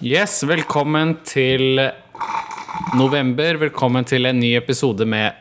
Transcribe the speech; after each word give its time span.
Yes, 0.00 0.36
velkommen 0.46 1.16
til 1.26 1.80
november. 2.94 3.58
Velkommen 3.58 4.06
til 4.06 4.28
en 4.30 4.38
ny 4.38 4.52
episode 4.54 5.02
med 5.08 5.34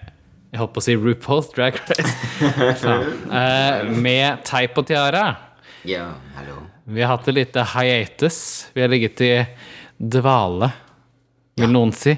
Jeg 0.49 0.57
holdt 0.63 0.73
på 0.73 0.81
å 0.81 0.85
si 0.87 0.95
RuPaul's 0.97 1.51
Drag 1.53 1.77
Race. 1.77 2.15
Ja. 2.81 2.95
Eh, 3.29 3.91
med 3.93 4.41
Teip 4.47 4.73
og 4.81 4.87
Tiara. 4.89 5.27
Ja, 5.85 6.07
hallo. 6.39 6.63
Vi 6.89 7.05
har 7.05 7.13
hatt 7.13 7.29
et 7.29 7.37
lite 7.37 7.67
hiatus. 7.75 8.39
Vi 8.73 8.81
har 8.81 8.89
ligget 8.89 9.21
i 9.21 9.31
dvale, 10.01 10.71
vil 11.61 11.69
noen 11.77 11.93
si. 11.93 12.15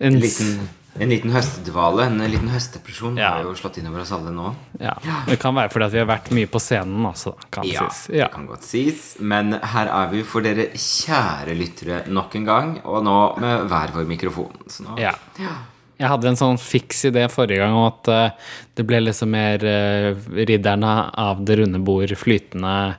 En, 0.00 0.14
En 0.14 0.20
liten, 0.24 0.64
en 1.00 1.08
liten 1.12 1.32
høstdvale, 1.34 2.06
en 2.06 2.18
liten 2.30 2.48
høstdepresjon 2.52 3.16
Ja. 3.18 3.30
har 3.36 3.42
jo 3.44 3.54
slått 3.58 3.78
innover 3.78 4.00
oss 4.00 4.12
alle 4.12 4.30
nå. 4.32 4.54
ja, 4.80 4.94
det 5.26 5.38
kan 5.42 5.54
være 5.54 5.70
fordi 5.72 5.84
at 5.88 5.92
vi 5.92 5.98
har 5.98 6.08
vært 6.10 6.30
mye 6.32 6.46
på 6.50 6.60
scenen 6.62 7.04
også, 7.10 7.34
kan 7.50 7.64
Ja, 7.68 7.84
sies. 7.88 8.08
Ja. 8.14 8.26
det 8.28 8.32
kan 8.34 8.46
godt 8.46 8.62
sies. 8.64 9.16
Men 9.20 9.52
her 9.62 9.86
er 9.92 10.10
vi 10.12 10.22
for 10.22 10.40
dere 10.42 10.68
kjære 10.72 11.56
lyttere 11.56 12.02
nok 12.08 12.34
en 12.36 12.44
gang, 12.44 12.74
og 12.84 13.02
nå 13.04 13.16
med 13.40 13.68
hver 13.68 13.92
vår 13.94 14.06
mikrofon. 14.06 14.52
Nå, 14.86 14.98
Ja. 14.98 15.12
Jeg 15.98 16.08
hadde 16.12 16.28
en 16.28 16.36
sånn 16.36 16.58
fiks 16.60 17.06
idé 17.08 17.22
forrige 17.32 17.56
gang 17.56 17.72
om 17.72 17.86
at 17.86 18.08
eh, 18.12 18.30
det 18.76 18.84
ble 18.86 18.98
liksom 19.00 19.30
mer 19.32 19.62
eh, 19.64 20.12
ridderne 20.44 21.10
av 21.16 21.40
det 21.42 21.56
runde 21.56 21.80
bord 21.82 22.12
flytende 22.20 22.96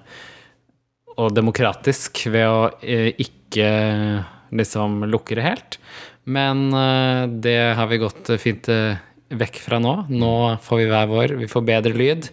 og 1.17 1.33
demokratisk 1.38 2.23
ved 2.33 2.47
å 2.50 2.72
eh, 2.81 3.11
ikke 3.22 3.69
liksom 4.57 5.03
lukke 5.11 5.35
det 5.38 5.45
helt. 5.45 5.77
Men 6.28 6.72
eh, 6.75 7.25
det 7.39 7.59
har 7.80 7.88
vi 7.88 8.02
gått 8.02 8.31
fint 8.42 8.67
eh, 8.72 9.00
vekk 9.31 9.61
fra 9.64 9.80
nå. 9.83 9.94
Nå 10.11 10.34
får 10.64 10.81
vi 10.81 10.88
hver 10.92 11.11
vår. 11.11 11.36
Vi 11.39 11.52
får 11.52 11.67
bedre 11.67 11.95
lyd. 11.95 12.28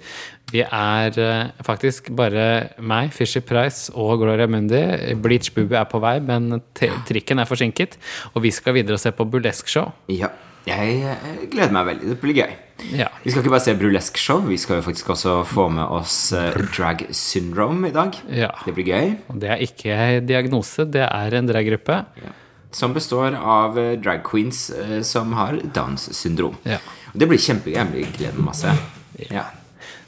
Vi 0.51 0.65
er 0.67 1.21
eh, 1.23 1.53
faktisk 1.67 2.11
bare 2.19 2.75
meg, 2.83 3.15
Fisher 3.15 3.45
Price 3.47 3.95
og 3.95 4.19
Gloria 4.25 4.51
Mundi. 4.51 4.83
Bleach 5.23 5.55
Booby 5.55 5.79
er 5.79 5.87
på 5.91 6.03
vei, 6.03 6.17
men 6.27 6.59
trikken 6.75 7.43
er 7.43 7.51
forsinket. 7.51 7.97
Og 8.35 8.43
vi 8.47 8.55
skal 8.55 8.77
videre 8.81 8.99
og 8.99 9.05
se 9.05 9.15
på 9.15 9.29
burlesque-show. 9.31 9.95
Ja, 10.11 10.35
jeg 10.67 11.17
gleder 11.53 11.75
meg 11.75 11.91
veldig. 11.93 12.13
Det 12.15 12.21
blir 12.23 12.43
gøy. 12.43 12.61
Ja. 12.99 13.07
Vi 13.23 13.31
skal 13.31 13.45
ikke 13.45 13.55
bare 13.55 13.63
se 13.63 13.79
burlesque-show, 13.79 14.41
vi 14.51 14.59
skal 14.59 14.81
jo 14.81 14.89
faktisk 14.89 15.13
også 15.15 15.41
få 15.47 15.69
med 15.71 15.87
oss 15.87 16.17
Drag 16.75 17.07
Syndrome 17.15 17.93
i 17.93 17.95
dag. 17.95 18.17
Ja. 18.27 18.51
Det 18.67 18.75
blir 18.75 18.91
gøy. 18.91 19.13
Det 19.39 19.55
er 19.55 19.63
ikke 19.63 19.99
diagnose, 20.27 20.91
det 20.91 21.07
er 21.07 21.39
en 21.39 21.47
draggruppe. 21.47 22.03
Som 22.75 22.95
består 22.97 23.37
av 23.39 23.79
eh, 23.79 23.95
drag 24.03 24.25
queens 24.27 24.67
eh, 24.71 25.01
som 25.07 25.33
har 25.39 25.61
Downs 25.75 26.09
syndrom. 26.17 26.57
Ja. 26.67 26.81
Det 27.15 27.29
blir 27.31 27.39
kjempegøy. 27.39 27.79
Jeg 28.03 28.11
gleder 28.17 28.41
meg 28.41 28.51
masse. 28.51 28.75
Ja. 29.31 29.47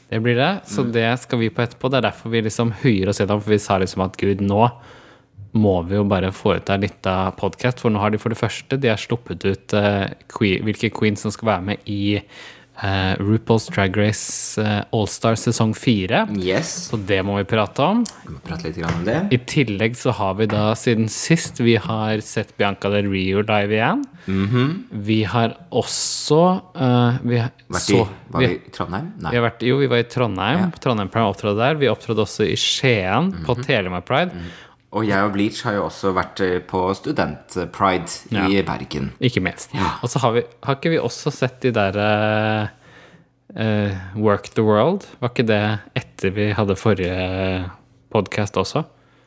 Det 0.07 0.19
blir 0.23 0.37
det, 0.39 0.51
så 0.71 0.85
det 0.87 1.07
skal 1.19 1.41
vi 1.41 1.49
på 1.51 1.63
etterpå. 1.63 1.89
Det 1.91 1.99
er 1.99 2.05
derfor 2.09 2.31
vi 2.31 2.41
liksom 2.45 2.71
høyer 2.83 3.11
oss 3.11 3.19
gjennom, 3.19 3.41
for 3.43 3.51
vi 3.51 3.59
sa 3.59 3.75
liksom 3.81 4.05
at 4.05 4.15
gud, 4.19 4.43
nå 4.43 4.69
må 5.57 5.73
vi 5.87 5.97
jo 5.97 6.05
bare 6.07 6.31
foreta 6.35 6.75
en 6.75 6.85
liten 6.85 7.33
podkast, 7.39 7.81
for 7.81 7.91
nå 7.91 7.99
har 7.99 8.13
de 8.13 8.19
for 8.21 8.33
det 8.33 8.39
første 8.39 8.77
De 8.79 8.91
har 8.91 8.99
sluppet 9.01 9.45
ut 9.47 9.75
uh, 9.75 10.05
que 10.31 10.57
hvilke 10.63 10.91
queens 10.93 11.23
som 11.23 11.33
skal 11.33 11.51
være 11.53 11.65
med 11.71 11.91
i 11.91 12.19
eh, 12.83 13.13
RuPaul's 13.19 13.67
Drag 13.73 13.97
Race 13.97 14.61
uh, 14.61 14.83
Allstar 14.95 15.35
sesong 15.39 15.73
fire. 15.77 16.25
Yes. 16.37 16.89
Så 16.91 16.97
det 16.97 17.19
må 17.25 17.37
vi 17.39 17.45
prate 17.49 17.83
om. 17.83 18.03
Vi 18.25 18.33
må 18.35 18.41
prate 18.45 18.69
litt 18.69 18.79
om 18.85 19.05
det. 19.07 19.17
I 19.33 19.39
tillegg 19.49 19.97
så 19.97 20.13
har 20.17 20.37
vi 20.39 20.49
da 20.51 20.69
siden 20.77 21.09
sist 21.11 21.59
vi 21.63 21.77
har 21.81 22.21
sett 22.25 22.55
Bianca 22.57 22.91
Del 22.93 23.09
Rio 23.11 23.41
live 23.47 23.77
igjen. 23.77 24.05
Vi 24.91 25.23
har 25.23 25.55
også 25.71 26.41
uh, 26.77 27.17
vi, 27.23 27.41
har-. 27.41 27.53
Vært 27.67 27.89
i, 27.89 27.97
så, 27.97 28.05
var 28.33 28.43
vi, 28.43 28.47
vi 28.53 28.59
i 28.59 28.71
Trondheim? 28.75 29.11
Nei. 29.23 29.33
vi 29.33 29.43
vært, 29.47 29.65
jo, 29.67 29.81
vi 29.81 29.89
var 29.91 30.03
i 30.03 30.07
Trondheim. 30.11 30.63
Ja. 30.67 30.69
Trondheim 30.83 31.11
Pride 31.13 31.33
opptrådte 31.33 31.63
der. 31.63 31.81
Vi 31.81 31.91
opptrådte 31.91 32.25
også 32.27 32.47
i 32.47 32.55
Skien, 32.59 33.33
på 33.45 33.57
Mhm. 33.57 33.67
Telemark 33.67 34.07
Pride. 34.07 34.47
Og 34.95 35.03
jeg 35.03 35.19
og 35.19 35.33
Bleach 35.35 35.65
har 35.67 35.75
jo 35.75 35.85
også 35.89 36.13
vært 36.15 36.41
eh, 36.45 36.57
på 36.63 36.85
Student-pride 36.95 38.37
i 38.47 38.61
Bergen. 38.65 39.11
Ikke 39.19 39.43
minst. 39.43 39.75
Og 39.75 40.07
så 40.11 40.21
har, 40.23 40.37
vi, 40.37 40.43
har 40.63 40.77
ikke 40.79 40.93
vi 40.93 40.99
også 41.01 41.33
sett 41.35 41.59
de 41.65 41.73
der 41.75 41.99
uh, 41.99 42.69
eh, 43.51 43.97
Work 44.15 44.53
the 44.55 44.63
World? 44.63 45.03
Var 45.19 45.33
ikke 45.33 45.47
det 45.49 45.63
etter 45.99 46.31
vi 46.37 46.53
hadde 46.55 46.79
forrige 46.79 47.17
podkast 48.15 48.57
også? 48.57 48.85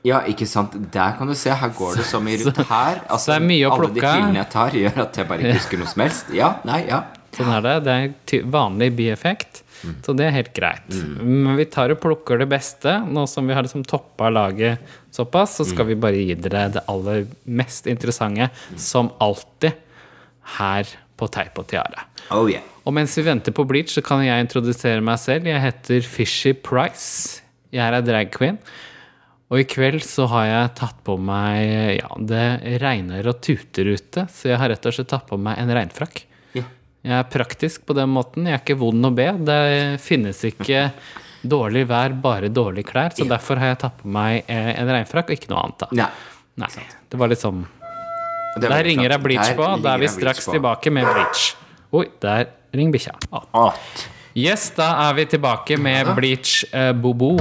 Ja, 0.09 0.23
ikke 0.25 0.49
sant? 0.49 0.79
Der 0.95 1.17
kan 1.19 1.29
du 1.29 1.37
se. 1.37 1.53
Her 1.53 1.75
går 1.77 2.01
det 2.01 2.09
så 2.09 2.23
mye 2.25 2.41
rundt. 2.47 2.65
Her, 2.65 3.03
altså, 3.05 3.37
Alle 3.37 3.49
de 3.53 3.59
hyllene 3.61 4.01
pillene 4.01 4.41
jeg 4.41 4.53
tar, 4.57 4.77
gjør 4.81 5.03
at 5.05 5.19
jeg 5.21 5.29
bare 5.29 5.45
ikke 5.45 5.59
husker 5.61 5.83
noe 5.83 5.93
som 5.93 6.07
helst. 6.07 6.31
Ja, 6.37 6.55
nei, 6.65 6.87
ja. 6.89 7.05
Sånn 7.37 7.53
er 7.53 7.67
det. 7.67 7.75
Det 7.85 7.99
er 8.41 8.49
vanlig 8.49 8.95
bieffekt. 8.97 9.61
Så 10.05 10.13
det 10.17 10.27
er 10.27 10.35
helt 10.35 10.53
greit. 10.57 10.89
Men 11.21 11.55
vi 11.57 11.67
tar 11.71 11.93
og 11.93 12.01
plukker 12.03 12.41
det 12.41 12.49
beste. 12.51 12.99
Nå 13.09 13.25
som 13.31 13.49
vi 13.49 13.57
har 13.57 13.65
liksom 13.65 13.85
toppa 13.89 14.29
laget 14.33 14.81
såpass, 15.15 15.59
så 15.59 15.67
skal 15.69 15.89
vi 15.91 15.99
bare 16.01 16.23
gi 16.23 16.37
dere 16.39 16.69
det 16.77 16.85
aller 16.91 17.27
mest 17.45 17.89
interessante, 17.91 18.51
som 18.81 19.13
alltid, 19.23 19.87
her 20.59 20.89
på 21.21 21.29
Teip 21.31 21.59
og 21.61 21.69
Tiara. 21.71 22.07
Oh 22.35 22.49
yeah. 22.51 22.65
Og 22.89 22.95
mens 22.97 23.13
vi 23.19 23.27
venter 23.27 23.55
på 23.55 23.67
Bleach, 23.69 23.93
så 23.95 24.03
kan 24.05 24.23
jeg 24.25 24.47
introdusere 24.47 25.05
meg 25.05 25.21
selv. 25.21 25.49
Jeg 25.51 25.63
heter 25.63 26.07
Fishy 26.07 26.55
Price. 26.57 27.43
Jeg 27.75 27.85
er 27.87 28.03
drag 28.03 28.33
queen. 28.35 28.59
Og 29.51 29.63
i 29.63 29.67
kveld 29.67 30.03
så 30.07 30.29
har 30.31 30.47
jeg 30.47 30.75
tatt 30.79 30.99
på 31.07 31.17
meg 31.19 31.99
Ja, 31.99 32.11
det 32.19 32.81
regner 32.83 33.27
og 33.33 33.41
tuter 33.43 33.89
ute, 33.97 34.27
så 34.31 34.53
jeg 34.53 34.61
har 34.63 34.71
rett 34.71 34.87
og 34.87 34.95
slett 34.95 35.11
tatt 35.11 35.27
på 35.27 35.39
meg 35.43 35.59
en 35.59 35.73
regnfrakk. 35.75 36.23
Yeah. 36.55 36.69
Jeg 37.03 37.17
er 37.19 37.33
praktisk 37.33 37.85
på 37.89 37.97
den 37.99 38.13
måten. 38.15 38.47
Jeg 38.47 38.59
er 38.59 38.63
ikke 38.63 38.79
vond 38.81 39.11
å 39.11 39.13
be. 39.15 39.27
Det 39.51 39.63
finnes 40.03 40.45
ikke 40.47 40.89
dårlig 41.43 41.87
vær, 41.89 42.15
bare 42.23 42.49
dårlige 42.53 42.91
klær. 42.91 43.15
Så 43.17 43.27
derfor 43.29 43.61
har 43.61 43.73
jeg 43.75 43.81
tatt 43.85 43.99
på 44.03 44.09
meg 44.13 44.45
eh, 44.47 44.73
en 44.81 44.91
regnfrakk 44.91 45.31
og 45.33 45.39
ikke 45.39 45.53
noe 45.53 45.65
annet. 45.65 45.85
da. 45.85 45.89
Nei. 46.03 46.11
Nei, 46.61 46.69
det 47.09 47.17
var 47.21 47.31
litt 47.31 47.41
sånn 47.41 47.63
er 48.59 48.65
Der 48.67 48.85
ringer 48.85 49.13
jeg 49.15 49.23
Bleach 49.23 49.53
på. 49.57 49.67
Da 49.83 49.95
er 49.95 50.03
vi 50.03 50.09
straks 50.11 50.49
tilbake 50.51 50.91
med 50.93 51.07
Bleach. 51.07 51.53
Oi, 51.95 52.07
der 52.23 52.49
ringer 52.75 52.97
bikkja. 52.97 53.15
Yes, 54.39 54.69
da 54.77 54.91
er 55.09 55.15
vi 55.19 55.27
tilbake 55.31 55.79
med 55.81 56.11
Bleach 56.19 56.65
uh, 56.75 56.91
Bobo. 56.95 57.37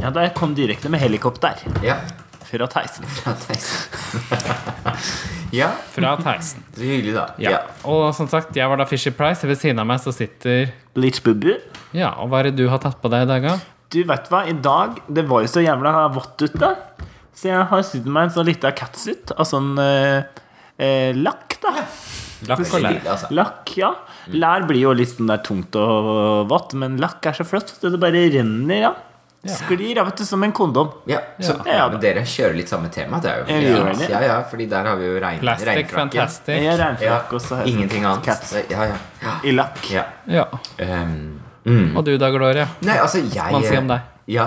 Ja, 0.00 0.10
da 0.10 0.26
jeg 0.26 0.34
kom 0.38 0.54
direkte 0.54 0.90
med 0.92 1.00
helikopter 1.02 1.60
Ja. 1.84 1.98
fra 2.46 2.66
Theisen. 2.70 3.06
Fra 3.18 3.34
Theisen. 3.34 3.90
ja, 5.60 5.70
Fra 5.94 6.16
Theisen. 6.22 6.62
så 6.74 6.82
hyggelig, 6.82 7.14
da. 7.16 7.26
Ja. 7.42 7.58
Og 7.84 8.14
som 8.14 8.28
sagt, 8.30 8.54
jeg 8.56 8.68
var 8.70 8.78
da 8.78 8.86
Fisher 8.86 9.14
Price. 9.14 9.46
Ved 9.46 9.58
siden 9.58 9.82
av 9.82 9.86
meg 9.90 10.02
så 10.02 10.14
sitter 10.14 10.70
Bleach 10.94 11.22
Bubu. 11.22 11.56
Ja, 11.92 12.14
og 12.22 12.30
hva 12.30 12.40
er 12.40 12.50
det 12.50 12.56
du 12.58 12.66
har 12.68 12.78
tatt 12.82 12.98
på 13.02 13.10
deg 13.12 13.26
i 13.26 13.30
dag, 13.30 13.42
da? 13.46 13.56
Du 13.92 14.00
vet 14.02 14.26
hva, 14.32 14.40
i 14.50 14.52
dag 14.58 14.96
Det 15.06 15.22
var 15.30 15.44
jo 15.44 15.50
så 15.50 15.62
jævla 15.62 16.08
vått 16.14 16.42
ute. 16.42 16.72
Så 17.36 17.50
jeg 17.52 17.66
har 17.70 17.82
sydd 17.86 18.06
meg 18.10 18.26
en 18.26 18.34
sånn 18.34 18.48
lita 18.48 18.72
catsuit 18.74 19.30
av 19.36 19.44
sånn 19.46 19.74
eh, 19.78 20.22
eh, 20.80 21.12
lakk, 21.14 21.58
da. 21.62 21.74
Lakk 22.48 22.62
og 22.66 22.80
lær. 22.82 22.98
Altså. 23.04 23.28
Lakk, 23.36 23.72
ja. 23.78 23.90
Lær 24.32 24.64
blir 24.68 24.82
jo 24.86 24.94
litt 24.96 25.12
sånn 25.14 25.28
der 25.30 25.42
tungt 25.44 25.76
og 25.76 26.48
vått, 26.50 26.74
men 26.80 26.96
lakk 27.00 27.28
er 27.28 27.36
så 27.36 27.44
flott. 27.48 27.74
Det 27.82 28.00
bare 28.00 28.24
renner, 28.32 28.80
ja. 28.88 28.94
Sklir 29.46 30.00
av, 30.00 30.08
vet 30.08 30.18
du, 30.18 30.24
som 30.26 30.42
en 30.42 30.52
kondom. 30.52 30.88
Ja, 31.06 31.20
så, 31.38 31.54
Ja. 31.68 31.76
ja, 31.76 31.88
men 31.92 32.00
dere 32.02 32.24
kjører 32.26 32.56
litt 32.56 32.68
samme 32.72 32.88
tema. 32.90 33.20
Det 33.22 33.30
er 33.30 33.38
jo 33.38 33.44
Jeg 33.46 33.68
gjør 33.68 33.90
fint. 33.90 33.98
det. 34.00 34.08
Ja, 34.10 34.20
ja, 34.26 34.42
fordi 34.42 34.66
der 34.68 34.84
har 34.90 34.96
vi 34.96 35.06
jo 35.06 35.20
regn, 35.22 35.40
Plastic. 35.40 35.90
Fantastic. 35.92 36.62
Ja, 36.64 36.76
regnfrakk 36.80 37.66
ingenting 37.66 38.04
annet. 38.04 38.24
cats 38.24 38.56
Ja, 38.70 38.84
ja. 38.90 38.96
ja. 39.22 39.36
i 39.44 39.52
lakk. 39.52 39.90
ja. 39.90 40.04
Ja. 40.26 40.48
Um, 41.66 41.96
Og 41.98 42.04
du 42.06 42.12
da, 42.20 42.28
Gloria? 42.30 42.68
Nei, 42.86 42.94
altså, 43.02 43.18
jeg 43.26 43.52
man 43.52 43.64
si 43.66 43.74
om 43.76 43.88
deg? 43.90 44.12
Ja. 44.30 44.44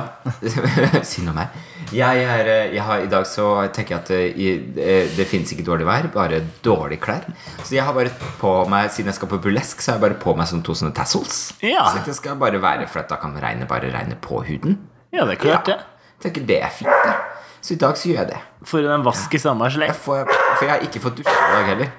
Synd 1.07 1.31
om 1.31 1.36
meg. 1.39 1.56
Jeg, 1.95 2.24
er, 2.24 2.48
eh, 2.51 2.74
jeg 2.75 2.83
har, 2.83 3.00
I 3.04 3.10
dag 3.12 3.25
så 3.27 3.48
tenker 3.75 3.95
jeg 3.95 4.00
at 4.00 4.10
det, 4.12 4.83
eh, 4.83 5.07
det 5.16 5.25
finnes 5.27 5.51
ikke 5.56 5.66
dårlig 5.68 5.88
vær, 5.88 6.07
bare 6.13 6.42
dårlige 6.63 7.01
klær. 7.04 7.25
Så 7.63 7.74
jeg 7.77 7.86
har 7.88 7.95
bare 7.95 8.12
på 8.42 8.51
meg, 8.71 8.92
siden 8.94 9.12
jeg 9.12 9.18
skal 9.19 9.31
på 9.31 9.39
burlesk, 9.44 9.81
så 9.81 9.94
har 9.94 9.98
jeg 10.00 10.06
bare 10.10 10.19
på 10.21 10.36
meg 10.38 10.51
sånn 10.51 10.63
to 10.68 10.75
sånne 10.77 10.94
tassels. 10.95 11.39
Ja. 11.63 11.88
Så 11.95 12.04
det 12.06 12.16
skal 12.19 12.38
bare 12.39 12.60
være 12.62 12.88
For 12.92 13.01
at 13.04 13.12
da 13.12 13.18
kan 13.22 13.36
regnet 13.39 13.72
bare 13.72 13.92
regne 13.94 14.19
på 14.19 14.44
huden. 14.48 14.77
Ja, 15.15 15.25
det 15.25 15.39
er 15.39 15.42
klart 15.44 15.72
det. 15.72 15.80
Jeg 16.19 16.27
tenker 16.27 16.48
det 16.51 16.60
er 16.68 16.75
fint, 16.75 17.07
det. 17.07 17.15
Så 17.63 17.75
i 17.75 17.80
dag 17.80 17.98
så 18.00 18.12
gjør 18.12 18.22
jeg 18.22 18.31
det. 18.33 18.44
For 18.68 18.94
en 18.95 19.04
vask 19.07 19.33
i 19.36 19.42
samme 19.42 19.72
slekt. 19.74 20.00
for 20.04 20.27
jeg 20.62 20.69
har 20.72 20.86
ikke 20.86 21.01
fått 21.04 21.19
dusje 21.19 21.36
i 21.36 21.51
dag 21.56 21.74
heller. 21.74 21.92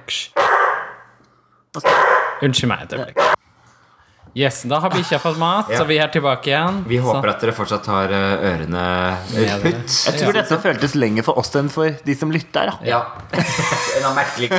Unnskyld 2.40 2.73
meg 2.73 2.87
et 2.87 2.96
øyeblikk. 3.00 3.30
Yes, 4.35 4.62
da 4.62 4.79
har 4.79 4.91
bikkja 4.94 5.19
fått 5.19 5.38
mat, 5.38 5.67
Ja. 5.73 5.79
så 5.79 5.85
vi 5.88 5.97
er 5.99 6.06
tilbake 6.09 6.47
igjen. 6.53 6.85
Vi 6.87 6.99
håper 7.03 7.29
så, 7.29 7.35
at 7.35 7.41
dere 7.43 7.53
fortsatt 7.53 7.87
har 7.91 8.12
eh, 8.15 8.44
ørene 8.53 8.85
putt. 9.62 9.94
Jeg 10.06 10.21
tror 10.21 10.32
dette 10.37 10.59
føltes 10.62 10.94
lenger 10.94 11.25
for 11.27 11.38
oss 11.41 11.50
enn 11.59 11.69
for 11.69 11.91
de 12.06 12.15
som 12.15 12.31
lytter. 12.31 12.71
da 12.71 12.79
Ja. 12.87 13.00
en 13.99 14.06
av 14.06 14.15
merkelig. 14.15 14.50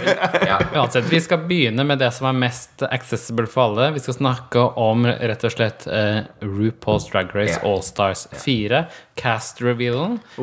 Ja. 0.48 0.60
Uansett, 0.76 1.06
vi 1.08 1.22
skal 1.24 1.38
begynne 1.48 1.86
med 1.88 2.00
det 2.04 2.12
som 2.14 2.28
er 2.28 2.34
mest 2.34 2.84
accessible 2.84 3.48
for 3.48 3.70
alle. 3.70 3.92
Vi 3.96 4.00
skal 4.04 4.18
snakke 4.20 4.66
om 4.78 5.06
rett 5.08 5.44
og 5.48 5.52
slett 5.56 5.88
uh, 5.88 6.20
RuPaul's 6.44 7.08
Drag 7.12 7.32
Race 7.36 7.56
Ja. 7.56 7.64
Allstars 7.72 8.28
4. 8.44 8.86
Cast 9.16 9.62
revealen. 9.64 10.20
Se 10.36 10.42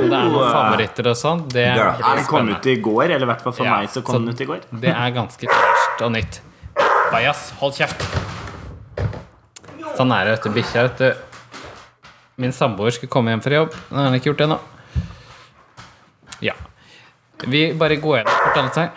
om 0.00 0.08
det 0.10 0.18
er 0.18 0.30
noen 0.34 0.50
favoritter 0.50 1.12
og 1.12 1.16
sånn. 1.20 1.46
Det 1.52 1.68
Ja, 1.70 1.92
blir 1.94 2.10
Er 2.10 2.16
den 2.16 2.24
kommet 2.26 2.58
ut 2.58 2.66
i 2.66 2.76
går? 2.82 3.04
Eller 3.10 3.22
i 3.22 3.30
hvert 3.30 3.42
fall 3.46 3.52
for 3.54 3.64
Ja, 3.70 3.78
meg 3.78 3.88
så 3.94 4.02
kom 4.02 4.16
så- 4.16 4.24
den 4.26 4.34
ut 4.34 4.40
i 4.40 4.44
går. 4.50 4.60
Det 4.82 4.90
er 4.90 5.10
ganske 5.14 5.46
ferskt 5.46 6.02
og 6.08 6.12
nytt. 6.18 6.40
Bajas, 7.12 7.52
hold 7.60 7.74
kjeft. 7.78 8.02
Sånn 9.94 10.10
er 10.10 10.26
det, 10.26 10.30
vet 10.34 10.46
du. 10.46 10.50
Bikkja, 10.56 10.82
vet 10.88 10.98
du. 10.98 11.10
Min 12.42 12.52
samboer 12.52 12.90
skulle 12.94 13.12
komme 13.12 13.30
hjem 13.30 13.42
fra 13.44 13.60
jobb. 13.60 13.74
Nå 13.90 13.98
har 14.00 14.08
han 14.08 14.16
ikke 14.18 14.32
gjort 14.32 14.40
det 14.40 14.46
ennå. 14.48 14.58
Ja. 16.42 16.54
Vi 17.46 17.60
bare 17.78 18.00
går 18.02 18.16
gjennom 18.18 18.40
kort 18.42 18.56
alle 18.58 18.72
seg. 18.74 18.88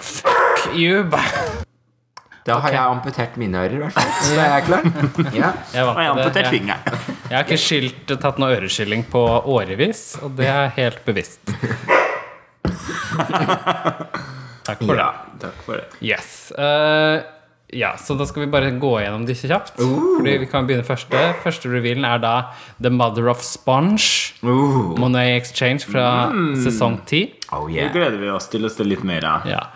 Fuck 0.00 0.72
you. 0.72 1.04
Da 2.44 2.58
har 2.60 2.68
okay. 2.70 2.74
jeg 2.76 2.84
amputert 2.84 3.36
mine 3.40 3.60
ører, 3.66 3.76
i 3.76 3.82
hvert 3.84 3.96
fall. 3.96 4.10
Så 4.20 4.32
er 4.36 4.48
jeg 4.54 4.64
klar. 4.70 4.82
Ja. 5.42 5.52
Jeg, 5.72 5.84
Og 5.84 5.92
jeg 5.92 6.08
har 6.08 6.10
amputert 6.12 6.48
fingeren. 6.52 6.80
jeg 7.28 7.36
har 7.36 7.44
ikke 7.44 7.60
skilt, 7.60 8.16
tatt 8.24 8.40
noe 8.40 8.56
øreskilling 8.56 9.04
på 9.12 9.22
årevis, 9.52 10.06
og 10.24 10.36
det 10.40 10.48
er 10.52 10.72
helt 10.80 11.04
bevisst. 11.04 11.40
Takk 14.64 14.80
for 14.80 14.96
det. 14.96 15.06
takk 15.42 15.56
for 15.66 15.76
det. 15.76 15.84
Yes. 16.00 16.48
Eh, 16.56 17.20
ja, 17.74 17.94
så 17.98 18.16
da 18.18 18.26
skal 18.28 18.44
vi 18.44 18.50
bare 18.52 18.70
gå 18.80 18.92
gjennom 19.02 19.26
disse 19.28 19.50
kjapt. 19.50 19.74
Fordi 19.80 20.36
vi 20.44 20.48
kan 20.50 20.68
begynne 20.68 20.86
første. 20.86 21.20
Første 21.44 21.70
revealen 21.72 22.06
er 22.08 22.22
da 22.22 22.34
The 22.78 22.92
Mother 22.94 23.28
of 23.32 23.42
Sponge. 23.44 24.34
Uh. 24.44 24.94
Monet 25.00 25.40
Exchange 25.40 25.86
fra 25.90 26.30
sesong 26.62 27.00
10. 27.04 27.34
Oh, 27.54 27.68
Det 27.70 27.90
gleder 27.94 28.18
vi 28.22 28.30
oss 28.32 28.48
til 28.52 28.66
å 28.66 28.72
se 28.72 28.86
litt 28.86 29.04
mer 29.06 29.26
av. 29.28 29.46
Ja. 29.50 29.66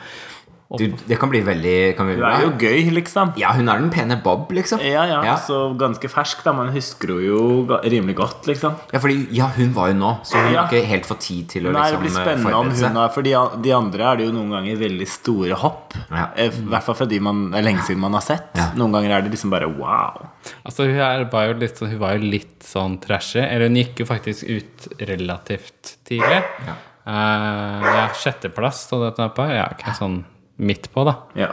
Du, 0.76 0.82
det 1.08 1.16
kan 1.16 1.30
bli 1.32 1.40
veldig 1.40 1.76
kan 1.96 2.04
bli 2.10 2.18
Hun 2.18 2.24
er 2.28 2.42
jo 2.42 2.50
gøy, 2.60 2.90
liksom. 2.92 3.30
Ja, 3.40 3.54
hun 3.56 3.70
er 3.72 3.78
den 3.80 3.88
pene 3.88 4.18
Bob, 4.20 4.50
liksom. 4.52 4.82
Ja, 4.84 5.06
ja, 5.08 5.22
Ja. 5.24 5.36
Så 5.40 5.72
ganske 5.80 6.10
fersk, 6.12 6.42
da. 6.44 6.52
Man 6.52 6.68
husker 6.74 7.08
henne 7.14 7.24
jo 7.24 7.78
rimelig 7.88 8.18
godt, 8.18 8.44
liksom. 8.50 8.74
Ja, 8.92 9.00
fordi, 9.00 9.22
ja, 9.32 9.46
hun 9.56 9.72
var 9.72 9.88
jo 9.88 9.96
nå, 9.96 10.10
så 10.28 10.36
hun 10.36 10.52
Ja. 10.52 10.66
har 10.66 10.68
ikke 10.68 10.84
helt 10.90 11.08
fått 11.08 11.20
tid 11.24 11.48
til 11.48 11.64
å 11.68 11.72
Nei, 11.72 11.86
det 11.90 11.96
liksom 11.96 12.02
blir 12.02 12.12
spennende 12.12 12.54
om 12.54 12.68
hun 12.68 12.96
har 13.00 13.08
For 13.14 13.22
de, 13.22 13.32
de 13.64 13.72
andre 13.72 14.04
er 14.12 14.16
det 14.20 14.26
jo 14.26 14.32
noen 14.36 14.50
ganger 14.50 14.76
veldig 14.76 15.08
store 15.08 15.54
hopp. 15.54 15.94
Ja. 16.10 16.28
Eh, 16.36 16.52
I 16.52 16.68
hvert 16.68 16.84
fall 16.84 16.94
fra 17.00 17.06
de 17.06 17.18
man, 17.18 17.54
er 17.54 17.62
lenge 17.64 17.82
siden 17.88 18.00
man 18.04 18.12
har 18.12 18.20
sett. 18.28 18.52
Ja. 18.54 18.68
Noen 18.76 18.92
ganger 18.92 19.16
er 19.16 19.22
det 19.22 19.32
liksom 19.32 19.48
bare 19.50 19.72
wow. 19.72 20.28
Altså, 20.66 20.84
hun, 20.84 21.00
er, 21.00 21.24
var 21.32 21.48
jo 21.48 21.54
litt, 21.64 21.80
hun 21.80 21.98
var 21.98 22.18
jo 22.18 22.28
litt 22.28 22.60
sånn 22.62 23.00
trashy. 23.00 23.40
Eller 23.40 23.68
hun 23.72 23.80
gikk 23.80 24.00
jo 24.04 24.04
faktisk 24.04 24.44
ut 24.44 24.88
relativt 25.00 25.96
tidlig. 26.04 26.42
Ja. 26.66 26.76
Uh, 27.08 27.80
ja, 27.88 28.08
sjetteplass 28.12 28.84
stod 28.84 29.06
dette 29.06 29.22
her 29.24 29.32
på. 29.32 29.48
Ja, 29.48 29.70
ikke 29.72 29.96
sånn 29.96 30.26
midt 30.58 30.90
på, 30.94 31.04
da. 31.08 31.14
Ja. 31.38 31.52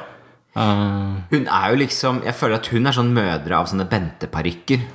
Uh, 0.56 1.20
Hun 1.34 1.50
er 1.52 1.74
jo 1.74 1.80
liksom 1.82 2.22
Jeg 2.24 2.32
føler 2.40 2.62
at 2.62 2.68
hun 2.72 2.88
er 2.88 2.96
sånn 2.96 3.10
mødre 3.12 3.58
av 3.58 3.68
sånne 3.68 3.88
Bente-parykker. 3.92 4.86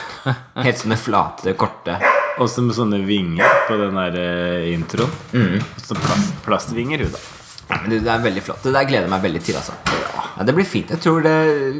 Helt 0.64 0.80
sånne 0.80 0.96
flate, 0.96 1.52
korte. 1.60 1.98
Og 2.40 2.48
så 2.50 2.64
med 2.64 2.74
sånne 2.74 3.02
vinger 3.06 3.60
på 3.68 3.76
den 3.78 3.98
der 4.00 4.16
eh, 4.18 4.70
introen. 4.72 5.12
Mm. 5.36 5.60
Så 5.78 5.94
plast, 5.94 6.32
plastvinger, 6.46 7.04
hun, 7.04 7.12
da. 7.14 7.20
Ja, 7.68 7.78
men 7.82 7.92
det, 7.92 8.00
det 8.04 8.10
er 8.10 8.24
veldig 8.24 8.42
flott. 8.44 8.64
Det 8.64 8.72
der 8.74 8.88
gleder 8.88 9.06
jeg 9.06 9.12
meg 9.12 9.22
veldig 9.28 9.42
til. 9.44 9.58
Altså. 9.60 9.76
Ja, 10.24 10.46
det 10.48 10.54
blir 10.56 10.66
fint. 10.66 10.90
Jeg 10.90 11.04
tror 11.04 11.22
det 11.24 11.36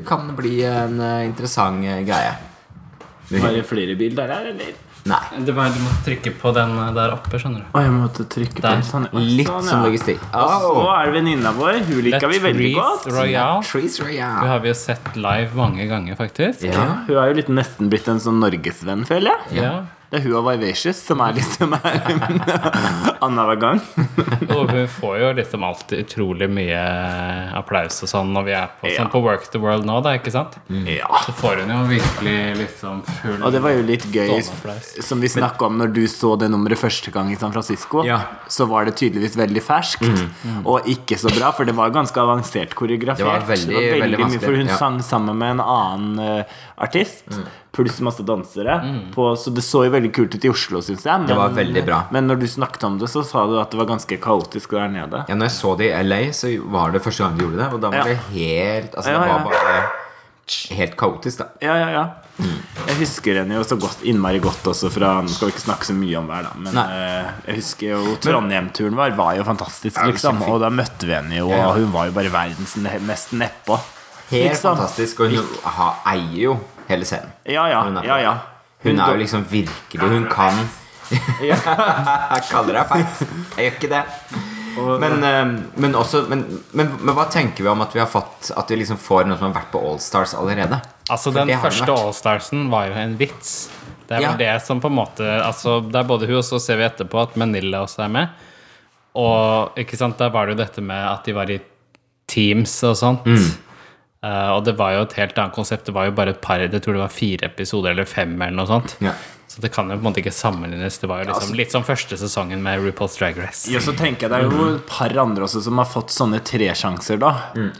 kan 0.06 0.28
bli 0.36 0.58
en 0.68 1.00
eh, 1.02 1.24
interessant 1.26 1.82
greie. 2.06 2.36
Var 3.32 3.56
det 3.56 3.64
flere 3.66 3.96
bilder 3.98 4.30
her, 4.30 4.52
eller? 4.52 4.76
Nei. 5.04 5.20
Du, 5.44 5.52
var, 5.52 5.68
du 5.68 5.80
må 5.84 5.90
trykke 6.04 6.30
på 6.40 6.50
den 6.56 6.70
der 6.96 7.12
oppe, 7.12 7.36
skjønner 7.40 7.60
du. 7.60 7.66
Å, 7.76 7.82
jeg 7.84 7.92
måtte 7.92 8.24
trykke 8.32 8.56
på 8.56 8.64
den 8.64 8.84
sånn. 8.88 9.08
Litt 9.12 9.50
sånn, 9.50 9.66
som 9.66 9.82
ja. 9.82 9.88
logistikk. 9.88 10.22
Og 10.32 10.54
så 10.64 10.86
er 10.94 11.10
det 11.10 11.16
venninna 11.18 11.52
vår. 11.58 11.80
Hun 11.90 12.00
liker 12.06 12.30
vi 12.32 12.38
veldig 12.46 12.70
godt. 12.78 13.08
Royale. 13.12 13.66
Trees 13.68 13.98
Hun 14.00 14.48
har 14.48 14.62
vi 14.64 14.72
jo 14.72 14.78
sett 14.80 15.10
live 15.18 15.60
mange 15.60 15.88
ganger, 15.90 16.16
faktisk. 16.20 16.64
Ja. 16.70 16.86
Hun 17.04 17.18
er 17.20 17.34
jo 17.34 17.36
litt 17.42 17.52
nesten 17.52 17.92
blitt 17.92 18.08
en 18.08 18.22
sånn 18.24 18.40
norgesvenn, 18.40 19.04
føler 19.08 19.34
jeg. 19.34 19.60
Ja. 19.60 19.74
Det 20.10 20.20
er 20.20 20.24
hun 20.28 20.34
og 20.38 20.44
Vivacious 20.46 20.98
som 21.02 21.20
er 21.24 21.32
liksom 21.34 21.72
annenhver 23.24 23.56
gang. 23.64 23.80
Og 24.54 24.70
hun 24.70 24.86
får 24.90 25.16
jo 25.22 25.30
liksom 25.40 25.64
alltid 25.66 26.04
utrolig 26.04 26.48
mye 26.52 26.82
applaus 27.58 27.96
og 28.04 28.10
sånn 28.10 28.30
når 28.34 28.46
vi 28.46 28.54
er 28.58 28.68
på, 28.80 28.90
Ja. 28.90 28.98
sånn 29.00 29.10
på 29.14 29.22
Work 29.24 29.48
the 29.52 29.60
World 29.62 29.86
nå, 29.88 29.96
da, 30.04 30.12
ikke 30.18 30.32
sant? 30.34 30.58
Ja. 30.86 31.08
Så 31.26 31.34
får 31.38 31.62
hun 31.64 31.72
jo 31.74 31.80
virkelig 31.90 32.36
liksom 32.60 33.02
full 33.20 33.42
Og 33.42 33.54
det 33.56 33.62
var 33.64 33.74
jo 33.74 33.82
litt 33.88 34.06
gøy, 34.14 34.36
som 35.02 35.22
vi 35.24 35.30
snakka 35.32 35.66
om 35.70 35.78
når 35.82 35.92
du 35.96 36.02
så 36.10 36.34
det 36.40 36.50
nummeret 36.52 36.78
første 36.80 37.10
gang 37.14 37.32
i 37.34 37.38
San 37.40 37.52
Francisco. 37.54 38.04
Ja. 38.06 38.20
Så 38.50 38.68
var 38.70 38.86
det 38.88 38.96
tydeligvis 39.00 39.36
veldig 39.40 39.62
ferskt, 39.64 40.06
og 40.64 40.86
ikke 40.90 41.18
så 41.20 41.32
bra, 41.34 41.50
for 41.56 41.64
det 41.68 41.74
var 41.76 41.90
ganske 41.94 42.20
avansert 42.22 42.74
koreografert. 42.78 43.18
Det 43.24 43.28
var 43.28 43.48
veldig- 43.50 44.00
veldig 44.04 44.18
mye, 44.24 44.40
For 44.44 44.54
hun 44.60 44.68
ja. 44.70 44.76
sang 44.78 45.00
sammen 45.02 45.36
med 45.38 45.56
en 45.56 45.60
annen 45.64 46.18
uh, 46.40 46.58
artist, 46.78 47.24
pluss 47.74 47.98
masse 48.06 48.22
dansere. 48.26 48.76
På, 49.14 49.32
så 49.36 49.50
det 49.54 49.64
så 49.66 49.82
jo 49.88 49.90
veldig 49.94 50.12
kult 50.14 50.34
ut 50.38 50.44
i 50.46 50.50
Oslo, 50.52 50.80
syns 50.86 51.02
jeg. 51.04 51.18
Men, 51.24 51.26
Det 51.28 51.36
var 51.40 51.54
veldig 51.56 51.82
bra. 51.88 51.98
Men 52.14 52.28
når 52.30 52.40
du 52.44 52.46
snakket 52.46 52.84
om 52.86 52.98
det, 53.00 53.08
så 53.10 53.24
sa 53.26 53.44
du 53.50 53.56
at 53.60 53.70
det 53.74 53.80
var 53.82 53.90
ganske 53.90 54.18
kaotisk 54.22 54.70
der 54.78 54.88
nede. 54.94 55.24
Ja, 55.28 55.34
når 55.34 55.50
jeg 55.50 55.56
så 55.58 55.74
det 55.82 55.90
i 55.90 56.02
LA, 56.06 56.20
så 56.32 56.52
var 56.70 56.94
det 56.94 57.02
første 57.02 57.26
gang 57.26 57.36
de 57.38 57.44
gjorde 57.48 57.60
det. 57.64 57.68
Og 57.74 57.80
da 57.82 57.90
var 57.90 57.98
Ja. 57.98 58.04
det 58.04 58.18
helt 58.32 58.94
Altså, 58.94 59.10
Ja, 59.10 59.18
det 59.20 59.28
ja. 59.28 59.38
var 59.38 59.50
bare 59.50 59.82
helt 60.76 60.96
kaotisk, 61.00 61.38
da. 61.38 61.46
Ja, 61.64 61.74
ja, 61.80 61.88
ja. 61.90 62.04
Jeg 62.84 62.96
husker 62.98 63.38
henne 63.40 63.54
jo 63.54 63.62
så 63.64 63.76
godt, 63.80 64.02
innmari 64.04 64.40
godt 64.42 64.66
også 64.66 64.90
fra 64.90 65.12
Nå 65.22 65.30
skal 65.30 65.48
vi 65.48 65.52
ikke 65.54 65.62
snakke 65.68 65.86
så 65.86 65.94
mye 65.94 66.16
om 66.18 66.26
hver, 66.28 66.42
da. 66.48 66.50
Men 66.58 66.76
eh, 66.82 67.28
jeg 67.46 67.60
husker 67.60 67.92
jo 67.94 68.16
Trondheim-turen 68.20 68.96
vår 68.98 69.14
var 69.16 69.36
jo 69.38 69.44
fantastisk, 69.46 69.96
liksom. 70.10 70.42
Og 70.50 70.58
da 70.60 70.68
møtte 70.74 71.06
vi 71.06 71.14
henne 71.14 71.38
jo, 71.38 71.48
og 71.54 71.78
hun 71.78 71.92
var 71.94 72.06
jo 72.10 72.12
bare 72.18 72.32
verdens 72.34 72.74
mest 73.06 73.32
nedpå. 73.38 73.78
Helt 74.30 74.50
Liksom. 74.54 74.76
fantastisk. 74.76 75.20
Og 75.20 75.30
hun 75.30 75.46
eier 76.10 76.40
jo 76.48 76.54
hele 76.88 77.04
scenen. 77.08 77.30
Ja, 77.48 77.66
ja. 77.70 77.82
Hun 77.86 77.96
er- 78.00 78.04
ja, 78.08 78.18
ja. 78.22 78.34
Hun 78.84 78.98
er 79.00 79.12
jo 79.14 79.20
liksom 79.22 79.44
virkelig 79.48 80.00
Hun 80.10 80.26
kan 80.28 80.58
Jeg 81.14 82.42
kaller 82.50 82.74
deg 82.80 82.88
feit. 82.90 83.22
Jeg 83.56 83.64
gjør 83.70 83.78
ikke 83.78 83.90
det. 83.92 84.02
Men, 84.74 85.22
eh, 85.22 85.50
men 85.78 85.94
også 85.94 86.24
men, 86.28 86.40
men, 86.74 86.88
men 87.00 87.14
hva 87.14 87.28
tenker 87.30 87.62
vi 87.62 87.70
om 87.70 87.80
at 87.84 87.92
vi 87.94 88.00
har 88.02 88.08
fått 88.10 88.48
At 88.58 88.72
vi 88.72 88.80
liksom 88.80 88.98
får 88.98 89.28
noe 89.28 89.38
som 89.38 89.46
har 89.52 89.60
vært 89.60 89.70
på 89.70 89.78
Allstars 89.86 90.32
allerede? 90.34 90.80
Altså, 91.08 91.30
For 91.30 91.44
den 91.44 91.60
første. 91.62 91.92
Allstarsen 91.94 92.64
var 92.72 92.88
jo 92.90 92.96
en 92.98 93.14
vits. 93.20 93.52
Det 94.08 94.16
er 94.18 94.24
Ja. 94.24 94.32
vel 94.32 94.38
det 94.42 94.62
som 94.66 94.80
på 94.82 94.90
en 94.90 94.96
måte 94.98 95.22
Altså, 95.44 95.78
det 95.86 96.00
er 96.00 96.08
både 96.08 96.26
hun, 96.26 96.40
og 96.40 96.44
så 96.44 96.58
ser 96.60 96.76
vi 96.80 96.88
etterpå 96.88 97.22
at 97.22 97.36
Manila 97.40 97.84
også 97.86 98.02
er 98.04 98.08
med. 98.08 98.28
Og 99.14 99.78
ikke 99.78 99.96
sant, 99.96 100.18
der 100.18 100.32
var 100.34 100.46
det 100.50 100.56
jo 100.56 100.64
dette 100.64 100.82
med 100.82 101.06
at 101.06 101.24
de 101.24 101.32
var 101.36 101.50
i 101.54 101.60
teams 102.26 102.74
og 102.88 102.96
sånt. 102.98 103.24
Mm. 103.30 103.46
Eh, 104.24 104.50
og 104.54 104.64
det 104.64 104.76
var 104.78 104.94
jo 104.96 105.04
et 105.04 105.16
helt 105.20 105.38
annet 105.38 105.56
konsept. 105.56 105.86
Det 105.88 105.94
var 105.96 106.08
jo 106.08 106.16
bare 106.16 106.32
et 106.32 106.40
par 106.40 106.62
Jeg 106.62 106.72
tror 106.80 106.96
det 106.96 107.04
var 107.04 107.12
fire 107.12 107.48
episoder 107.50 107.92
eller 107.92 108.08
fem 108.08 108.34
eller 108.40 108.56
noe 108.56 108.70
sånt. 108.70 108.96
Ja. 109.04 109.12
Så 109.54 109.60
det 109.62 109.68
kan 109.70 109.86
jo 109.86 109.94
på 109.94 110.02
en 110.02 110.06
måte 110.08 110.18
ikke 110.22 110.32
sammenlignes. 110.34 110.96
Det 110.98 111.06
var 111.06 111.20
jo 111.22 111.28
liksom 111.30 111.52
litt 111.54 111.70
som 111.70 111.84
første 111.86 112.16
sesongen 112.18 112.62
med 112.64 112.80
RuPaul's 112.82 113.18
Drag 113.20 113.36
Race. 113.38 113.68
Ja, 113.70 113.78
så 113.84 113.92
tenker 113.94 114.26
jeg 114.26 114.32
Det 114.32 114.40
er 114.40 114.48
jo 114.48 114.66
et 114.78 114.86
par 114.88 115.14
andre 115.22 115.46
også 115.46 115.62
som 115.62 115.78
har 115.78 115.86
fått 115.86 116.10
sånne 116.10 116.40
tresjanser, 116.42 117.20
da. 117.22 117.30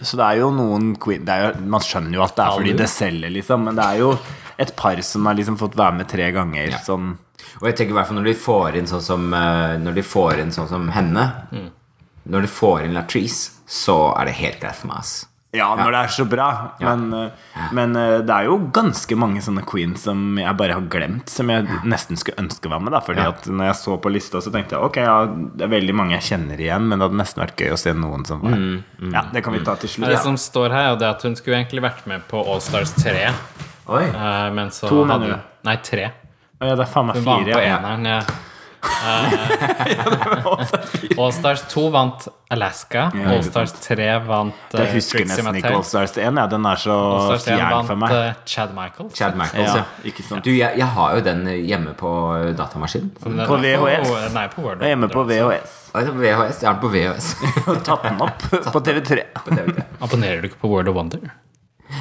Så 0.04 0.20
det 0.20 0.28
er 0.28 0.42
jo 0.44 0.52
noen 0.54 0.92
queen 1.02 1.24
det 1.26 1.34
er 1.34 1.48
jo, 1.48 1.64
Man 1.74 1.82
skjønner 1.82 2.20
jo 2.20 2.22
at 2.28 2.36
det 2.36 2.44
er 2.46 2.60
fordi 2.60 2.76
det 2.78 2.90
selger, 2.92 3.34
liksom. 3.40 3.66
Men 3.66 3.80
det 3.80 3.88
er 3.88 4.04
jo 4.04 4.12
et 4.60 4.76
par 4.78 5.00
som 5.02 5.26
har 5.26 5.34
liksom 5.34 5.58
fått 5.58 5.74
være 5.80 5.98
med 5.98 6.10
tre 6.12 6.30
ganger. 6.36 6.76
Sånn 6.84 7.16
Og 7.58 7.66
jeg 7.66 7.80
tenker 7.80 7.96
i 7.96 7.98
hvert 7.98 8.12
fall 8.12 8.20
når 8.20 8.30
de 8.30 8.38
får 8.44 8.78
inn 8.78 8.86
sånn 8.86 9.02
som 9.02 9.24
eh, 9.34 9.74
Når 9.82 9.96
de 9.98 10.04
får 10.06 10.44
inn 10.44 10.52
sånn 10.54 10.70
som 10.70 10.86
henne 10.94 11.24
Når 12.30 12.46
de 12.46 12.50
får 12.60 12.84
inn 12.86 12.94
Latrice 12.94 13.50
Så 13.66 13.96
er 14.14 14.30
det 14.30 14.38
helt 14.38 14.60
greit 14.62 14.78
for 14.78 14.92
meg 14.92 15.02
ass. 15.02 15.24
Ja, 15.54 15.68
når 15.78 15.94
det 15.94 15.98
er 16.02 16.12
så 16.16 16.24
bra. 16.26 16.46
Men, 16.82 17.04
eh, 17.14 17.66
men 17.76 17.94
eh, 17.96 18.16
det 18.26 18.34
er 18.34 18.48
jo 18.48 18.56
ganske 18.74 19.16
mange 19.18 19.42
sånne 19.44 19.62
queens 19.68 20.02
som 20.08 20.38
jeg 20.40 20.58
bare 20.58 20.76
har 20.78 20.88
glemt, 20.90 21.30
som 21.30 21.52
jeg 21.52 21.66
nesten 21.86 22.18
skulle 22.18 22.42
ønske 22.42 22.70
var 22.72 22.82
med. 22.82 22.94
da 22.96 23.00
Fordi 23.04 23.22
at 23.28 23.46
når 23.46 23.70
jeg 23.70 23.78
så 23.80 23.98
på 24.02 24.12
lista, 24.12 24.42
så 24.42 24.50
tenkte 24.54 24.74
jeg 24.76 24.88
ok, 24.88 24.98
ja, 25.04 25.18
det 25.30 25.68
er 25.68 25.72
veldig 25.76 25.94
mange 25.94 26.16
jeg 26.16 26.26
kjenner 26.32 26.60
igjen, 26.60 26.88
men 26.88 26.98
det 26.98 27.08
hadde 27.08 27.20
nesten 27.22 27.44
vært 27.44 27.62
gøy 27.62 27.76
å 27.76 27.78
se 27.84 27.94
noen 27.94 28.26
som 28.28 28.42
var 28.42 28.58
Ja, 29.14 29.26
det 29.30 29.44
kan 29.46 29.54
vi 29.54 29.62
ta 29.66 29.76
til 29.78 29.92
slutt. 29.94 30.10
Det 30.10 30.22
som 30.24 30.40
står 30.40 30.74
her, 30.74 30.90
er 30.96 31.06
at 31.12 31.22
hun 31.26 31.38
skulle 31.38 31.60
egentlig 31.60 31.84
vært 31.86 32.02
med 32.10 32.26
på 32.30 32.42
Allstars 32.42 32.96
3. 32.98 33.28
Oi 33.94 34.04
eh, 34.08 34.48
men 34.56 34.72
så 34.74 34.88
To, 34.90 35.04
mener 35.06 35.36
du? 35.36 35.52
Nei, 35.68 35.76
tre. 35.84 36.10
Å 36.58 36.66
ja, 36.70 36.74
det 36.74 36.84
er 36.86 36.90
faen 36.90 37.08
meg 37.10 37.20
fire. 37.20 37.24
Hun 37.24 37.30
var 37.30 37.46
med 37.46 37.54
på 37.54 37.62
eneren. 37.68 38.10
Ja. 38.10 38.20
Uh, 39.04 40.56
Allstars 41.24 41.62
2 41.68 41.82
vant 41.92 42.28
Alaska. 42.48 43.10
Ja, 43.14 43.34
Allstars 43.34 43.72
3 43.84 44.06
vant 44.26 44.54
uh, 44.74 44.80
Jeg 44.80 44.92
husker 44.94 45.26
nesten 45.28 45.58
ikke. 45.58 45.72
Allstars 45.76 46.14
1. 46.16 46.38
Ja, 46.38 46.46
den 46.50 46.66
er 46.68 46.80
så 46.80 46.94
Allstars 46.94 47.46
1 47.48 47.58
fjern 47.58 47.88
for 47.88 47.94
vant 47.94 48.02
meg. 48.04 48.16
uh, 48.16 48.42
Chad 48.48 48.74
Michaels. 48.76 49.14
Chad 49.18 49.36
Michaels, 49.40 49.74
Ja, 49.74 49.82
ja. 49.82 50.08
ikke 50.10 50.24
sant. 50.26 50.44
Du, 50.46 50.50
jeg, 50.54 50.78
jeg 50.80 50.88
har 50.96 51.16
jo 51.18 51.24
den 51.26 51.44
hjemme 51.68 51.94
på 52.00 52.10
datamaskinen 52.58 53.12
På 53.20 53.30
VHS. 53.60 54.08
På 54.08 54.20
Nei, 54.38 54.46
på 54.52 54.64
Word. 54.66 54.80
Jeg 54.80 54.90
er 54.90 54.94
hjemme 54.96 55.10
på 55.12 55.24
VHS. 55.28 55.80
VHS, 55.94 56.62
jeg 56.64 56.68
har 56.68 56.74
den 56.74 56.82
på 56.82 56.90
VHS 56.90 57.32
tatt 57.88 58.02
den 58.08 58.20
opp 58.24 58.46
på 58.74 58.80
TV3. 58.88 59.24
Abonnerer 60.02 60.40
du 60.42 60.48
ikke 60.50 60.62
på 60.64 60.72
World 60.72 60.90
of 60.90 60.96
Wonder? 60.98 61.28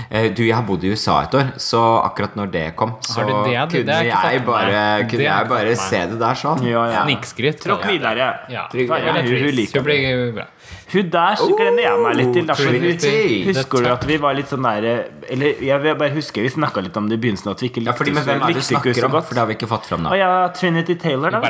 Eh, 0.10 0.30
Du, 0.34 0.44
jeg 0.46 0.56
har 0.56 0.64
bodd 0.68 0.84
i 0.84 0.92
USA 0.94 1.22
et 1.24 1.36
år 1.38 1.52
Så 1.62 1.82
akkurat 2.04 2.36
når 2.40 2.52
det 2.54 2.64
kom 2.80 2.96
Så 3.06 3.26
det, 3.28 3.36
det. 3.50 3.58
Det 3.70 3.84
kunne 3.84 4.00
jeg 4.10 4.46
bare, 4.46 4.80
kunne 5.08 5.22
Det 5.24 5.28
jeg 5.28 5.50
bare 5.50 5.76
se 5.80 6.02
det 6.14 6.20
der 6.22 6.40
sånn 6.40 6.66
Ja, 6.68 6.86
ja. 6.92 7.04
Snikskryt. 7.06 7.62
Tråkk 7.64 7.86
videre. 7.90 8.32
Ja. 8.50 8.68
Ja, 8.74 9.14
hun, 9.14 9.28
hun 9.28 9.56
liker 9.56 9.82
det. 9.82 9.86
blir 9.88 10.34
bra. 10.40 10.48
Hun 10.94 11.10
der 11.10 11.38
så 11.40 11.48
gleder 11.58 11.82
jeg 11.82 12.02
meg 12.04 12.18
litt 12.20 12.34
til. 13.02 13.48
Husker 13.48 13.86
du 13.86 13.90
at 13.92 14.04
vi 14.08 14.18
var 14.22 14.36
litt 14.38 14.52
sånn 14.52 14.66
der 14.68 14.88
Eller 15.34 15.62
jeg 15.64 15.82
vil 15.86 15.96
bare 16.00 16.14
huske 16.14 16.44
vi 16.44 16.52
snakka 16.54 16.84
litt 16.86 16.98
om 17.00 17.08
det 17.10 17.18
i 17.18 17.22
begynnelsen, 17.24 17.50
at 17.54 17.64
vi 17.64 17.70
ikke 17.72 17.82
Ja, 17.82 17.90
likte, 17.92 17.98
fordi, 18.04 18.14
men 18.18 18.28
hvem 18.28 18.44
er 18.44 18.54
det 18.54 18.62
du 18.62 18.68
snakker 18.68 19.08
om? 19.08 19.18
For 19.24 19.34
det 19.34 19.42
har 19.44 19.50
vi 19.50 19.58
ikke 19.58 19.70
fått 19.72 19.88
frem 19.90 20.04
da 20.04 20.12
nå 20.12 20.20
ja, 20.20 20.30
Trinity 20.58 20.96
Taylor, 21.02 21.34
da. 21.34 21.42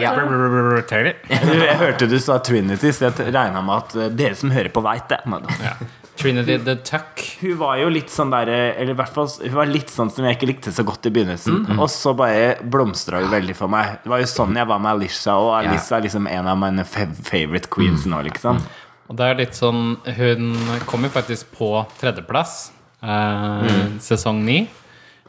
Du, 1.27 1.51
Jeg 1.63 1.77
hørte 1.81 2.07
du 2.09 2.17
sa 2.23 2.39
Trinity, 2.43 2.93
så 2.95 3.09
jeg 3.09 3.33
regna 3.33 3.62
med 3.65 3.75
at 3.81 3.95
eh, 4.00 4.09
dere 4.23 4.39
som 4.39 4.53
hører 4.53 4.71
på, 4.73 4.83
veit 4.85 5.09
det. 5.12 5.19
Ja. 5.63 5.75
Trinity 6.15 6.58
the 6.62 6.75
Tuck. 6.86 7.22
Hun 7.41 7.58
var 7.58 7.79
jo 7.82 7.88
litt 7.89 8.12
sånn 8.13 8.29
der 8.34 8.50
Eller 8.53 8.93
i 8.93 8.98
hvert 8.98 9.13
fall 9.15 9.25
Hun 9.41 9.55
var 9.55 9.70
litt 9.70 9.89
sånn 9.89 10.12
som 10.13 10.27
jeg 10.27 10.38
ikke 10.38 10.50
likte 10.51 10.74
så 10.75 10.86
godt 10.86 11.08
i 11.10 11.12
begynnelsen. 11.15 11.63
Og 11.79 11.89
så 11.91 12.13
bare 12.17 12.60
blomstra 12.62 13.24
hun 13.24 13.32
veldig 13.34 13.55
for 13.58 13.72
meg. 13.74 13.98
Det 14.03 14.12
var 14.13 14.22
jo 14.22 14.29
sånn 14.29 14.55
jeg 14.60 14.70
var 14.70 14.79
med 14.84 14.93
Alicia, 14.98 15.36
og 15.41 15.55
Alicia 15.58 15.98
er 15.98 16.05
liksom 16.05 16.29
en 16.29 16.51
av 16.53 16.60
mine 16.62 16.86
favorite 16.86 17.72
queens 17.74 18.05
nå, 18.10 18.22
liksom. 18.29 18.62
Og 19.10 19.17
det 19.20 19.25
er 19.32 19.41
litt 19.41 19.58
sånn 19.58 19.98
Hun 20.20 20.53
kom 20.89 21.03
jo 21.03 21.12
faktisk 21.13 21.50
på 21.58 21.74
tredjeplass 22.00 22.72
eh, 23.01 23.98
sesong 24.03 24.43
ni. 24.46 24.62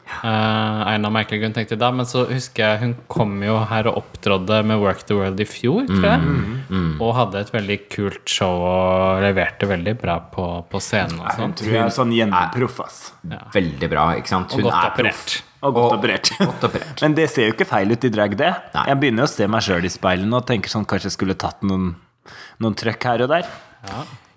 Eh, 0.05 0.81
av 0.85 0.87
en 0.93 1.05
av 1.07 1.11
merkelige 1.15 1.41
grunner 1.41 1.55
tenkte 1.57 1.73
jeg 1.75 1.81
da, 1.81 1.89
men 1.91 2.05
så 2.05 2.23
husker 2.29 2.61
jeg 2.63 2.79
hun 2.83 2.91
kom 3.11 3.31
jo 3.43 3.55
her 3.69 3.87
og 3.89 3.97
opptrådde 4.03 4.59
med 4.69 4.79
Work 4.83 5.01
the 5.09 5.17
World 5.17 5.41
i 5.41 5.47
fjor, 5.49 5.87
tror 5.89 6.05
jeg. 6.05 6.35
Og 7.01 7.11
hadde 7.17 7.41
et 7.41 7.51
veldig 7.53 7.77
kult 7.93 8.29
show 8.29 8.61
og 8.69 9.23
leverte 9.25 9.67
veldig 9.69 9.95
bra 10.01 10.19
på, 10.33 10.45
på 10.69 10.81
scenen 10.83 11.19
og 11.23 11.33
Hun 11.41 11.53
tror 11.57 11.73
jeg 11.73 11.81
er 11.87 11.93
sånn 11.97 12.13
gjennomproff, 12.15 12.79
ass. 12.85 12.99
Veldig 13.55 13.89
bra, 13.91 14.05
ikke 14.21 14.33
sant? 14.35 14.53
Og 14.53 14.61
Hun 14.61 14.69
godt 14.69 14.79
er 14.79 14.93
operert. 14.93 15.35
proff. 15.35 15.51
Og 15.65 15.73
godt 15.73 15.91
Og- 15.91 15.97
operert. 15.99 16.31
Godt 16.37 16.65
operert. 16.69 17.01
Men 17.05 17.15
det 17.17 17.29
ser 17.33 17.47
jo 17.49 17.53
ikke 17.57 17.65
feil 17.69 17.91
ut 17.91 18.03
i 18.05 18.09
drag, 18.13 18.37
det. 18.37 18.51
Nei. 18.75 18.85
Jeg 18.91 18.99
begynner 19.01 19.25
jo 19.25 19.29
å 19.31 19.33
se 19.33 19.47
meg 19.49 19.65
sjøl 19.65 19.85
i 19.89 19.93
speilene 19.93 20.37
og 20.37 20.45
tenker 20.45 20.69
sånn 20.69 20.85
kanskje 20.85 21.09
jeg 21.09 21.17
skulle 21.17 21.37
tatt 21.41 21.65
noen, 21.65 21.95
noen 22.61 22.75
trøkk 22.77 23.03
her 23.09 23.25
og 23.25 23.33
der. 23.33 23.49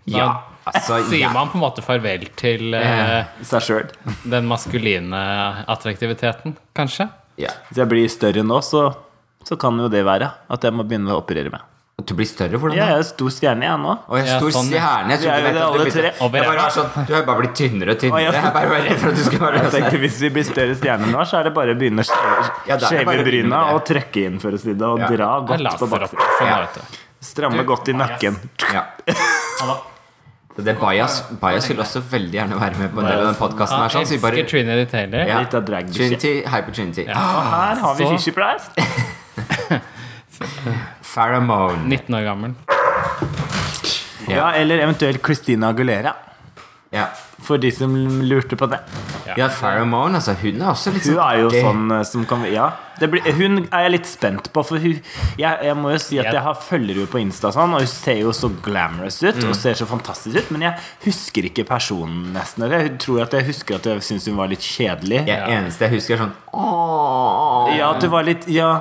Ja, 0.08 0.30
altså 0.72 1.00
Sier 1.08 1.24
ja. 1.26 1.32
man 1.34 1.48
på 1.52 1.58
en 1.58 1.64
måte 1.64 1.82
farvel 1.84 2.28
til 2.38 2.74
uh, 2.74 3.24
den 4.34 4.46
maskuline 4.50 5.22
attraktiviteten, 5.66 6.56
kanskje? 6.76 7.08
ja. 7.38 7.50
Hvis 7.68 7.78
jeg 7.82 7.88
blir 7.90 8.08
større 8.12 8.42
nå, 8.46 8.60
så, 8.66 8.88
så 9.46 9.56
kan 9.60 9.78
jo 9.78 9.88
det 9.92 10.04
være 10.06 10.30
at 10.48 10.64
jeg 10.64 10.74
må 10.74 10.84
begynne 10.84 11.14
å 11.14 11.20
operere 11.22 11.52
meg. 11.54 11.64
Du 11.98 12.14
blir 12.14 12.28
større? 12.30 12.54
Hvordan 12.62 12.78
Jeg 12.78 12.94
er 12.94 13.02
stor 13.02 13.30
stjerne, 13.34 13.64
jeg 13.66 13.78
nå. 13.82 13.94
Å, 14.06 14.18
jeg 14.20 14.28
er 14.30 14.38
stor 14.38 14.52
sånn, 14.54 14.68
stjerne. 14.70 15.16
Jeg 15.16 15.18
Vi 15.18 15.26
er 15.26 15.40
trodde 15.42 15.48
du 15.48 15.56
det 15.56 15.62
at 15.62 15.72
du 15.74 15.80
alle 15.80 15.94
tre. 15.96 16.12
Jeg 16.14 16.44
bare 16.46 16.68
sånn, 16.76 17.08
Du 17.08 17.14
har 17.16 17.24
bare 17.26 17.42
blitt 17.42 17.56
tynnere 17.58 17.96
og 17.96 17.98
tynnere. 17.98 18.20
Jeg 18.22 18.38
er 18.38 18.54
bare 18.54 18.70
var 18.70 18.84
redd 18.86 19.00
for 19.02 19.10
at 19.10 19.18
du 19.18 19.22
skulle 19.26 19.42
være 19.48 19.62
Jeg 19.64 19.72
tenkte 19.74 20.00
Hvis 20.04 20.20
vi 20.22 20.30
blir 20.36 20.46
større 20.46 20.78
stjerner 20.78 21.10
nå, 21.10 21.26
så 21.26 21.40
er 21.40 21.50
det 21.50 21.54
bare 21.58 21.74
å 21.74 21.80
begynne 21.82 22.06
å 22.06 22.08
Ja, 22.70 22.78
da 22.78 22.92
begynne 22.94 23.26
bryna 23.26 23.64
og 23.74 23.82
trykke 23.90 24.24
inn, 24.30 24.38
for 24.38 24.54
å 24.54 24.62
si 24.62 24.72
det, 24.78 24.86
og 24.86 25.02
Ja. 25.02 25.10
dra 25.10 25.32
godt 25.50 25.68
på 25.82 25.90
baksiden. 25.90 26.24
Sånn, 26.38 26.52
Ja. 26.52 26.60
vet 26.62 26.78
du. 26.78 26.98
Stramme 27.32 27.66
godt 27.66 27.90
i 27.90 27.98
nakken. 27.98 28.38
Ja. 28.70 28.86
Det 30.58 30.74
Bajas, 30.80 31.20
Bajas 31.40 31.68
vil 31.70 31.78
også 31.80 32.00
veldig 32.10 32.32
gjerne 32.34 32.56
være 32.60 32.78
med 32.80 32.88
på 32.90 32.98
en 33.00 33.06
del 33.06 33.18
av 33.20 33.26
den 33.28 33.36
podkasten 33.38 33.78
her. 33.78 33.92
Sånn, 33.94 34.06
så 34.10 34.16
bare 34.22 34.42
Trinity 34.50 34.86
Taylor. 34.90 35.20
ja. 35.28 35.36
Litt 35.44 35.54
av 35.54 35.62
drag 35.68 35.92
Trinity, 35.94 36.32
Hyper 36.50 36.74
Trinity. 36.74 37.04
Og 37.06 37.44
her 37.52 37.82
har 37.84 37.94
vi 38.00 38.08
Fishy 38.10 38.32
Price. 38.38 38.66
Pheromone. 41.14 41.84
19 41.88 42.14
år 42.18 42.26
gammel. 42.26 42.54
Ja, 44.28 44.50
eller 44.58 44.82
eventuelt 44.84 45.22
Christina 45.24 45.70
Aguilera. 45.72 46.12
Ja. 46.90 47.06
For 47.40 47.56
de 47.62 47.70
som 47.70 47.92
lurte 48.26 48.56
på 48.58 48.66
det. 48.68 48.80
ja, 49.38 49.46
Pheromone, 49.48 50.18
altså. 50.18 50.34
Hun 50.40 50.60
er 50.60 50.72
også 50.72 50.90
litt 50.92 51.04
sånn 51.06 51.14
Hun 51.14 51.22
er 51.22 51.36
jo 51.40 51.48
det- 51.50 51.62
sånn 51.64 51.92
eh, 51.98 52.02
som 52.04 52.24
kan 52.26 52.44
Ja. 52.52 52.72
Det 52.98 53.08
blir, 53.12 53.22
hun 53.32 53.68
er 53.70 53.82
jeg 53.84 53.90
litt 53.92 54.06
spent 54.06 54.52
på, 54.52 54.64
for 54.66 54.76
hun 54.82 55.00
Jeg, 55.38 55.58
jeg 55.62 55.76
må 55.76 55.92
jo 55.92 55.98
si 56.02 56.18
at 56.18 56.32
jeg 56.32 56.42
har 56.42 56.54
følger 56.54 56.94
henne 56.96 57.06
på 57.06 57.20
Insta, 57.22 57.52
sånn, 57.54 57.72
og 57.72 57.78
hun 57.78 57.86
ser 57.86 58.18
jo 58.24 58.32
så 58.34 58.50
glamorous 58.60 59.22
ut 59.22 59.38
og 59.44 59.54
ser 59.54 59.74
så 59.78 59.86
fantastisk 59.86 60.34
ut, 60.36 60.50
men 60.50 60.62
jeg 60.62 60.74
husker 61.04 61.46
ikke 61.46 61.64
personen 61.64 62.32
nesten. 62.34 62.68
Jeg 62.68 62.98
tror 62.98 63.22
at 63.22 63.30
jeg 63.38 63.46
husker 63.46 63.76
at 63.76 63.84
jeg 63.86 64.02
syns 64.02 64.26
hun 64.26 64.36
var 64.36 64.48
litt 64.48 64.58
kjedelig. 64.66 65.24
Det 65.26 65.38
eneste 65.46 65.86
jeg 65.86 65.90
husker, 65.94 66.14
er 66.14 66.24
sånn 66.26 66.34
Åh. 66.52 67.76
Ja, 67.78 67.92
at 67.94 68.00
det 68.00 68.10
var 68.10 68.24
litt 68.26 68.48
Ja, 68.50 68.72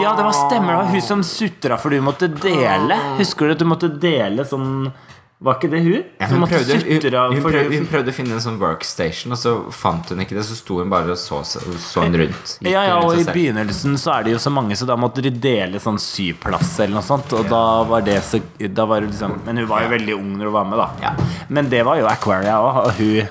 ja 0.00 0.14
det 0.14 0.24
var 0.28 0.32
stemmer. 0.36 0.76
Det 0.76 0.84
var 0.84 0.92
hun 0.94 1.02
som 1.02 1.22
sutra 1.26 1.76
for 1.76 1.90
du 1.90 1.98
måtte 2.00 2.28
dele. 2.30 2.94
Husker 3.18 3.48
du 3.50 3.56
at 3.56 3.58
du 3.58 3.66
måtte 3.68 3.90
dele 4.00 4.44
sånn 4.46 4.92
Var 5.38 5.58
ikke 5.58 5.68
det 5.68 5.80
hun? 5.84 5.96
Ja, 6.16 6.26
hun, 6.30 6.44
prøvde, 6.48 6.76
hun, 6.80 6.84
hun, 6.88 7.42
prøvde, 7.44 7.64
hun 7.76 7.86
prøvde 7.90 8.08
å 8.08 8.14
finne 8.16 8.32
en 8.38 8.40
sånn 8.40 8.54
workstation, 8.56 9.34
og 9.34 9.36
så 9.36 9.50
fant 9.68 10.08
hun 10.08 10.22
ikke 10.24 10.32
det. 10.38 10.44
Så 10.48 10.54
sto 10.56 10.78
hun 10.80 10.88
bare 10.88 11.12
og 11.12 11.18
så, 11.20 11.42
så 11.44 11.60
hun 12.06 12.16
rundt. 12.16 12.54
Ja, 12.64 12.86
ja, 12.88 12.94
og 13.04 13.18
i 13.20 13.24
begynnelsen 13.28 13.98
så 14.00 14.14
er 14.14 14.24
det 14.24 14.32
jo 14.32 14.38
så 14.40 14.48
mange, 14.54 14.78
så 14.80 14.88
da 14.88 14.96
måtte 14.96 15.20
de 15.26 15.28
dele 15.30 15.76
sånn 15.82 15.98
syplass 16.00 16.78
eller 16.80 16.96
noe 16.96 17.04
sånt. 17.04 17.34
Og 17.36 17.50
da 17.52 17.60
var 17.90 18.06
det 18.06 18.16
så 18.24 18.40
da 18.64 18.86
var 18.88 19.04
det 19.04 19.10
liksom, 19.12 19.36
Men 19.44 19.60
hun 19.60 19.68
var 19.68 19.84
jo 19.84 19.90
veldig 19.92 20.16
ung 20.16 20.30
når 20.38 20.48
hun 20.48 20.54
var 20.56 20.70
med, 20.70 20.80
da. 20.80 20.88
Ja. 21.04 21.12
Men 21.52 21.68
det 21.74 21.82
var 21.84 22.00
jo 22.00 22.08
Aquaria 22.08 22.56
òg, 22.62 22.80
og 22.86 22.92
hun, 23.02 23.28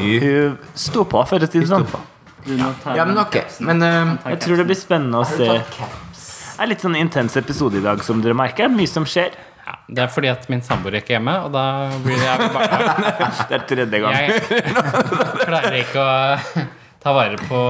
Hun- 0.00 0.20
hun 0.26 0.58
sto 0.74 1.04
på, 1.04 1.22
for 1.30 1.38
å 1.38 1.46
si 1.50 1.60
det 1.62 1.68
sånn. 1.70 1.86
Ja, 2.96 3.04
men 3.04 3.18
ok. 3.22 3.36
Men 3.60 3.82
uh, 3.82 4.16
Jeg 4.32 4.40
tror 4.42 4.56
det 4.56 4.66
blir 4.66 4.78
spennende 4.78 5.22
å 5.22 5.26
se. 5.28 5.46
Det 5.46 6.66
er 6.66 6.68
litt 6.74 6.82
sånn 6.82 6.96
intens 6.98 7.36
episode 7.40 7.78
i 7.78 7.84
dag, 7.84 8.02
som 8.04 8.18
dere 8.20 8.34
merker. 8.36 8.68
Mye 8.72 8.88
som 8.90 9.06
skjer. 9.08 9.30
Ja, 9.70 9.76
det 9.86 10.02
er 10.02 10.10
fordi 10.10 10.30
at 10.32 10.48
min 10.50 10.62
samboer 10.66 10.96
ikke 10.98 11.12
er 11.14 11.18
hjemme, 11.20 11.36
og 11.44 11.52
da 11.54 11.64
blir 12.02 12.18
jeg 12.18 12.48
bare 12.54 12.78
Det 13.50 13.54
er 13.54 13.66
tredje 13.70 14.00
gang. 14.02 14.16
Jeg 14.18 15.44
klarer 15.44 15.76
ikke 15.78 16.02
å 16.02 16.64
ta 17.00 17.14
vare 17.14 17.38
på 17.38 17.60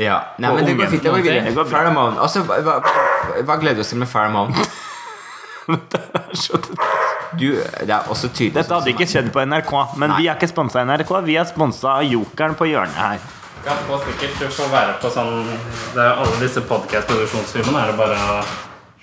Ja. 0.00 0.22
Nei, 0.40 0.54
men 0.54 0.64
det 0.64 0.78
går 0.78 0.88
fint. 0.94 1.04
Det 1.04 1.12
går 1.12 1.20
videre. 1.20 1.52
går 1.52 1.68
Altså, 2.24 2.42
hva, 2.48 2.80
hva, 3.44 3.58
gleder 3.60 3.76
du 3.76 3.84
oss 3.84 3.92
til 3.92 4.00
med 4.00 4.08
Pheromone? 4.08 4.54
Du, 7.34 7.48
det 7.50 7.90
er 7.90 8.10
også 8.12 8.28
tydelig 8.30 8.60
Dette 8.60 8.76
hadde 8.76 8.92
ikke 8.92 9.06
skjedd 9.10 9.30
på 9.34 9.42
NRK, 9.42 9.72
men 9.98 10.12
Nei. 10.12 10.18
vi 10.20 10.28
er 10.28 10.36
ikke 10.36 10.46
sponsa 10.46 10.82
av 10.82 10.90
NRK. 10.90 11.10
Vi 11.26 11.34
er 11.40 11.48
sponsa 11.48 11.96
av 11.96 12.04
Jokeren 12.06 12.54
på 12.54 12.68
hjørnet 12.68 12.94
her. 12.94 13.24
Ja, 13.64 13.74
på 13.88 13.96
sikkert 14.04 14.36
du 14.38 14.44
får 14.52 14.68
være 14.70 14.94
på 15.00 15.08
sånn 15.10 15.48
Det 15.96 16.02
er 16.04 16.20
Alle 16.20 16.36
disse 16.42 16.60
podkast-produksjonsfilmene 16.68 17.80
er 17.80 17.90
det 17.90 17.96
bare 17.96 18.44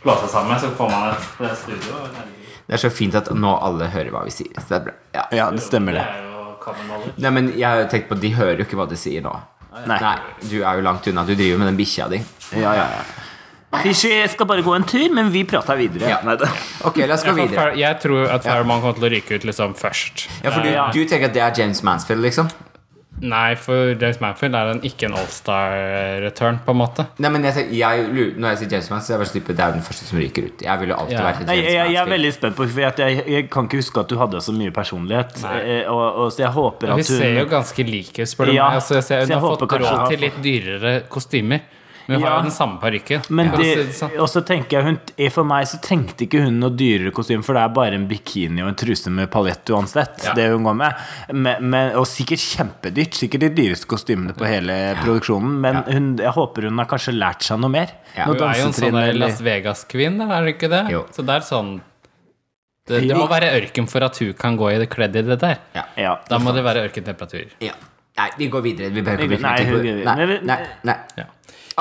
å 0.02 0.04
slå 0.04 0.16
seg 0.24 0.30
sammen, 0.34 0.60
så 0.60 0.72
får 0.78 0.90
man 0.90 1.12
et 1.14 1.58
studio. 1.58 2.02
Det 2.68 2.78
er 2.78 2.82
så 2.82 2.90
fint 2.94 3.16
at 3.16 3.30
nå 3.36 3.52
alle 3.62 3.88
hører 3.92 4.12
hva 4.14 4.24
vi 4.26 4.32
sier. 4.34 4.52
Så 4.58 4.68
det 4.70 4.78
er 4.80 4.86
bra. 4.86 4.94
Ja. 5.14 5.26
Ja, 5.32 5.48
det 5.52 5.62
stemmer, 5.66 5.94
Det. 5.94 6.06
Nei, 7.18 7.30
men 7.34 7.48
jeg 7.58 7.66
har 7.66 7.80
jo 7.82 7.88
tenkt 7.90 8.06
på 8.12 8.16
De 8.22 8.30
hører 8.38 8.60
jo 8.62 8.66
ikke 8.68 8.78
hva 8.78 8.86
de 8.90 8.96
sier 9.00 9.24
nå. 9.26 9.32
Nei. 9.88 9.98
Nei, 9.98 10.18
Du 10.46 10.60
er 10.62 10.78
jo 10.78 10.82
langt 10.86 11.08
unna. 11.10 11.24
Du 11.26 11.34
driver 11.34 11.58
med 11.58 11.72
den 11.72 11.78
bikkja 11.80 12.08
di. 12.12 12.20
Ja, 12.54 12.74
ja, 12.78 12.86
ja. 12.98 13.02
Fishy 13.82 14.12
skal 14.28 14.46
bare 14.50 14.62
gå 14.66 14.74
en 14.76 14.84
tur, 14.84 15.08
men 15.16 15.30
vi 15.32 15.46
prater 15.48 15.78
videre. 15.80 16.10
Ja. 16.12 16.20
Nei. 16.28 16.36
Ok, 16.86 16.98
la 17.08 17.16
oss 17.16 17.24
gå 17.24 17.34
videre. 17.38 17.72
Jeg 17.80 18.00
tror 18.04 18.28
at 18.36 18.44
Farman 18.44 18.82
kommer 18.84 19.00
til 19.00 19.08
å 19.08 19.12
ryke 19.14 19.40
ut 19.40 19.48
liksom 19.48 19.74
først. 19.80 20.28
Ja, 20.44 20.52
for 20.52 20.66
du, 20.66 20.72
du 20.92 21.06
tenker 21.08 21.30
at 21.32 21.38
det 21.38 21.44
er 21.46 21.62
James 21.64 21.82
Mansfield, 21.88 22.22
liksom? 22.26 22.52
Nei, 23.22 23.54
for 23.56 23.92
James 24.02 24.18
Manfield 24.22 24.56
er 24.58 24.70
en, 24.74 24.80
ikke 24.88 25.06
en 25.06 25.14
allstar-return, 25.20 26.60
på 26.66 26.74
en 26.74 26.80
måte. 26.80 27.06
Nei, 27.22 27.30
men 27.34 27.44
jeg, 27.46 27.68
jeg, 27.78 28.06
Når 28.38 28.48
jeg 28.56 28.60
sier 28.64 28.72
James 28.76 28.90
Manfield, 28.90 29.06
så 29.06 29.14
er 29.14 29.16
jeg 29.18 29.22
bare 29.24 29.34
type, 29.36 29.56
det 29.58 29.66
er 29.66 29.76
den 29.76 29.84
første 29.86 30.08
som 30.08 30.20
ryker 30.22 30.48
ut. 30.48 30.64
Jeg 30.66 30.80
ville 30.82 30.98
alltid 30.98 31.18
Ja. 31.18 31.26
vært 31.28 31.46
Nei, 31.46 31.58
jeg, 31.62 31.76
jeg 31.94 32.00
er 32.02 32.10
veldig 32.10 32.32
spent 32.34 32.56
på 32.58 32.68
For 32.72 32.82
jeg, 32.88 33.24
jeg 33.36 33.50
kan 33.54 33.68
ikke 33.70 33.82
huske 33.82 34.00
at 34.04 34.10
du 34.10 34.18
hadde 34.18 34.42
så 34.42 34.56
mye 34.56 34.72
personlighet. 34.74 35.38
Eh, 35.44 35.84
Og, 35.92 36.02
og, 36.24 36.32
så 36.34 36.46
jeg 36.46 36.52
håper 36.56 36.88
Vi 36.88 36.92
at 36.92 36.98
hun 36.98 37.04
ser 37.04 37.38
jo 37.40 37.46
ganske 37.52 37.84
like 37.92 38.22
ut, 38.26 38.32
spør 38.32 38.46
du 38.52 38.56
Ja, 38.56 38.70
meg. 38.70 38.80
Altså, 38.82 38.96
jeg 38.98 39.04
ser, 39.04 39.26
så 39.26 39.34
jeg 39.36 39.40
har 39.40 39.58
fått 39.58 39.78
råd 39.86 40.10
til 40.10 40.20
litt 40.26 40.42
dyrere 40.44 40.96
kostymer. 41.12 41.62
Men 42.12 42.20
hun 42.20 42.26
Ja. 42.26 42.30
har 42.34 42.42
jo 42.42 42.50
den 42.50 42.56
samme 42.56 42.80
parykken. 42.82 43.24
Men 43.30 43.52
sånn. 43.96 44.14
og 44.20 44.28
så 44.30 44.44
tenker 44.46 44.78
jeg 44.78 44.84
hun, 44.84 45.00
eh, 45.18 45.30
For 45.30 45.48
meg 45.48 45.66
så 45.66 45.80
trengte 45.82 46.28
ikke 46.28 46.44
hun 46.44 46.60
noe 46.60 46.70
dyrere 46.76 47.12
kostyme, 47.16 47.44
for 47.44 47.56
det 47.56 47.64
er 47.64 47.74
bare 47.76 47.96
en 47.96 48.08
bikini 48.10 48.62
og 48.62 48.72
en 48.72 48.76
truse 48.76 49.10
med 49.10 49.32
paljett 49.32 49.72
uansett. 49.72 50.26
Ja. 50.26 50.34
Det 50.34 50.50
hun 50.52 50.64
går 50.68 50.76
med. 50.76 50.96
Men, 51.32 51.70
men, 51.70 51.96
og 51.96 52.06
sikkert 52.06 52.44
kjempedyrt. 52.44 53.16
Sikkert 53.22 53.46
de 53.46 53.50
dyreste 53.62 53.88
kostymene 53.88 54.36
på 54.36 54.46
hele 54.46 54.96
produksjonen. 55.02 55.60
Men 55.62 55.84
hun, 55.88 56.18
jeg 56.18 56.34
håper 56.36 56.68
hun 56.68 56.78
har 56.78 56.90
kanskje 56.92 57.16
lært 57.18 57.48
seg 57.48 57.60
noe 57.64 57.72
mer. 57.72 57.96
Ja. 58.18 58.26
Hun 58.26 58.36
er 58.36 58.60
jo 58.60 58.68
en 58.68 58.76
sånn 58.76 59.00
Las 59.18 59.40
Vegas-kvinn, 59.42 60.20
er 60.22 60.46
det 60.46 60.58
ikke 60.58 60.70
det? 60.70 60.84
Jo. 60.92 61.06
Så 61.16 61.26
det 61.26 61.40
er 61.40 61.48
sånn 61.48 61.80
det, 62.90 63.08
det 63.08 63.16
må 63.16 63.28
være 63.30 63.52
ørken 63.56 63.88
for 63.90 64.04
at 64.04 64.18
hun 64.22 64.34
kan 64.38 64.58
gå 64.60 64.72
i 64.74 64.80
det 64.82 64.90
kledd 64.92 65.16
i 65.16 65.24
det 65.26 65.38
der. 65.42 65.60
Ja. 65.78 65.86
ja. 66.00 66.16
Da 66.28 66.40
må 66.42 66.54
det 66.56 66.64
være 66.66 66.84
ørkentemperaturer. 66.88 67.54
Ja. 67.64 67.76
Nei, 68.20 68.30
vi 68.38 68.48
går 68.52 68.62
videre. 68.66 68.90
Vi 68.94 69.02
behøver 69.06 69.24
ikke 69.24 69.42
nei, 69.42 70.04
Nei, 70.04 70.40
nei, 70.44 70.58
nei. 70.84 70.96
Ja. 71.18 71.28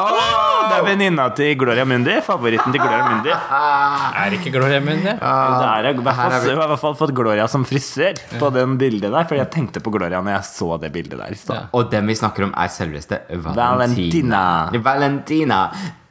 Det 0.00 0.76
er 0.78 0.84
venninna 0.86 1.24
til 1.36 1.56
Gloria 1.58 1.82
Mundi. 1.84 2.14
Favoritten 2.24 2.72
til 2.72 2.80
Gloria 2.80 3.08
Mundi. 3.10 3.32
Er 4.20 4.36
ikke 4.36 4.52
Gloria 4.54 4.78
Mundi? 4.80 5.10
Ah, 5.20 5.80
er, 5.80 5.88
er 5.90 5.98
vi- 5.98 6.04
jeg 6.06 6.14
har 6.14 6.46
i 6.52 6.54
hvert 6.70 6.80
fall 6.80 6.94
fått 6.96 7.12
Gloria 7.18 7.48
som 7.50 7.64
frisør 7.68 8.14
på 8.38 8.52
den 8.54 8.78
bildet 8.80 9.10
der. 9.12 9.26
For 9.28 9.36
jeg 9.36 9.50
tenkte 9.52 9.82
på 9.84 9.90
Gloria 9.92 10.22
når 10.22 10.36
jeg 10.38 10.46
så 10.52 10.78
det 10.80 10.92
bildet 10.94 11.18
der. 11.18 11.36
Ja. 11.50 11.66
Og 11.76 11.90
den 11.92 12.06
vi 12.08 12.14
snakker 12.16 12.46
om, 12.46 12.54
er 12.56 12.70
selveste 12.72 13.20
Valentina. 13.28 14.70
Valentina. 14.78 14.80
Valentina. 14.86 15.60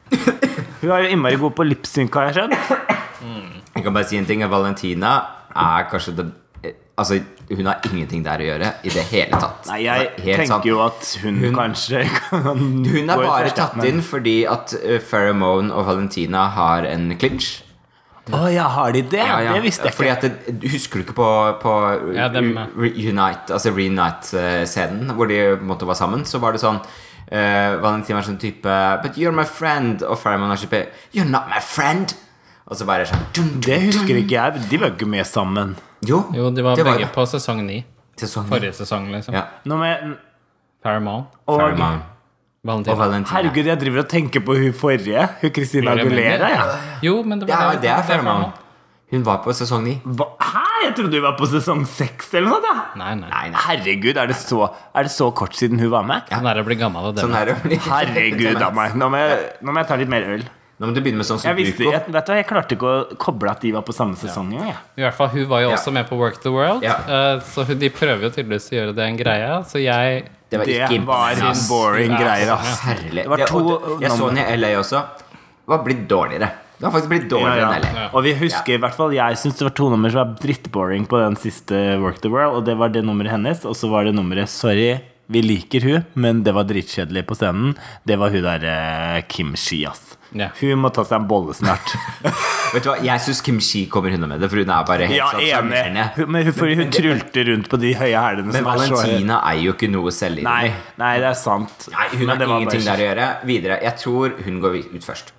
Hun 0.81 0.91
er 0.95 1.07
jo 1.07 1.15
innmari 1.15 1.39
god 1.39 1.55
på 1.57 1.65
lipsynk, 1.67 2.13
har 2.19 2.29
jeg 2.29 2.38
skjønt. 2.38 2.53
Jeg 3.75 3.83
kan 3.85 3.93
bare 3.95 4.07
si 4.11 4.19
en 4.19 4.25
ting. 4.27 4.43
Valentina 4.51 5.15
er 5.55 5.88
kanskje 5.91 6.13
det 6.19 6.27
Altså, 6.99 7.19
hun 7.49 7.65
har 7.65 7.79
ingenting 7.87 8.21
der 8.25 8.41
å 8.43 8.45
gjøre 8.45 8.67
i 8.85 8.91
det 8.93 9.03
hele 9.09 9.39
tatt. 9.41 9.65
Nei, 9.71 9.79
jeg 9.87 10.09
tenker 10.19 10.45
sant. 10.51 10.65
jo 10.69 10.81
at 10.85 11.07
hun, 11.23 11.39
Hun- 11.41 11.55
kanskje 11.55 12.03
kan 12.19 12.59
Hun 12.59 13.09
er 13.09 13.15
bare 13.15 13.31
første 13.47 13.55
tatt 13.57 13.79
men- 13.79 13.87
inn 13.93 14.01
fordi 14.05 14.35
at 14.45 14.75
uh, 14.83 14.99
Pheromone 15.09 15.71
og 15.73 15.87
Valentina 15.87 16.43
har 16.53 16.85
en 16.91 17.09
clinch. 17.17 17.63
Å 18.29 18.43
ja, 18.53 18.67
har 18.69 18.91
de 18.93 19.01
det? 19.09 19.23
Ja, 19.25 19.39
ja. 19.41 19.53
Det 19.57 19.63
visste 19.63 19.87
jeg 19.89 19.95
Fordi 19.97 20.09
ikke. 20.11 20.27
at 20.29 20.45
det, 20.61 20.69
Husker 20.69 20.99
du 20.99 21.05
ikke 21.07 21.15
på, 21.17 21.29
på 21.63 21.71
Ja, 22.13 22.27
dem- 22.29 22.51
Re- 22.77 22.91
Reunite, 22.93 23.55
altså 23.55 23.71
Reunite-scenen, 23.73 25.09
hvor 25.17 25.25
de 25.31 25.39
måtte 25.65 25.87
være 25.89 25.97
sammen? 25.97 26.25
Så 26.29 26.37
var 26.43 26.53
det 26.53 26.61
sånn 26.61 26.77
uh, 26.77 27.71
Valentina 27.81 28.19
var 28.19 28.27
sånn 28.27 28.37
type 28.41 28.75
But 29.01 29.17
you're 29.17 29.33
my 29.33 29.47
friend. 29.49 30.03
Og 30.05 30.19
Pheromone 30.21 30.53
er 30.53 30.61
sånn 30.61 30.85
You're 31.15 31.29
not 31.29 31.49
my 31.49 31.61
friend. 31.63 32.13
Og 32.69 32.77
så 32.77 32.85
bare 32.85 33.07
sånn 33.09 33.25
dun, 33.33 33.49
dun, 33.57 33.61
Det 33.65 33.79
husker 33.87 34.21
ikke 34.21 34.35
jeg. 34.37 34.67
De 34.69 34.77
var 34.77 34.93
ikke 34.93 35.09
med 35.09 35.25
sammen. 35.25 35.73
Jo, 36.07 36.23
Jo, 36.33 36.49
de 36.51 36.63
var 36.63 36.75
det 36.75 36.85
begge 36.85 37.05
det. 37.07 37.11
på 37.15 37.25
sesong 37.27 37.63
ni. 37.65 37.81
Sesong. 38.19 38.47
Forrige 38.47 38.73
sesong, 38.73 39.09
liksom. 39.11 39.33
Ja. 39.35 39.45
Nå 39.65 39.77
med 39.79 40.15
Paramount. 40.83 41.27
og, 41.47 41.59
Paramount. 41.59 42.03
Valentina. 42.63 42.93
Og 42.93 42.99
Valentina. 42.99 43.35
Herregud, 43.37 43.65
jeg 43.65 43.79
driver 43.79 43.99
og 44.03 44.09
tenker 44.11 44.39
på 44.43 44.55
hun 44.59 44.73
forrige. 44.75 45.27
Hun 45.41 45.53
Christina 45.55 45.93
Gloria 45.95 46.49
Ja. 46.49 46.63
Jo, 47.03 47.21
men 47.23 47.39
det 47.39 47.49
Ja, 47.49 47.71
det, 47.71 47.81
det 47.81 47.89
er 47.89 48.03
Paramount. 48.07 48.53
Hun 49.11 49.23
var 49.25 49.39
på 49.43 49.53
sesong 49.53 49.83
ni. 49.83 49.95
Hæ? 50.05 50.65
Jeg 50.83 50.95
trodde 50.95 51.17
hun 51.17 51.23
var 51.23 51.35
på 51.39 51.47
sesong 51.49 51.85
seks 51.87 52.33
eller 52.33 52.49
noe 52.49 52.59
sånt. 52.61 52.83
Ja. 52.95 52.99
Nei, 52.99 53.15
nei. 53.15 53.29
Nei, 53.29 53.49
nei. 53.49 53.59
Herregud, 53.65 54.17
er 54.17 54.27
det, 54.27 54.35
så, 54.35 54.67
er 54.93 55.07
det 55.07 55.11
så 55.11 55.31
kort 55.33 55.55
siden 55.57 55.79
hun 55.79 55.89
var 55.91 56.03
med? 56.03 56.27
Sånn 56.29 56.45
er 56.45 56.59
det 56.59 56.63
å 56.63 56.67
bli 56.67 56.75
gammel 56.79 57.09
og 57.09 57.17
Sånn 57.17 57.33
er 57.35 57.45
det. 57.53 57.79
Herregud 57.87 58.61
av 58.61 58.75
meg. 58.77 58.93
Nå 58.99 59.09
må, 59.09 59.17
jeg, 59.17 59.39
nå 59.65 59.73
må 59.73 59.81
jeg 59.81 59.87
ta 59.89 59.97
litt 59.99 60.11
mer 60.11 60.27
øl. 60.35 60.45
Nå 60.79 60.88
må 60.88 60.95
du 60.95 61.01
begynne 61.03 61.19
med 61.19 61.27
sånn 61.27 61.41
som 61.41 61.50
Jeg 61.51 61.57
visste, 61.57 61.83
jeg, 61.83 62.03
vet 62.07 62.27
du, 62.29 62.31
jeg 62.38 62.45
klarte 62.48 62.75
ikke 62.77 62.88
å 62.88 63.17
koble 63.19 63.51
at 63.51 63.59
de 63.65 63.74
var 63.75 63.83
på 63.83 63.91
samme 63.95 64.15
sesong 64.19 64.53
Ja. 64.55 64.77
I 64.95 65.03
hvert 65.03 65.17
fall, 65.17 65.27
Hun 65.33 65.48
var 65.51 65.65
jo 65.65 65.71
Ja. 65.74 65.75
også 65.75 65.91
med 65.91 66.07
på 66.07 66.15
Work 66.15 66.39
the 66.41 66.53
World, 66.55 66.83
Ja. 66.83 66.95
uh, 67.03 67.41
så 67.43 67.65
hun, 67.67 67.79
de 67.79 67.89
prøver 67.89 68.24
jo 68.24 68.29
tydeligvis 68.29 68.69
å 68.71 68.75
gjøre 68.77 68.95
det 68.95 69.03
en 69.09 69.17
greie. 69.19 69.50
Så 69.67 69.83
jeg 69.83 70.29
Det 70.50 70.57
var 70.57 70.65
Det 70.65 71.05
var 71.05 71.31
en 71.36 71.67
boring 71.67 72.12
Ja, 72.12 72.17
greier, 72.24 72.53
ass. 72.55 72.79
Herlig. 72.79 73.24
Det 73.24 73.29
var 73.29 73.45
to 73.45 73.59
og 73.59 74.01
Jeg 74.01 74.12
så 74.12 74.29
den 74.31 74.38
i 74.38 74.55
LA 74.55 74.71
også. 74.79 75.03
Det 75.19 75.67
var 75.67 75.83
blitt 75.83 76.07
dårligere. 76.07 76.50
Det 76.79 76.88
har 76.88 76.93
faktisk 76.95 77.09
blitt 77.12 77.29
dårligere 77.29 77.59
ja. 77.59 77.74
enn 77.75 77.95
LA. 77.95 78.09
Og 78.15 78.24
vi 78.24 78.33
husker 78.39 78.74
i 78.74 78.79
hvert 78.79 78.95
fall 78.95 79.12
Jeg 79.12 79.36
syns 79.36 79.59
det 79.59 79.67
var 79.67 79.75
to 79.75 79.89
nummer 79.91 80.09
som 80.09 80.24
var 80.24 80.39
drittboring 80.39 81.05
på 81.12 81.19
den 81.19 81.36
siste 81.36 82.00
Work 82.00 82.21
the 82.24 82.31
World. 82.31 82.55
Og 82.55 82.65
det 82.65 82.77
var 82.79 82.88
det 82.95 83.03
nummeret 83.03 83.36
hennes, 83.36 83.65
og 83.67 83.75
så 83.75 83.91
var 83.91 84.07
det 84.07 84.15
nummeret 84.15 84.48
Sorry, 84.48 85.01
vi 85.27 85.41
liker 85.43 85.83
hun, 85.83 86.05
men 86.15 86.41
det 86.43 86.55
var 86.55 86.63
dritkjedelig 86.63 87.27
på 87.27 87.36
scenen. 87.36 87.75
Det 88.07 88.17
var 88.17 88.31
hun 88.31 88.41
der 88.48 88.63
eh, 88.63 89.21
Kim 89.27 89.53
Shi, 89.59 89.83
ass. 89.86 90.08
Ja. 90.38 90.50
Hun 90.59 90.77
må 90.83 90.91
ta 90.93 91.01
seg 91.07 91.15
en 91.21 91.27
bolle 91.29 91.55
snart. 91.57 91.93
Vet 92.74 92.83
du 92.86 92.89
hva, 92.91 92.98
Jeg 93.01 93.24
syns 93.25 93.39
Kim 93.41 93.57
Shi 93.65 93.88
kommer 93.89 94.13
unna 94.13 94.27
med 94.29 94.43
det, 94.43 94.50
for 94.51 94.62
hun 94.62 94.69
er 94.69 94.83
bare 94.86 95.07
helt 95.09 95.17
Ja, 95.17 95.31
sånn 95.31 95.41
enig. 95.41 95.50
sjarmerende. 95.55 96.03
Hun, 96.19 96.29
men 96.36 96.45
hun, 96.45 96.53
for 96.59 96.69
hun 96.81 96.91
trulte 96.93 97.45
rundt 97.50 97.69
på 97.71 97.79
de 97.81 97.93
høye 97.98 98.21
hælene 98.21 98.53
Men 98.53 98.67
Valentina 98.67 99.39
er. 99.50 99.57
Jo 99.63 99.74
ikke 99.74 99.89
noe 99.89 100.12
Nei, 100.12 100.15
selvironi. 100.19 100.71
nei, 101.01 101.12
det 101.24 101.31
er 101.31 101.39
sant. 101.39 101.89
Nei, 101.95 102.07
hun 102.13 102.27
Men 102.29 102.36
har 102.38 102.45
ingenting 102.59 102.86
bare- 102.86 102.95
der 102.95 103.01
å 103.01 103.07
gjøre. 103.09 103.27
Videre. 103.50 103.79
Jeg 103.88 103.98
tror 104.03 104.38
hun 104.45 104.62
går 104.62 104.77
ut 104.93 105.07
først. 105.09 105.33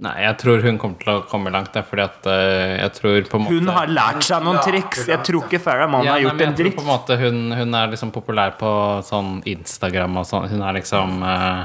Nei, 0.00 0.12
jeg 0.22 0.36
tror 0.38 0.60
hun 0.62 0.76
kommer 0.78 0.98
til 1.02 1.10
å 1.10 1.22
komme 1.26 1.50
langt, 1.50 1.74
fordi 1.88 2.02
at 2.04 2.26
eh, 2.30 2.76
jeg 2.84 2.92
tror 3.00 3.16
på 3.32 3.34
en 3.40 3.42
måte 3.48 3.56
Hun 3.56 3.66
har 3.74 3.88
lært 3.90 4.22
seg 4.28 4.44
noen 4.46 4.60
triks. 4.62 5.08
Jeg 5.10 5.24
tror 5.26 5.48
ikke 5.48 5.58
Farah 5.64 5.88
Mann 5.90 6.04
ja, 6.06 6.12
har 6.12 6.20
gjort 6.22 6.36
nei, 6.38 6.46
en 6.46 6.54
dritt. 6.54 6.76
på 6.76 6.84
en 6.84 6.86
måte 6.92 7.16
hun, 7.18 7.40
hun 7.50 7.74
er 7.74 7.88
liksom 7.90 8.12
populær 8.14 8.52
på 8.60 8.70
sånn 9.08 9.40
Instagram 9.50 10.20
og 10.20 10.28
sånn. 10.28 10.46
Hun 10.52 10.62
er 10.62 10.76
liksom 10.78 11.16
eh, 11.26 11.64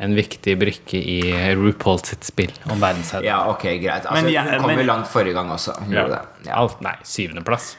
en 0.00 0.14
viktig 0.16 0.54
brikke 0.58 0.96
i 0.96 1.18
RuPaul 1.58 2.00
sitt 2.08 2.24
spill 2.24 2.52
om 2.72 2.80
verdensherre. 2.80 3.24
Ja, 3.26 3.42
ok, 3.52 3.66
greit. 3.82 4.06
Altså, 4.06 4.14
Men 4.16 4.32
ja, 4.32 4.42
hun 4.48 4.62
kom 4.62 4.70
men- 4.72 4.78
jo 4.80 4.86
langt 4.88 5.10
forrige 5.12 5.34
gang 5.36 5.50
også. 5.52 5.74
Ja. 5.92 6.06
Ja. 6.46 6.54
Alt, 6.56 6.80
nei, 6.80 6.94
syvendeplass. 7.04 7.74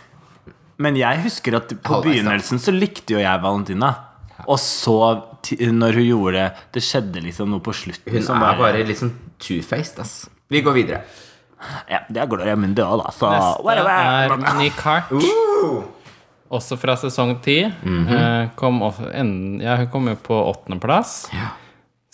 Men 0.81 0.95
jeg 0.97 1.21
husker 1.25 1.55
at 1.57 1.69
på 1.81 1.95
Halvveis, 1.97 2.21
begynnelsen 2.21 2.61
så 2.61 2.73
likte 2.73 3.13
jo 3.17 3.19
jeg 3.21 3.41
Valentina. 3.41 3.91
Og 4.47 4.57
så, 4.57 5.21
når 5.61 5.93
hun 5.99 6.05
gjorde 6.07 6.31
det 6.33 6.45
Det 6.73 6.81
skjedde 6.81 7.21
liksom 7.21 7.51
noe 7.53 7.59
på 7.61 7.73
slutten 7.77 8.11
Hun 8.11 8.23
som 8.25 8.41
er 8.41 8.55
bare 8.57 8.79
litt 8.87 8.97
sånn 8.97 9.11
two-faced, 9.37 9.99
ass. 10.01 10.29
Vi 10.49 10.63
går 10.65 10.73
videre. 10.73 11.01
Ja, 11.89 11.99
det 12.09 12.17
er 12.23 12.25
Gloria 12.25 12.55
Mundo, 12.57 12.81
da. 12.97 13.11
Så 13.13 13.29
Neste 13.29 13.85
er 13.85 14.57
Nick 14.57 14.79
Hart. 14.81 15.11
Også 16.51 16.75
fra 16.77 16.95
sesong 16.99 17.37
ti. 17.43 17.63
Mhm. 17.63 18.07
Eh, 18.09 18.49
kom 18.55 18.81
ja, 19.61 19.77
hun 19.77 19.87
kom 19.93 20.07
jo 20.09 20.15
på 20.15 20.41
åttendeplass. 20.51 21.29
Ja. 21.33 21.51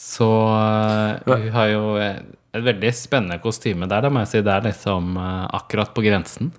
Så 0.07 0.27
eh, 0.55 1.27
hun 1.27 1.49
har 1.57 1.71
jo 1.73 1.83
eh, 1.99 2.21
et 2.55 2.63
veldig 2.63 2.93
spennende 2.95 3.41
kostyme 3.43 3.89
der, 3.91 4.05
da 4.07 4.09
må 4.13 4.23
jeg 4.23 4.31
si. 4.35 4.45
Det 4.45 4.53
er 4.55 4.69
liksom 4.69 5.17
eh, 5.19 5.43
akkurat 5.59 5.91
på 5.97 6.05
grensen. 6.05 6.53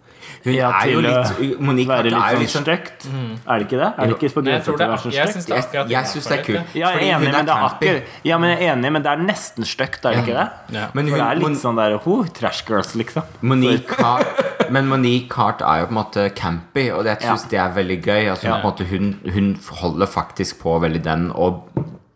Hun 0.45 0.53
Ja, 0.53 0.69
er 0.83 0.91
jo 0.91 0.99
litt 1.01 1.61
Monique 1.63 1.89
Være 1.89 2.11
er 2.11 2.13
litt 2.13 2.41
litt 2.43 2.51
sånn 2.53 2.65
sånn 2.67 2.67
stygt. 2.67 3.05
Er 3.49 3.61
det 3.63 3.65
ikke 3.69 3.79
det? 3.81 3.87
Er 4.03 4.11
det 4.11 4.17
ikke 4.19 4.31
på 4.35 4.43
grensa 4.45 4.65
til 4.67 4.75
å 4.75 4.79
være 4.83 4.99
så 5.01 5.09
er, 5.09 5.15
jeg 5.15 5.31
stygt? 5.33 5.53
er 5.55 5.79
Jeg, 5.79 5.91
jeg 5.95 6.11
syns 6.11 6.27
det 6.29 6.35
er 6.37 6.43
kult. 6.49 6.75
Ja, 6.77 6.91
jeg 6.91 6.99
er 6.99 7.05
enig, 7.07 7.15
hun 7.15 7.37
men 7.39 7.49
det 7.49 7.55
er 7.55 7.67
akkurat 7.69 8.27
Ja, 8.29 8.39
men 8.43 8.51
jeg 8.53 8.59
er 8.67 8.73
enig, 8.75 8.91
men 8.99 9.07
det 9.07 9.13
er 9.15 9.23
nesten 9.25 9.69
stygt, 9.71 10.05
er 10.05 10.19
det 10.19 10.25
ikke 10.27 10.37
det? 10.37 10.47
Ja. 10.77 10.89
Men 10.99 11.09
For 11.09 11.23
det 11.23 11.29
er 11.31 11.39
litt 11.41 11.47
Mon 11.47 11.57
sånn 11.63 11.81
der 11.81 11.97
ho, 12.05 12.17
Trash 12.37 12.65
girls, 12.69 12.93
liksom. 12.99 13.31
Monique 13.41 13.97
har, 14.05 14.27
men 14.75 14.91
Monique 14.91 15.39
Hart 15.39 15.63
er 15.65 15.85
jo 15.85 15.89
på 15.89 15.95
en 15.97 16.01
måte 16.03 16.27
campy, 16.43 16.89
og 16.93 17.07
det- 17.09 17.17
jeg 17.17 17.31
syns 17.31 17.47
Ja. 17.47 17.53
det 17.55 17.63
er 17.65 17.77
veldig 17.81 17.99
gøy. 18.05 18.23
Altså, 18.35 18.51
Ja. 18.51 18.59
på 18.59 18.59
en 18.59 18.69
måte, 18.69 18.89
hun, 18.91 19.09
hun 19.33 19.49
holder 19.81 20.07
faktisk 20.19 20.61
på 20.67 20.77
veldig 20.85 21.03
den, 21.09 21.31
og 21.33 21.63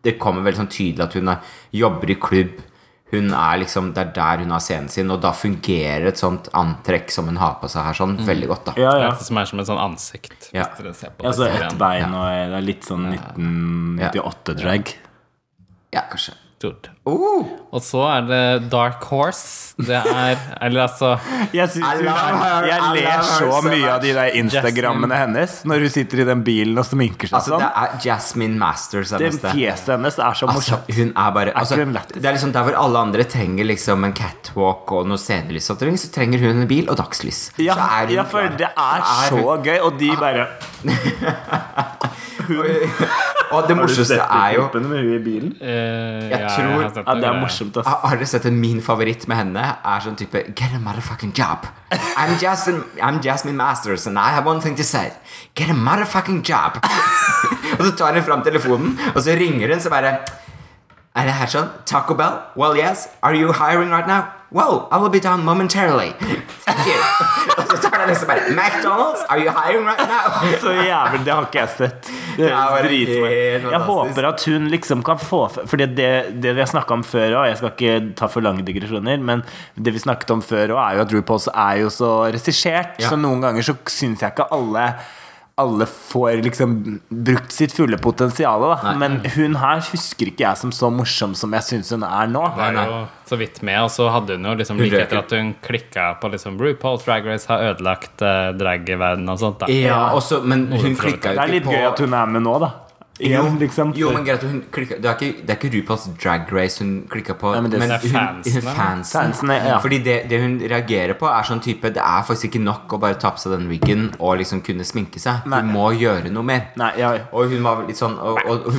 det 0.03 0.19
kommer 0.23 0.45
veldig 0.45 0.65
sånn 0.65 0.73
tydelig 0.73 1.07
at 1.07 1.17
hun 1.19 1.33
er, 1.33 1.57
jobber 1.75 2.13
i 2.13 2.19
klubb. 2.21 2.61
Hun 3.13 3.29
er 3.37 3.59
liksom, 3.61 3.91
Det 3.93 4.01
er 4.01 4.13
der 4.17 4.41
hun 4.41 4.55
har 4.55 4.63
scenen 4.65 4.89
sin, 4.89 5.11
og 5.13 5.21
da 5.21 5.35
fungerer 5.37 6.07
et 6.09 6.21
sånt 6.21 6.49
antrekk 6.57 7.13
som 7.13 7.27
hun 7.29 7.37
har 7.37 7.59
på 7.61 7.69
seg 7.69 7.85
her, 7.85 7.99
sånn 7.99 8.17
veldig 8.25 8.49
godt. 8.49 8.71
da 8.71 8.73
Ja, 8.81 8.93
ja. 9.05 9.11
Det 9.13 9.27
som 9.29 9.39
er 9.39 9.51
som 9.51 9.61
et 9.61 9.69
sånn 9.69 9.83
ansikt. 9.83 10.49
Ja. 10.53 10.63
ja 10.63 10.69
dere 10.79 10.95
ser 10.97 11.13
på 11.17 11.29
det. 11.29 11.51
ett 11.53 11.77
bein 11.79 12.17
og 12.17 12.25
det 12.25 12.57
er 12.57 12.65
litt 12.65 12.89
sånn 12.89 13.11
1998-drag. 13.13 14.95
Ja, 15.93 16.07
kanskje. 16.09 16.39
Stort. 16.63 16.93
Uh. 17.03 17.43
Og 17.75 17.81
så 17.83 17.99
er 18.07 18.27
det 18.29 18.43
Dark 18.71 19.03
Horse. 19.11 19.73
Det 19.83 19.97
er 19.99 20.37
Eller 20.63 20.85
altså 20.85 21.09
Jeg, 21.57 21.71
synes 21.73 21.87
er, 21.89 22.05
her, 22.07 22.67
jeg 22.69 22.91
ler 23.01 23.23
så 23.27 23.49
mye 23.65 23.89
av 23.91 24.03
de 24.05 24.13
der 24.15 24.37
Instagrammene 24.39 25.17
hennes 25.17 25.57
når 25.67 25.87
hun 25.87 25.93
sitter 25.95 26.23
i 26.23 26.27
den 26.29 26.45
bilen 26.47 26.79
og 26.79 26.87
sminker 26.87 27.31
seg 27.33 27.39
altså, 27.41 27.57
det 27.59 27.67
sånn. 27.67 27.81
er 27.83 28.05
Jasmine 28.07 28.61
Masters 28.61 29.15
er 29.17 29.25
Det 29.25 29.31
fjeset 29.41 29.91
hennes 29.97 30.19
er 30.21 30.39
så 30.39 30.47
Altså, 30.53 30.77
morsomt. 30.77 30.93
hun 31.01 31.11
er 31.25 31.35
bare 31.39 31.55
altså? 31.59 31.81
Det 31.81 32.23
er 32.23 32.37
liksom 32.37 32.53
Der 32.55 32.69
hvor 32.69 32.79
alle 32.85 33.03
andre 33.09 33.27
trenger 33.33 33.67
liksom 33.73 34.07
en 34.07 34.15
catwalk 34.21 34.93
og 35.01 35.09
noe 35.11 35.19
scenelyssopptrykk, 35.19 35.99
så 36.05 36.13
trenger 36.15 36.45
hun 36.47 36.63
en 36.63 36.71
bil 36.71 36.87
og 36.93 37.01
dagslys. 37.01 37.41
Ja, 37.59 37.75
så 37.81 37.89
er 37.89 38.13
hun 38.13 38.17
ja, 38.21 38.27
for 38.37 38.55
det 38.61 38.71
er 38.71 39.03
Så 39.09 39.33
så 39.33 39.43
hun- 39.43 39.67
gøy, 39.67 39.79
og 39.89 39.99
de 39.99 40.13
bare 40.21 40.47
Og 43.53 43.67
det 43.69 43.75
morsomste 43.77 44.17
er 44.17 44.55
jo 44.57 44.63
med 44.81 44.85
hun 45.03 45.13
i 45.15 45.19
bilen? 45.23 45.51
eh, 45.61 46.31
Jeg 46.31 46.41
ja, 46.41 46.49
tror- 46.49 46.83
har 46.83 46.89
sett 46.95 47.07
Ja, 47.07 47.15
det 47.15 47.25
er 47.25 47.41
morsomt, 47.41 47.77
ass. 47.77 47.87
har, 47.87 47.99
har 48.09 48.17
dere 48.17 48.27
sett 48.27 48.47
en 48.47 48.61
min 48.61 48.81
favoritt 48.83 49.27
med 49.29 49.37
henne? 49.37 49.65
Er 49.85 50.01
sånn 50.01 50.17
type 50.17 50.43
Get 50.57 50.73
a 50.75 50.79
motherfucking 50.79 51.33
job. 51.37 51.67
I'm 52.17 52.39
Jasmine, 52.41 52.85
I'm 53.03 53.21
Jasmine 53.23 53.57
Masters, 53.57 54.07
and 54.07 54.19
I 54.19 54.31
have 54.31 54.47
one 54.47 54.61
thing 54.61 54.75
to 54.77 54.83
say. 54.85 55.13
Get 55.55 55.69
a 55.71 55.75
motherfucking 55.75 56.43
job. 56.43 56.79
og 57.79 57.85
så 57.87 57.97
tar 57.97 58.15
hun 58.15 58.23
fram 58.23 58.43
telefonen, 58.43 58.99
og 59.15 59.21
så 59.23 59.37
ringer 59.39 59.69
hun, 59.75 59.81
så 59.81 59.91
bare 59.91 60.19
Er 61.15 61.25
det 61.29 61.33
her 61.37 61.47
sånn? 61.47 61.69
Taco 61.85 62.15
Bell? 62.15 62.39
Well, 62.57 62.75
yes. 62.79 63.09
Are 63.23 63.35
you 63.37 63.53
hiring 63.53 63.91
right 63.91 64.07
now? 64.09 64.23
Well, 64.53 64.87
I 64.93 64.99
will 65.01 65.09
be 65.09 65.19
down 65.19 65.45
momentarily. 65.45 66.13
Thank 66.67 66.87
you. 66.87 66.99
og 67.57 67.65
så 67.71 67.79
tar 67.81 68.03
hun 68.03 68.11
liksom 68.11 68.29
bare 68.29 68.51
McDonald's? 68.53 69.23
Are 69.33 69.41
you 69.41 69.49
hiring 69.49 69.87
right 69.89 70.05
now? 70.09 70.29
Så 70.61 70.75
jævlig, 70.77 71.23
Det 71.25 71.33
har 71.33 71.47
ikke 71.47 71.59
jeg 71.63 71.71
sett. 71.79 72.11
Det 72.37 72.51
er 72.51 72.89
helt 72.91 73.71
Jeg 73.73 73.81
håper 73.87 74.29
at 74.29 74.45
hun 74.45 74.69
liksom 74.73 75.03
kan 75.05 75.21
få 75.21 75.41
Fordi 75.49 75.87
det, 75.97 76.11
det 76.45 76.53
vi 76.53 76.61
har 76.61 76.69
snakka 76.69 76.99
om 76.99 77.05
før 77.05 77.39
òg 77.41 77.49
Jeg 77.49 77.59
skal 77.63 77.73
ikke 77.73 77.97
ta 78.21 78.29
for 78.33 78.45
lange 78.45 78.65
digresjoner, 78.67 79.25
men 79.25 79.45
det 79.77 79.95
vi 79.97 80.05
snakket 80.05 80.37
om 80.37 80.45
før 80.45 80.77
òg, 80.77 80.83
er 80.85 81.01
jo 81.01 81.07
at 81.07 81.17
RuPaul 81.17 81.49
er 81.53 81.81
jo 81.83 81.91
så 81.93 82.13
regissert. 82.33 83.01
Ja. 83.01 83.09
Så 83.09 83.17
noen 83.21 83.41
ganger 83.45 83.65
så 83.65 83.77
syns 83.89 84.21
jeg 84.21 84.35
ikke 84.37 84.51
alle 84.53 84.87
alle 85.55 85.87
får 85.87 86.43
liksom 86.43 87.01
brukt 87.09 87.53
sitt 87.53 87.73
fulle 87.73 87.99
potensial. 87.99 88.65
Men 88.99 89.21
hun 89.35 89.57
her 89.61 89.83
husker 89.93 90.31
ikke 90.31 90.47
jeg 90.47 90.61
som 90.63 90.73
så 90.73 90.89
morsom 90.93 91.35
som 91.39 91.53
jeg 91.59 91.67
syns 91.67 91.93
hun 91.93 92.07
er 92.09 92.31
nå. 92.33 92.45
Nei, 92.57 92.71
Nei, 92.77 92.87
så 93.29 93.39
vidt 93.41 93.61
med, 93.67 93.83
og 93.85 93.91
så 93.93 94.09
hadde 94.15 94.39
hun 94.39 94.49
jo 94.49 94.55
liksom 94.63 94.81
like 94.81 95.03
etter 95.05 95.21
at 95.21 95.35
hun 95.37 95.53
klikka 95.65 96.13
på 96.23 96.33
liksom 96.33 96.57
RuPaul's 96.61 97.05
Drag 97.07 97.29
Race 97.29 97.51
har 97.51 97.67
ødelagt 97.73 98.25
uh, 98.25 98.53
dragverdenen 98.57 99.29
og 99.33 99.43
sånt. 99.43 99.61
da 99.61 99.69
Ja, 99.73 100.01
også, 100.17 100.41
men 100.45 100.71
hun 100.73 100.97
klikka 100.97 101.35
jo 101.35 101.41
Det 101.41 101.45
er 101.45 101.53
ikke 101.53 101.59
litt 101.59 101.69
på 101.69 101.77
gøy 101.77 101.91
at 101.91 102.03
hun 102.07 102.17
er 102.23 102.33
med 102.37 102.47
nå, 102.49 102.57
da. 102.63 102.73
Jo, 103.31 103.43
liksom. 103.61 103.93
jo, 103.97 104.11
men 104.13 104.25
greit, 104.25 104.43
hun 104.43 104.63
klikka, 104.73 104.97
det, 105.01 105.05
er 105.11 105.15
ikke, 105.15 105.47
det 105.47 105.51
er 105.51 105.59
ikke 105.61 105.71
RuPaul's 105.77 106.07
Drag 106.23 106.53
Race 106.53 106.79
hun 106.83 107.07
klikka 107.09 107.35
på. 107.39 107.53
Nei, 107.55 107.61
men 107.61 107.71
det- 107.71 107.79
men 107.81 107.89
Det 107.89 107.99
er 108.13 108.19
hun, 108.19 108.43
hun, 108.43 108.75
fansen. 108.75 109.21
Fansene, 109.21 109.57
ja. 109.69 109.79
Fordi 109.79 109.99
det, 110.03 110.29
det 110.29 110.41
hun 110.43 110.59
reagerer 110.61 111.15
på, 111.15 111.27
er 111.31 111.43
sånn 111.47 111.61
type 111.63 111.83
Det 111.93 112.03
er 112.03 112.23
faktisk 112.27 112.51
ikke 112.51 112.63
nok 112.65 112.89
å 112.97 112.99
bare 113.01 113.15
ta 113.15 113.31
på 113.31 113.39
seg 113.39 113.53
den 113.53 113.69
wiggen 113.69 114.15
og 114.19 114.39
liksom 114.39 114.61
kunne 114.65 114.85
sminke 114.85 115.21
seg. 115.23 115.47
Nei. 115.47 115.61
Du 115.63 115.67
må 115.73 115.93
gjøre 115.97 116.31
noe 116.33 116.43
mer. 116.43 116.69
Nei, 116.77 116.93
ja. 116.99 117.13
Og 117.33 117.49
hun 117.51 117.63
var 117.63 117.85
litt 117.87 117.97
sånn 117.97 118.19
og, 118.19 118.39
og, 118.47 118.67
hun- 118.73 118.79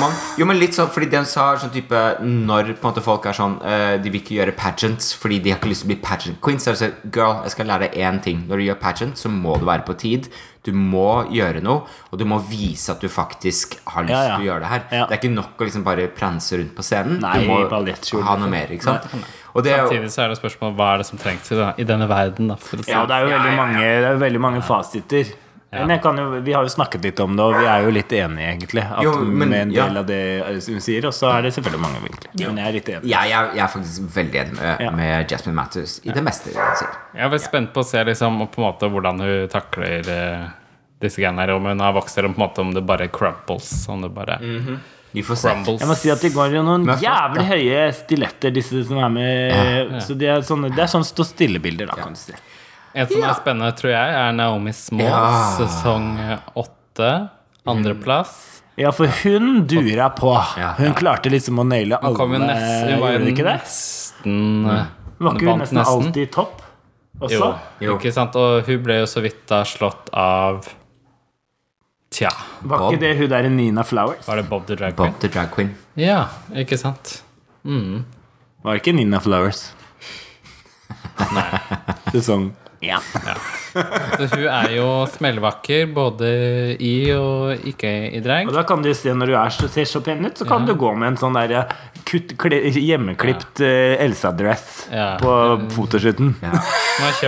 Moan. 0.00 0.12
Jo, 0.38 0.44
men 0.46 0.58
litt 0.58 0.72
sånn, 0.74 0.88
fordi 0.90 1.10
det 1.10 1.18
hun 1.18 1.26
sa 1.26 1.52
er 1.54 1.56
sånn 1.58 1.70
type 1.72 1.94
Når 2.24 2.74
på 2.80 2.86
en 2.88 2.92
måte 2.94 3.02
folk 3.02 3.26
er 3.26 3.32
sånn 3.32 3.56
uh, 3.62 3.96
De 3.98 4.10
vil 4.10 4.20
ikke 4.20 4.36
gjøre 4.38 4.54
pageants 4.56 5.12
fordi 5.14 5.38
de 5.42 5.50
har 5.50 5.58
ikke 5.58 5.68
lyst 5.70 5.82
til 5.84 5.90
å 5.90 5.94
bli 5.94 6.00
pageant 6.02 6.40
queens. 6.40 6.64
Så 6.64 6.68
er 6.70 6.72
det 6.72 6.80
sånn, 6.84 7.12
girl, 7.12 7.42
jeg 7.44 7.50
skal 7.50 7.66
lære 7.66 7.88
deg 7.90 7.94
én 8.00 8.22
ting. 8.22 8.44
Når 8.48 8.56
du 8.56 8.64
gjør 8.68 8.80
pageant, 8.80 9.16
så 9.18 9.28
må 9.30 9.58
du 9.58 9.64
være 9.66 9.84
på 9.86 9.96
tid. 9.98 10.28
Du 10.64 10.72
må 10.72 11.26
gjøre 11.28 11.60
noe, 11.60 11.82
og 12.10 12.18
du 12.18 12.24
må 12.24 12.38
vise 12.48 12.88
at 12.94 13.02
du 13.04 13.08
faktisk 13.12 13.76
har 13.92 14.06
lyst 14.06 14.14
Ja, 14.14 14.22
ja. 14.24 14.36
til 14.38 14.46
å 14.46 14.48
gjøre 14.48 14.60
det 14.64 14.70
her. 14.70 14.84
Ja. 14.90 15.06
Det 15.10 15.12
er 15.18 15.20
ikke 15.20 15.34
nok 15.34 15.60
å 15.60 15.68
liksom 15.68 15.84
bare 15.84 16.06
pranse 16.16 16.56
rundt 16.56 16.72
på 16.74 16.82
scenen. 16.86 17.18
Nei, 17.20 17.34
du 17.44 17.48
må 17.50 18.22
ha 18.24 18.36
noe 18.40 18.48
mer, 18.48 18.72
ikke 18.72 18.88
sant? 18.88 19.10
Og 19.54 19.62
det 19.62 19.70
er 19.74 19.84
Samtidig 19.84 20.10
så 20.10 20.24
er 20.24 20.32
det 20.32 20.38
spørsmålet 20.40 20.78
hva 20.80 20.86
er 20.94 21.02
det 21.04 21.06
som 21.06 21.20
trengs 21.20 21.52
i, 21.52 21.58
da, 21.60 21.68
i 21.78 21.84
denne 21.86 22.08
verden. 22.10 22.48
Da, 22.50 22.56
for 22.58 22.80
å 22.80 22.86
si. 22.86 22.90
Ja, 22.90 23.04
det 23.06 23.14
er 23.14 23.26
jo 23.28 23.34
veldig. 23.36 23.52
Mange, 23.60 23.82
det 23.84 24.08
er 24.08 24.22
veldig 24.24 24.40
mange 24.42 24.62
fasiter. 24.66 25.30
Men 25.80 25.90
jeg 25.94 26.00
kan 26.04 26.16
jo, 26.20 26.24
vi 26.46 26.52
har 26.54 26.62
jo 26.66 26.72
snakket 26.72 27.02
litt 27.04 27.20
om 27.24 27.36
det, 27.36 27.44
og 27.44 27.54
vi 27.58 27.66
er 27.66 27.82
jo 27.86 27.90
litt 27.96 28.12
enige, 28.12 28.48
egentlig. 28.54 28.84
At 28.86 29.02
Jo, 29.02 29.12
men- 29.24 29.48
med 29.48 29.60
en 29.60 29.68
del 29.74 29.94
ja. 29.94 30.00
av 30.00 30.06
det 30.06 30.20
hun 30.68 30.80
sier, 30.80 31.06
og 31.06 31.12
så 31.12 31.30
er 31.38 31.42
det 31.42 31.52
selvfølgelig 31.56 31.80
mange 31.82 32.00
vinkler. 32.04 32.30
Men 32.46 32.56
jeg 32.62 32.66
er 32.68 32.72
litt 32.78 32.88
enig. 32.94 33.10
Ja, 33.10 33.22
jeg, 33.28 33.50
jeg 33.56 33.64
er 33.64 33.72
faktisk 33.74 34.08
veldig 34.16 34.40
enig 34.44 34.54
med, 34.60 34.80
Ja. 34.86 34.90
med 34.90 35.28
Jasmine 35.30 35.54
Matters 35.58 36.00
i 36.04 36.10
det 36.10 36.22
meste 36.24 36.54
hun 36.54 36.76
sier. 36.78 36.94
Jeg 37.14 37.32
er 37.32 37.38
spent 37.38 37.72
på 37.74 37.80
å 37.80 37.84
se 37.84 38.04
liksom, 38.04 38.38
på 38.48 38.62
en 38.62 38.66
måte 38.72 38.90
hvordan 38.90 39.20
hun 39.20 39.48
takler 39.48 40.08
eh, 40.08 40.48
disse 41.00 41.20
greiene 41.20 41.40
her. 41.42 41.50
Om 41.58 41.64
hun 41.72 41.80
har 41.80 41.92
vokst, 41.92 42.18
eller 42.18 42.32
om 42.58 42.72
det 42.74 42.84
bare 42.86 43.08
crumples. 43.08 43.88
Om 43.88 44.02
det 44.02 44.14
bare 44.14 44.38
Vi 45.14 45.22
får 45.22 45.36
se. 45.36 45.48
crumbles. 45.48 45.80
Jeg 45.80 45.88
må 45.88 45.94
si 45.96 46.10
at 46.10 46.20
de 46.20 46.30
går 46.30 46.54
jo 46.54 46.62
noen 46.62 46.86
jævlig 46.98 47.44
høye 47.46 47.92
stiletter, 47.94 48.50
disse 48.50 48.84
som 48.86 48.98
er 48.98 49.08
med. 49.08 50.02
Så 50.02 50.16
de 50.18 50.26
er 50.26 50.40
sånne, 50.42 50.70
det 50.74 50.82
er 50.82 50.86
sånn 50.90 51.04
stå 51.06 51.22
stille-bilder, 51.24 51.86
da, 51.86 51.94
kan 52.02 52.12
du 52.12 52.18
si. 52.18 52.32
En 52.94 53.08
som 53.10 53.22
er 53.26 53.34
spennende, 53.34 53.72
tror 53.76 53.90
jeg, 53.90 54.14
er 54.14 54.32
Naomi 54.32 54.72
Small, 54.72 55.06
Ja. 55.06 55.56
sesong 55.58 56.12
åtte. 56.56 57.08
Andreplass. 57.66 58.62
Ja, 58.76 58.90
for 58.92 59.06
hun 59.22 59.66
dura 59.66 60.10
på. 60.14 60.34
Hun 60.78 60.94
klarte 60.94 61.30
liksom 61.30 61.58
å 61.58 61.64
naile 61.66 61.98
Hun 62.02 62.14
kom 62.16 62.32
jo 62.34 62.40
alle 62.42 62.54
nesten 62.54 62.90
Hun 62.92 63.00
var 63.00 63.12
jo 63.12 63.18
ikke 63.30 63.44
det? 63.46 63.54
nesten 63.62 64.64
Var 64.64 65.34
ikke 65.34 65.40
hun 65.40 65.46
vant 65.48 65.62
nesten 65.62 65.78
alltid 65.84 66.16
i 66.22 66.26
topp 66.34 66.62
også? 67.20 67.30
Jo, 67.38 67.50
Jo. 67.80 67.96
ikke 67.98 68.12
sant? 68.12 68.34
Og 68.36 68.66
hun 68.66 68.82
ble 68.82 68.96
jo 69.00 69.06
så 69.06 69.22
vidt 69.22 69.44
da 69.46 69.62
slått 69.64 70.10
av 70.12 70.66
Tja, 72.14 72.30
Var 72.62 72.78
Bob. 72.78 72.92
ikke 72.92 73.00
det 73.00 73.16
hun 73.18 73.28
der 73.30 73.48
Nina 73.50 73.82
Flowers? 73.82 74.26
var 74.26 74.36
det 74.36 74.48
Bob 74.50 74.66
the 74.66 74.76
Drag 74.76 74.94
Queen? 74.96 75.10
Bob 75.12 75.20
the 75.20 75.28
Drag 75.28 75.50
Queen. 75.54 75.74
Ja, 75.96 76.28
ikke 76.54 76.78
sant? 76.78 77.22
Var 77.64 78.72
det 78.74 78.82
ikke 78.82 78.94
Nina 78.94 79.18
Flowers? 79.20 79.72
Nei. 81.32 81.46
Sesong 82.12 82.52
én. 82.84 83.10
Så 84.18 84.28
hun 84.36 84.44
er 84.46 84.68
jo 84.76 84.86
smellvakker 85.10 85.88
både 85.96 86.28
i 86.78 86.92
og 87.16 87.64
ikke 87.66 87.90
i 88.14 88.20
drag. 88.22 88.46
Og 88.50 88.54
da 88.54 88.62
kan 88.68 88.84
du 88.84 88.90
se 88.94 89.10
når 89.16 89.32
du 89.32 89.34
er 89.40 89.50
så, 89.56 89.66
ser 89.72 89.88
så 89.90 90.02
pen 90.06 90.22
ut, 90.28 90.36
så 90.38 90.46
kan 90.46 90.66
du 90.68 90.74
gå 90.78 90.92
med 90.94 91.12
en 91.14 91.18
sånn 91.18 91.34
der 91.34 91.72
kutt, 92.06 92.36
kle, 92.38 92.60
hjemmeklipt 92.70 93.64
eh, 93.66 93.96
Elsa-dress 94.04 94.86
Ja. 94.94 95.08
på 95.18 95.34
fotoshooten. 95.74 96.36
Ja. 96.44 96.54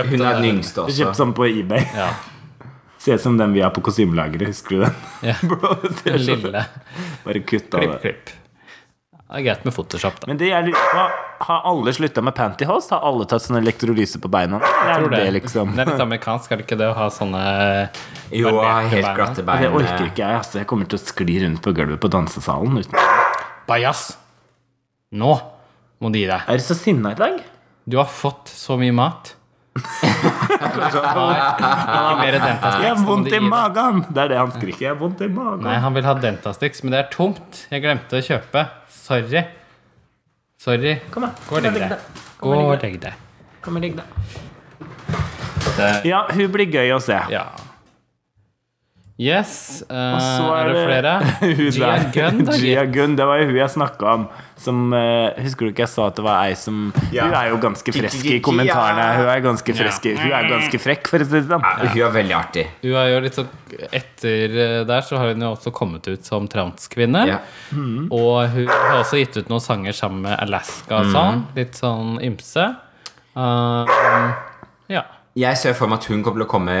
Hun 0.07 0.21
er 0.21 0.39
den 0.39 0.47
eh, 0.47 0.49
yngste 0.53 0.85
også. 0.85 0.97
Kjøpt 1.03 1.19
sånn 1.19 1.35
på 1.37 1.49
eBay. 1.51 1.83
Ja, 1.97 2.11
Se 3.03 3.13
ut 3.15 3.21
som 3.23 3.35
den 3.39 3.53
vi 3.53 3.61
har 3.63 3.69
på 3.75 3.79
kostymelageret. 3.85 4.49
Husker 4.49 4.75
du 4.75 4.81
den? 4.87 4.95
ja. 5.29 5.35
Bro, 5.47 5.75
Den 6.03 6.17
lille. 6.25 6.63
Bare 7.23 7.43
kutt 7.47 7.75
av 7.77 7.83
Klipp, 7.83 8.01
klipp. 8.03 8.33
Det 9.27 9.41
er 9.41 9.43
greit 9.43 9.65
med 9.67 9.73
Photoshop, 9.75 10.21
da. 10.21 10.27
Men 10.31 10.37
det 10.39 10.47
jeg 10.47 10.69
lurer 10.69 10.85
på, 10.93 11.01
har 11.49 11.65
alle 11.67 11.91
slutta 11.93 12.21
med 12.23 12.31
pantyhose? 12.37 12.93
Har 12.95 13.03
alle 13.09 13.25
tatt 13.27 13.43
sånn 13.43 13.57
elektrolyse 13.59 14.21
på 14.23 14.29
beina? 14.31 14.61
Jeg 14.63 15.01
Tror 15.01 15.11
det. 15.11 15.19
det 15.19 15.33
liksom 15.35 15.73
det 15.75 15.83
er 15.83 15.91
litt 15.91 16.03
amerikansk, 16.05 16.53
er 16.53 16.61
det 16.61 16.65
ikke 16.65 16.77
det 16.79 16.87
å 16.87 16.95
ha 16.95 17.07
sånne 17.11 17.41
Jo, 18.31 18.53
helt 18.63 19.09
glatte 19.19 19.43
bein. 19.43 19.65
Det 19.65 19.73
orker 19.75 20.07
ikke 20.07 20.23
jeg. 20.23 20.39
Altså. 20.39 20.61
Jeg 20.61 20.69
kommer 20.71 20.87
til 20.87 20.99
å 20.99 21.03
skli 21.03 21.35
rundt 21.43 21.61
på 21.65 21.75
gulvet 21.75 21.99
på 21.99 22.11
dansesalen. 22.15 22.79
Uten. 22.79 23.03
Bajas! 23.67 24.05
Nå 25.11 25.35
må 25.99 26.11
du 26.13 26.19
gi 26.21 26.27
deg. 26.31 26.47
Er 26.47 26.59
du 26.59 26.63
så 26.63 26.75
sinna 26.79 27.11
i 27.11 27.19
dag? 27.19 27.41
Du 27.87 27.99
har 27.99 28.07
fått 28.07 28.47
så 28.51 28.79
mye 28.79 28.95
mat. 28.95 29.33
Nei, 29.77 31.37
har 31.37 32.17
mer 32.19 32.37
Dentastix. 32.37 32.81
Jeg 32.83 32.91
har 32.91 33.03
vondt 33.05 33.33
i 33.33 33.41
magen! 33.43 34.01
Det 34.09 34.23
er 34.23 34.33
det 34.33 34.39
han 34.41 34.51
skriker. 34.55 34.83
Jeg 34.85 34.91
har 34.93 34.99
vondt 35.01 35.21
i 35.25 35.29
magen. 35.31 35.63
Nei, 35.67 35.77
han 35.83 35.95
vil 35.97 36.07
ha 36.07 36.15
Dentastix, 36.23 36.83
men 36.85 36.95
det 36.95 36.99
er 37.03 37.09
tomt. 37.13 37.63
Jeg 37.73 37.83
glemte 37.85 38.19
å 38.19 38.25
kjøpe. 38.25 38.65
Sorry. 38.97 39.43
Sorry. 40.61 40.97
Kom 41.13 41.27
her. 41.27 41.37
Gå 41.49 41.59
og 41.59 41.67
legg 41.67 41.79
deg. 41.83 42.11
Gå 42.41 42.57
og 42.57 42.83
legg 42.83 42.99
deg. 43.05 43.23
Kom 43.65 43.79
og 43.79 43.85
legg 43.85 43.97
deg. 43.99 44.07
Ja, 46.07 46.23
hun 46.33 46.51
blir 46.53 46.69
gøy 46.73 46.95
å 46.95 46.99
se. 47.03 47.17
Ja. 47.31 47.45
Yes. 49.17 49.81
så 49.89 50.49
er 50.53 50.67
det 50.69 50.81
flere? 50.85 51.13
Gia 51.73 51.93
Gunn, 52.13 52.43
da, 52.45 52.53
Gia. 52.61 52.83
Gunn, 52.85 53.15
det 53.17 53.25
var 53.25 53.39
jo 53.41 53.47
hun 53.49 53.55
jeg 53.57 53.73
snakka 53.73 54.11
om. 54.11 54.25
Som, 54.61 54.91
uh, 54.93 55.33
husker 55.41 55.65
du 55.65 55.71
ikke 55.71 55.83
jeg 55.83 55.91
sa 55.91 56.05
at 56.09 56.17
det 56.17 56.25
var 56.25 56.43
ei 56.45 56.53
som 56.57 56.91
Ja. 57.13 57.25
Hun 57.25 57.33
er 57.37 57.49
jo 57.49 57.57
ganske 57.61 57.93
fresk 57.93 58.27
i 58.29 58.37
kommentarene. 58.45 59.07
Hun 59.17 59.31
er 59.33 59.41
ganske 59.45 59.75
fresk 59.77 60.05
ja. 60.09 60.19
Hun 60.21 60.35
er 60.37 60.49
ganske 60.51 60.81
frekk, 60.81 61.09
for 61.09 61.25
å 61.25 61.27
si 61.29 61.33
det 61.33 61.49
sånn. 61.49 61.65
Ja, 61.65 61.89
Hun 61.95 62.03
er 62.05 62.13
veldig 62.13 62.35
artig. 62.37 62.67
Hun 62.83 62.93
er 63.01 63.09
jo 63.09 63.23
litt 63.25 63.39
så, 63.39 63.47
Etter 63.89 64.57
eh, 64.67 64.75
der 64.89 65.05
så 65.05 65.21
har 65.21 65.33
hun 65.33 65.45
jo 65.47 65.51
også 65.55 65.73
kommet 65.75 66.09
ut 66.09 66.29
som 66.29 66.45
transkvinne. 66.49 67.25
Ja. 67.29 67.41
Og 67.73 68.53
hun 68.53 68.69
har 68.69 68.99
også 68.99 69.21
gitt 69.21 69.37
ut 69.37 69.49
noen 69.49 69.65
sanger 69.65 69.97
sammen 69.97 70.27
med 70.29 70.37
Alaska 70.37 71.01
og 71.01 71.09
sånn. 71.13 71.43
Litt 71.57 71.77
sånn 71.77 72.21
ymse. 72.25 72.69
Uh, 73.37 73.89
ja. 74.93 75.07
Jeg 75.37 75.57
ser 75.57 75.77
for 75.77 75.89
meg 75.89 76.01
at 76.01 76.09
hun 76.09 76.23
kommer 76.25 76.41
til 76.41 76.47
å 76.47 76.53
komme 76.53 76.79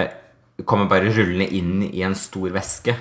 Kommer 0.65 0.87
bare 0.89 1.11
rullende 1.13 1.45
inn 1.53 1.83
i 1.85 2.01
en 2.01 2.15
stor 2.17 2.49
veske. 2.49 2.95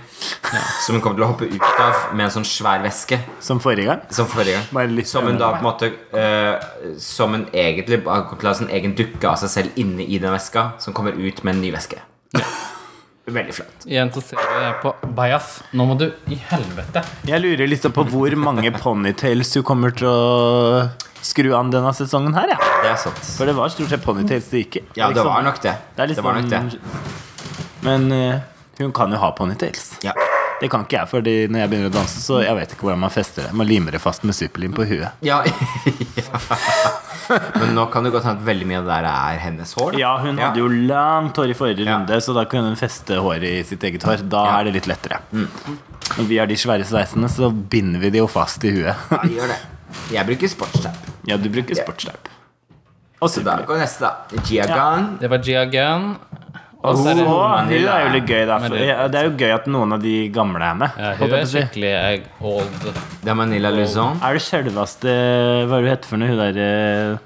Som 0.85 0.99
hun 0.99 1.01
kommer 1.03 1.17
til 1.17 1.25
å 1.25 1.29
hoppe 1.31 1.47
ut 1.49 1.63
av 1.81 2.13
med 2.13 2.27
en 2.27 2.35
sånn 2.35 2.45
svær 2.45 2.83
veske. 2.85 3.17
Som 3.41 3.63
forrige 3.65 3.89
gang. 3.89 4.03
Som 4.13 4.29
forrige 4.29 4.59
gang. 4.59 4.67
Bare 4.77 4.93
litt 4.93 5.09
Som 5.09 5.25
hun 5.31 5.39
da 5.41 5.55
på 5.55 5.63
en 5.63 5.65
måte 5.65 5.89
uh, 6.13 6.93
Som 7.01 7.33
hun 7.33 7.47
egentlig 7.57 8.03
kommer 8.05 8.37
til 8.37 8.51
å 8.51 8.53
ha 8.53 8.59
sin 8.61 8.69
egen 8.77 8.93
dukke 8.99 9.31
av 9.31 9.41
seg 9.41 9.55
selv 9.55 9.81
inne 9.81 10.05
i 10.05 10.19
den 10.21 10.37
veska, 10.37 10.73
som 10.85 10.93
kommer 10.97 11.17
ut 11.17 11.41
med 11.49 11.57
en 11.57 11.65
ny 11.65 11.73
veske. 11.73 12.03
Veldig 13.27 13.57
flott. 13.57 13.89
Igjen 13.89 14.13
så 14.15 14.21
ser 14.23 14.39
vi 14.39 14.69
på 14.85 14.93
Bajas. 15.17 15.57
Nå 15.75 15.89
må 15.89 15.97
du 15.99 16.07
i 16.31 16.37
helvete. 16.53 17.03
Jeg 17.27 17.43
lurer 17.43 17.67
liksom 17.73 17.97
på 17.97 18.05
hvor 18.13 18.37
mange 18.39 18.71
ponytails 18.77 19.51
du 19.57 19.63
kommer 19.67 19.97
til 19.97 20.07
å 20.13 20.87
skru 21.27 21.51
an 21.59 21.73
denne 21.75 21.91
sesongen 21.97 22.37
her, 22.37 22.53
ja. 22.55 22.59
Det 22.85 22.93
er 22.93 22.99
sant. 23.03 23.19
For 23.35 23.49
det 23.51 23.57
var 23.59 23.73
stort 23.75 23.91
sett 23.91 24.05
ponytails 24.05 24.47
det 24.53 24.61
gikk 24.63 24.77
i. 24.79 24.83
Ja, 25.01 25.09
det 25.09 25.17
Liksom. 25.17 25.27
var 25.33 25.43
nok 25.49 25.59
det. 25.65 25.75
Det 25.97 26.05
er 26.05 26.13
liksom 26.13 26.23
Det 26.23 26.29
var 26.29 26.39
nok 26.39 26.53
sånn- 26.53 26.71
det. 26.71 27.06
Men 27.81 28.13
eh, 28.13 28.39
hun 28.79 28.93
kan 28.93 29.13
jo 29.13 29.19
ha 29.19 29.31
ponytails. 29.37 29.99
Ja. 30.05 30.13
Det 30.61 30.71
kan 30.73 30.87
ikke 30.87 30.97
jeg, 30.97 31.09
Fordi 31.11 31.33
når 31.53 31.61
jeg 31.61 31.69
begynner 31.71 31.91
å 31.91 31.93
danse, 31.99 32.21
så 32.25 32.39
jeg 32.41 32.57
vet 32.57 32.71
ikke 32.73 32.87
hvordan 32.87 33.01
man 33.03 33.11
fester 33.13 33.45
det. 33.45 33.53
Man 33.53 33.67
limer 33.69 33.93
det 33.93 34.01
fast 34.01 34.23
med 34.25 34.33
superlim 34.35 34.73
på 34.73 34.87
huet. 34.89 35.11
Ja. 35.21 35.43
ja. 36.17 36.41
Men 37.61 37.75
nå 37.77 37.85
kan 37.93 38.07
det 38.07 38.13
godt 38.15 38.25
hende 38.25 38.41
at 38.41 38.47
veldig 38.47 38.69
mye 38.71 38.79
av 38.81 38.87
det 38.89 38.95
der 38.97 39.09
er 39.11 39.41
hennes 39.43 39.75
hår. 39.77 39.93
da. 39.93 40.01
Ja, 40.01 40.13
hun 40.23 40.39
hadde 40.41 40.63
jo 40.63 40.69
langt 40.89 41.37
hår 41.37 41.53
i 41.53 41.57
forrige 41.59 41.85
Ja. 41.85 41.97
runde, 41.99 42.21
så 42.25 42.33
da 42.37 42.45
kunne 42.49 42.71
hun 42.71 42.79
feste 42.81 43.19
håret 43.21 43.45
i 43.51 43.63
sitt 43.69 43.85
eget 43.85 44.07
hår. 44.07 44.25
Da 44.33 44.45
Ja. 44.47 44.61
er 44.61 44.65
det 44.71 44.75
litt 44.79 44.87
lettere. 44.89 45.21
Når 46.17 46.25
vi 46.31 46.39
har 46.39 46.47
de 46.47 46.55
svære 46.57 46.87
sveisene, 46.89 47.29
så 47.29 47.51
binder 47.53 48.01
vi 48.01 48.11
de 48.11 48.19
jo 48.23 48.27
fast 48.31 48.65
i 48.65 48.71
huet. 48.79 48.95
Ja, 49.11 49.21
gjør 49.27 49.53
det. 49.53 49.61
Jeg 50.13 50.27
bruker 50.27 50.49
sportstap. 50.49 50.97
ja, 51.27 51.37
du 51.37 51.49
bruker 51.51 51.75
sportstap. 51.75 52.29
Og 53.21 53.29
Så 53.33 53.43
da 53.45 53.57
går 53.67 53.79
neste, 53.81 54.01
da. 54.01 54.41
Gia 54.45 54.67
Gunn. 54.69 55.19
Det 55.21 55.29
var 55.31 55.39
Gia 55.43 55.65
Gunn. 55.65 56.17
Og 56.87 56.97
så 57.01 57.11
er 57.11 57.19
det 57.19 57.27
hun 57.27 57.89
er 57.91 58.05
jo 58.07 58.13
litt 58.15 58.27
gøy, 58.31 58.43
da. 58.47 58.59
Det- 58.69 59.11
det 59.13 59.21
er 59.21 59.25
jo 59.29 59.35
gøy 59.37 59.55
at 59.55 59.67
noen 59.67 59.93
av 59.97 60.03
de 60.03 60.15
gamle 60.35 60.63
er 60.63 60.75
med. 60.75 60.91
ja, 60.99 61.13
Hun 61.19 61.35
er 61.35 61.45
skikkelig 61.51 61.93
eh, 61.93 62.21
old. 62.41 62.91
Det 63.23 63.29
er 63.31 63.35
Manila 63.35 63.71
Luzon. 63.75 64.19
Er 64.23 64.35
det 64.39 64.43
sjølveste 64.47 65.15
Hva 65.67 65.79
er 65.79 65.83
det 65.83 65.87
hun 65.87 65.93
heter 65.93 66.11
for 66.13 66.17
noe? 66.23 66.29
Hun 66.29 66.39
derre 66.45 67.19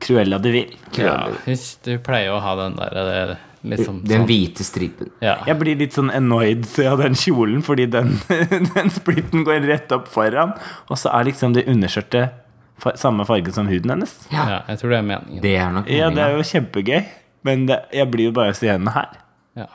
Cruella 0.00 0.38
de 0.42 0.50
Vil. 0.54 0.76
Ja, 0.96 1.28
hun, 1.44 1.56
du 1.84 1.98
pleier 2.04 2.32
å 2.32 2.40
ha 2.42 2.54
den 2.56 2.76
der 2.78 2.96
eh, 3.02 3.34
liksom 3.62 4.00
Den 4.08 4.22
sånn. 4.24 4.28
hvite 4.30 4.64
stripen. 4.66 5.10
Ja. 5.22 5.36
Jeg 5.46 5.58
blir 5.60 5.76
litt 5.78 5.92
sånn 5.94 6.10
annoyed 6.10 6.64
av 6.90 7.02
jeg 7.02 7.12
den 7.12 7.14
kjolen, 7.20 7.62
fordi 7.62 7.86
den, 7.92 8.16
den 8.74 8.90
splitten 8.94 9.44
går 9.46 9.66
rett 9.68 9.92
opp 9.94 10.08
foran. 10.10 10.54
Og 10.88 10.96
så 10.98 11.12
er 11.14 11.28
liksom 11.30 11.54
det 11.54 11.66
underskjørtet 11.70 12.38
samme 12.98 13.22
farge 13.28 13.52
som 13.54 13.68
huden 13.70 13.92
hennes. 13.94 14.14
ja, 14.32 14.62
jeg 14.66 14.78
tror 14.80 14.90
det 14.90 14.96
er 14.98 15.04
meningen. 15.06 15.42
Det 15.44 15.52
er 15.54 15.68
nok 15.70 15.86
Ja, 15.92 16.08
det 16.10 16.18
er 16.24 16.32
jo 16.34 16.42
kjempegøy, 16.48 17.04
men 17.46 17.66
det, 17.68 17.80
jeg 17.92 18.10
blir 18.12 18.30
jo 18.30 18.34
bare 18.36 18.54
stående 18.54 18.92
her. 18.94 19.18
Ja. 19.58 19.66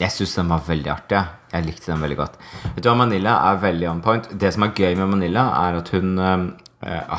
Jeg 0.00 0.12
syns 0.12 0.34
den 0.36 0.50
var 0.52 0.60
veldig 0.66 0.90
artig. 0.92 1.16
jeg. 1.52 1.64
Likte 1.64 1.88
den 1.92 2.02
veldig 2.04 2.16
godt. 2.18 2.34
Vet 2.74 2.82
du 2.84 2.88
hva, 2.90 2.96
Manila 3.00 3.36
er 3.50 3.60
veldig 3.62 3.86
on 3.88 4.02
point. 4.04 4.26
Det 4.36 4.50
som 4.52 4.66
er 4.66 4.74
gøy 4.76 4.94
med 4.98 5.08
Manila, 5.08 5.46
er 5.64 5.78
at 5.78 5.88
hun 5.94 6.18
uh, 6.20 6.42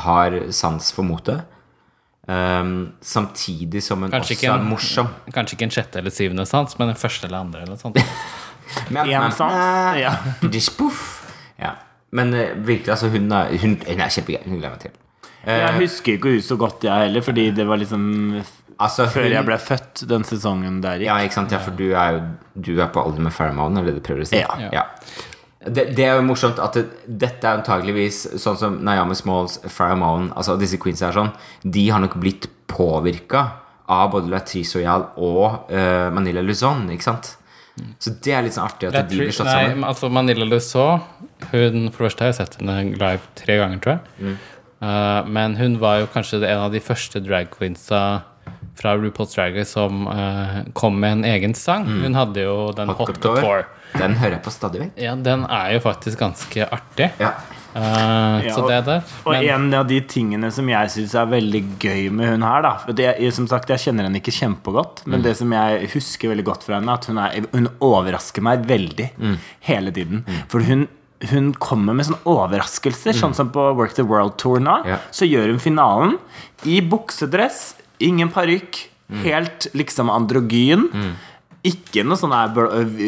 har 0.04 0.36
sans 0.54 0.92
for 0.94 1.02
mote. 1.08 1.40
Um, 2.28 2.92
samtidig 3.00 3.80
som 3.82 4.02
hun 4.04 4.12
Kanskje 4.12 4.36
også 4.36 4.46
en, 4.52 4.60
er 4.60 4.68
morsom. 4.68 5.08
Kanskje 5.34 5.56
ikke 5.56 5.64
en 5.70 5.72
sjette 5.74 5.98
eller 6.02 6.12
syvende 6.12 6.44
sans, 6.46 6.74
men 6.78 6.92
en 6.92 7.00
første 7.00 7.26
eller 7.26 7.40
andre. 7.40 7.62
eller 7.66 7.76
sånt. 7.80 7.98
Men, 8.92 9.08
En 9.08 9.32
sans? 9.32 9.96
Ja. 9.98 10.12
Ja. 11.58 11.70
Men 12.12 12.30
uh, 12.34 12.54
virkelig, 12.66 12.88
altså, 12.94 13.08
hun 13.10 13.32
er, 13.32 13.50
hun, 13.58 13.78
hun 13.88 14.00
er 14.04 14.12
kjempegøy. 14.12 14.44
Hun 14.46 14.58
gleder 14.60 14.76
meg 14.76 14.82
til. 14.84 14.92
Uh, 15.42 15.50
Jeg 15.56 15.74
husker 15.80 16.12
ikke 16.18 16.34
hun 16.36 16.42
så 16.44 16.56
godt, 16.60 16.84
jeg 16.84 17.08
heller, 17.08 17.24
fordi 17.24 17.50
det 17.56 17.66
var 17.66 17.80
liksom 17.80 18.04
altså, 18.78 19.08
før 19.12 19.28
jeg 19.30 19.46
ble 19.46 19.58
født, 19.62 20.04
den 20.10 20.26
sesongen 20.28 20.80
der. 20.84 21.02
Ja, 21.04 21.18
ikke 21.24 21.38
sant? 21.40 21.54
Ja, 21.54 21.60
for 21.62 21.76
du 21.76 21.90
er 21.90 22.18
jo 22.18 22.22
Du 22.58 22.72
er 22.80 22.88
på 22.90 23.02
alder 23.02 23.22
med 23.22 23.34
Fairmone, 23.34 23.80
eller 23.80 23.98
det 23.98 24.02
prøver 24.06 24.24
å 24.24 24.28
si? 24.28 24.40
Ja. 24.40 24.70
ja. 24.74 24.84
Det, 25.58 25.88
det 25.96 26.04
er 26.06 26.18
jo 26.18 26.26
morsomt 26.26 26.58
at 26.62 26.76
det, 26.78 26.84
dette 27.06 27.46
er 27.46 27.60
antageligvis 27.60 28.24
sånn 28.40 28.58
som 28.58 28.78
Naomi 28.86 29.16
Smalls, 29.18 29.58
Fairmone, 29.70 30.30
altså 30.38 30.56
disse 30.58 30.78
queens 30.80 31.02
er 31.02 31.14
sånn, 31.14 31.32
de 31.62 31.84
har 31.90 32.02
nok 32.02 32.16
blitt 32.22 32.48
påvirka 32.70 33.44
av 33.88 34.10
både 34.12 34.30
Latrice 34.32 34.78
Royal 34.78 35.06
og 35.16 35.70
uh, 35.72 36.08
Manila 36.14 36.42
Luzon, 36.44 36.86
ikke 36.92 37.08
sant? 37.08 37.32
Så 38.02 38.12
det 38.24 38.34
er 38.34 38.42
litt 38.42 38.56
sånn 38.56 38.66
artig 38.66 38.90
at 38.90 38.96
de 39.06 39.18
blir 39.18 39.34
slått 39.34 39.52
Nei, 39.52 39.86
altså 39.86 40.08
Manila 40.10 40.42
Luzon 40.48 40.98
Hun, 41.52 41.52
For 41.52 41.68
det 41.70 41.92
første 41.94 42.24
har 42.24 42.32
jeg 42.32 42.38
sett 42.40 42.56
henne 42.58 42.78
live 42.98 43.28
tre 43.38 43.58
ganger, 43.60 43.82
tror 43.84 43.94
jeg. 43.94 44.00
Mm. 44.18 44.38
Uh, 44.78 45.20
men 45.38 45.54
hun 45.58 45.78
var 45.82 46.02
jo 46.02 46.10
kanskje 46.10 46.40
en 46.42 46.64
av 46.66 46.74
de 46.74 46.82
første 46.82 47.22
drag 47.22 47.50
queensa 47.54 48.02
fra 48.78 48.94
RuPaul's 48.96 49.34
Drag 49.34 49.56
Race 49.58 49.72
som 49.74 50.06
uh, 50.06 50.62
kom 50.78 50.98
med 51.02 51.18
en 51.18 51.24
egen 51.32 51.54
sang. 51.58 51.86
Hun 52.04 52.14
hadde 52.14 52.44
jo 52.46 52.56
den 52.76 52.92
Hot 52.94 53.16
Couture. 53.18 53.64
Den 53.98 54.18
hører 54.20 54.36
jeg 54.36 54.44
på 54.44 54.52
stadig 54.52 54.82
vekk. 54.82 54.98
Ja, 55.00 55.14
den 55.16 55.46
er 55.48 55.72
jo 55.74 55.80
faktisk 55.84 56.20
ganske 56.20 56.68
artig. 56.68 57.10
Ja. 57.18 57.32
Uh, 57.74 58.42
Ja, 58.42 58.54
så 58.54 58.62
og- 58.64 58.68
det 58.70 58.78
der. 58.86 59.02
Og 59.26 59.32
Men 59.32 59.44
en 59.48 59.74
av 59.74 59.86
de 59.88 60.00
tingene 60.00 60.50
som 60.52 60.68
jeg 60.68 60.90
syns 60.90 61.14
er 61.14 61.26
veldig 61.30 61.78
gøy 61.78 62.10
med 62.10 62.30
hun 62.32 62.42
her, 62.42 62.62
da 62.62 62.76
for 62.78 62.92
det, 62.92 63.32
Som 63.34 63.46
sagt, 63.46 63.68
jeg 63.68 63.78
kjenner 63.78 64.04
henne 64.08 64.20
ikke 64.20 64.34
kjempegodt, 64.34 65.06
men 65.06 65.22
det 65.22 65.36
som 65.36 65.52
jeg 65.52 65.90
husker 65.92 66.30
veldig 66.32 66.44
godt 66.44 66.64
fra 66.64 66.78
henne, 66.80 66.92
at 66.92 67.04
hun, 67.06 67.18
er, 67.18 67.44
hun 67.52 67.68
overrasker 67.80 68.42
meg 68.42 68.64
veldig 68.66 69.10
hele 69.68 69.92
tiden. 69.92 70.24
For 70.48 70.60
hun 70.60 70.88
hun 71.30 71.52
kommer 71.58 71.96
med 71.98 72.06
sånne 72.06 72.20
overraskelser, 72.30 73.10
sånn 73.16 73.34
som 73.34 73.48
på 73.50 73.74
Work 73.74 73.96
the 73.96 74.04
World 74.06 74.36
Tour 74.38 74.60
nå. 74.62 74.76
Ja. 74.86 74.98
Så 75.10 75.26
gjør 75.26 75.50
hun 75.50 75.58
finalen 75.58 76.12
i 76.64 76.80
buksedress, 76.80 77.74
ingen 78.00 78.28
parykk, 78.34 78.84
helt 79.24 79.70
liksom 79.74 80.10
androgyn. 80.12 80.88
Ikke 81.66 82.04
noe 82.06 82.16
sånn 82.16 82.30
her 82.32 82.52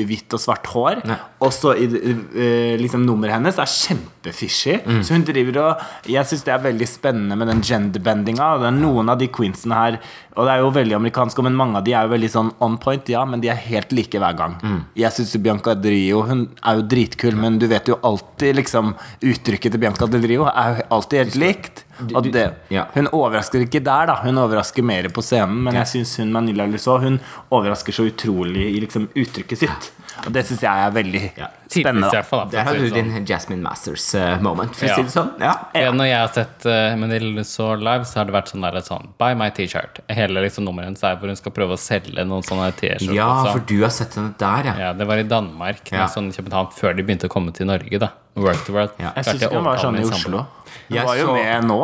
hvitt 0.09 0.35
og 0.35 0.41
svart 0.43 0.67
hår. 0.73 0.99
Og 1.41 1.53
så 1.55 1.71
eh, 1.79 2.75
liksom 2.81 3.05
nummeret 3.07 3.37
hennes 3.37 3.57
er 3.63 3.69
kjempefishy. 3.71 4.75
Så 5.07 5.15
hun 5.15 5.23
driver 5.25 5.61
og 5.63 5.85
Jeg 6.11 6.27
syns 6.27 6.43
det 6.45 6.53
er 6.53 6.65
veldig 6.65 6.89
spennende 6.91 7.37
med 7.39 7.49
den 7.49 7.63
genderbendinga. 7.63 8.49
Det 8.61 8.67
er 8.73 8.75
noen 8.77 9.09
av 9.09 9.21
de 9.23 9.29
queensene 9.33 9.79
her 9.79 9.99
Og 10.35 10.45
det 10.49 10.53
er 10.57 10.65
jo 10.65 10.73
veldig 10.75 10.97
amerikansk, 10.99 11.39
men 11.47 11.55
mange 11.57 11.79
av 11.79 11.85
de 11.87 11.95
er 11.95 12.09
jo 12.09 12.13
veldig 12.17 12.31
sånn 12.35 12.51
on 12.61 12.77
point, 12.83 13.09
ja, 13.09 13.23
men 13.25 13.41
de 13.41 13.49
er 13.53 13.55
helt 13.71 13.93
like 13.93 14.19
hver 14.19 14.35
gang. 14.37 14.59
Jeg 14.99 15.13
syns 15.15 15.37
Bianca 15.43 15.75
Drio 15.79 16.23
Hun 16.27 16.49
er 16.65 16.81
jo 16.81 16.89
dritkul, 16.91 17.37
men 17.39 17.59
du 17.63 17.69
vet 17.71 17.87
jo 17.89 18.01
alltid 18.03 18.57
liksom 18.59 18.97
Uttrykket 19.23 19.73
til 19.73 19.81
Bianca 19.81 20.07
Del 20.11 20.27
Rio 20.27 20.51
er 20.51 20.81
jo 20.83 20.89
alltid 20.99 21.23
helt 21.23 21.39
likt. 21.47 21.85
Du- 22.07 22.31
det, 22.31 22.55
ja. 22.71 22.87
Hun 22.95 23.07
overrasker 23.13 23.61
ikke 23.67 23.83
der, 23.85 24.07
da. 24.07 24.15
Hun 24.23 24.37
overrasker 24.39 24.83
mer 24.85 25.09
på 25.09 25.23
scenen. 25.23 25.63
Men 25.65 25.75
jeg 25.75 25.87
syns 25.87 26.17
hun 26.19 26.33
Manila 26.33 26.67
Lusso 26.67 26.99
Hun 26.99 27.21
overrasker 27.51 27.93
så 27.93 28.07
utrolig 28.11 28.77
i 28.77 28.81
liksom 28.81 29.09
uttrykket 29.15 29.59
sitt. 29.59 29.91
Og 30.27 30.33
det 30.33 30.45
syns 30.47 30.61
jeg 30.61 30.71
er 30.87 30.91
veldig 30.91 31.33
Ja. 31.39 31.47
spennende. 31.69 32.25
fall. 32.25 32.41
da, 32.51 32.51
Der 32.51 32.65
har 32.65 32.75
du 32.75 32.89
sånn. 32.91 32.95
din 33.15 33.25
Jasmine 33.27 33.63
Masters-moment, 33.63 34.75
for 34.75 34.87
å 34.87 34.89
Ja. 34.89 34.95
si 34.97 35.03
det 35.03 35.11
sånn. 35.13 35.31
Ja. 35.41 35.55
Ja, 35.75 35.91
når 35.93 36.05
jeg 36.07 36.19
har 36.19 36.29
sett 36.29 36.67
uh, 36.67 36.97
Manila 36.97 37.31
Lusso 37.39 37.75
live, 37.77 38.05
så 38.05 38.15
har 38.17 38.25
det 38.27 38.35
vært 38.35 38.49
sånn 38.53 38.61
der 38.61 38.81
sånn 38.83 39.09
Buy 39.19 39.35
my 39.35 39.51
T-shirt. 39.51 40.01
Hele 40.09 40.41
liksom 40.43 40.65
nummeret 40.65 40.85
hennes 40.91 41.03
er 41.05 41.17
hvor 41.17 41.27
hun 41.29 41.37
skal 41.37 41.53
prøve 41.53 41.73
å 41.73 41.79
selge 41.79 42.25
noen 42.27 42.43
sånne 42.43 42.73
T-skjorter. 42.77 43.15
ja, 43.15 43.45
for 43.53 43.61
du 43.61 43.81
har 43.83 43.91
sett 43.91 44.15
henne 44.15 44.35
der, 44.37 44.65
ja. 44.65 44.75
ja, 44.79 44.93
det 44.93 45.07
var 45.07 45.17
i 45.17 45.23
Danmark, 45.23 45.91
Ja. 45.93 46.07
sånn 46.07 46.33
København, 46.35 46.73
før 46.73 46.97
de 46.97 47.03
begynte 47.03 47.29
å 47.29 47.31
komme 47.31 47.53
til 47.55 47.67
Norge. 47.67 47.99
da 47.99 48.09
Work 48.37 48.65
to 48.65 48.73
World. 48.73 48.91
Ja. 48.99 49.11
Jeg 49.17 49.25
syns 49.25 49.51
hun 49.53 49.65
var 49.65 49.77
sånn 49.77 49.99
i 49.99 50.03
Oslo. 50.03 50.47
Hun 50.89 51.05
var 51.07 51.17
jo 51.17 51.27
så- 51.27 51.35
med 51.35 51.65
nå. 51.65 51.81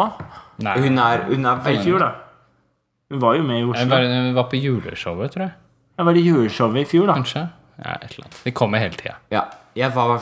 Nei, 0.59 0.79
Hun 0.81 0.99
er, 0.99 1.25
hun 1.29 1.45
er 1.47 1.57
I 1.57 1.83
fjor, 1.85 1.99
da. 1.99 2.13
Hun 3.11 3.21
var 3.21 3.37
jo 3.37 3.43
med 3.43 3.61
i 3.61 3.65
Oslo. 3.65 3.87
var, 3.91 4.03
hun 4.03 4.35
var 4.35 4.45
på 4.51 4.57
juleshowet, 4.63 5.31
tror 5.33 5.43
jeg. 5.47 5.53
Ja, 5.99 6.05
var 6.05 6.13
det 6.15 6.25
juleshowet 6.25 6.81
i 6.81 6.85
fjor, 6.85 7.07
da. 7.07 7.15
Kanskje. 7.15 7.43
Ja, 7.79 7.93
et 8.01 8.11
eller 8.15 8.25
annet. 8.25 8.41
De 8.45 8.53
kommer 8.57 8.79
hele 8.81 8.97
tida. 8.97 9.15
Ja, 9.31 9.45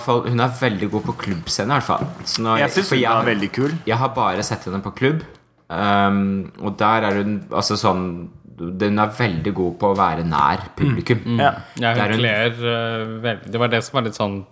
fall 0.03 0.25
Hun 0.29 0.41
er 0.41 0.49
veldig 0.61 0.91
god 0.91 1.05
på 1.05 1.15
klubbscene, 1.17 1.71
i 1.71 1.79
hvert 1.79 1.87
fall. 1.87 2.07
Så 2.25 2.43
når, 2.43 2.59
Jeg 2.59 2.71
syns 2.71 2.91
hun 2.91 2.99
jeg, 2.99 3.11
var 3.11 3.25
veldig 3.25 3.53
kul. 3.53 3.71
jeg 3.87 3.97
har 3.97 4.09
bare 4.09 4.43
sett 4.43 4.65
henne 4.65 4.83
på 4.83 4.93
klubb, 4.95 5.23
um, 5.71 6.53
og 6.61 6.77
der 6.79 7.07
er 7.09 7.23
hun 7.23 7.47
altså 7.51 7.77
sånn 7.79 8.29
Hun 8.59 8.99
er 9.03 9.09
veldig 9.19 9.53
god 9.55 9.79
på 9.81 9.89
å 9.93 9.97
være 9.99 10.25
nær 10.25 10.61
publikum. 10.77 11.39
Ja. 11.41 11.55
Ja, 11.77 11.95
hun 11.95 12.19
kler 12.19 12.51
uh, 12.51 13.21
veldig 13.23 13.51
Det 13.51 13.59
var 13.59 13.69
det 13.69 13.83
som 13.85 13.97
var 13.99 14.03
litt 14.07 14.15
sånn 14.19 14.45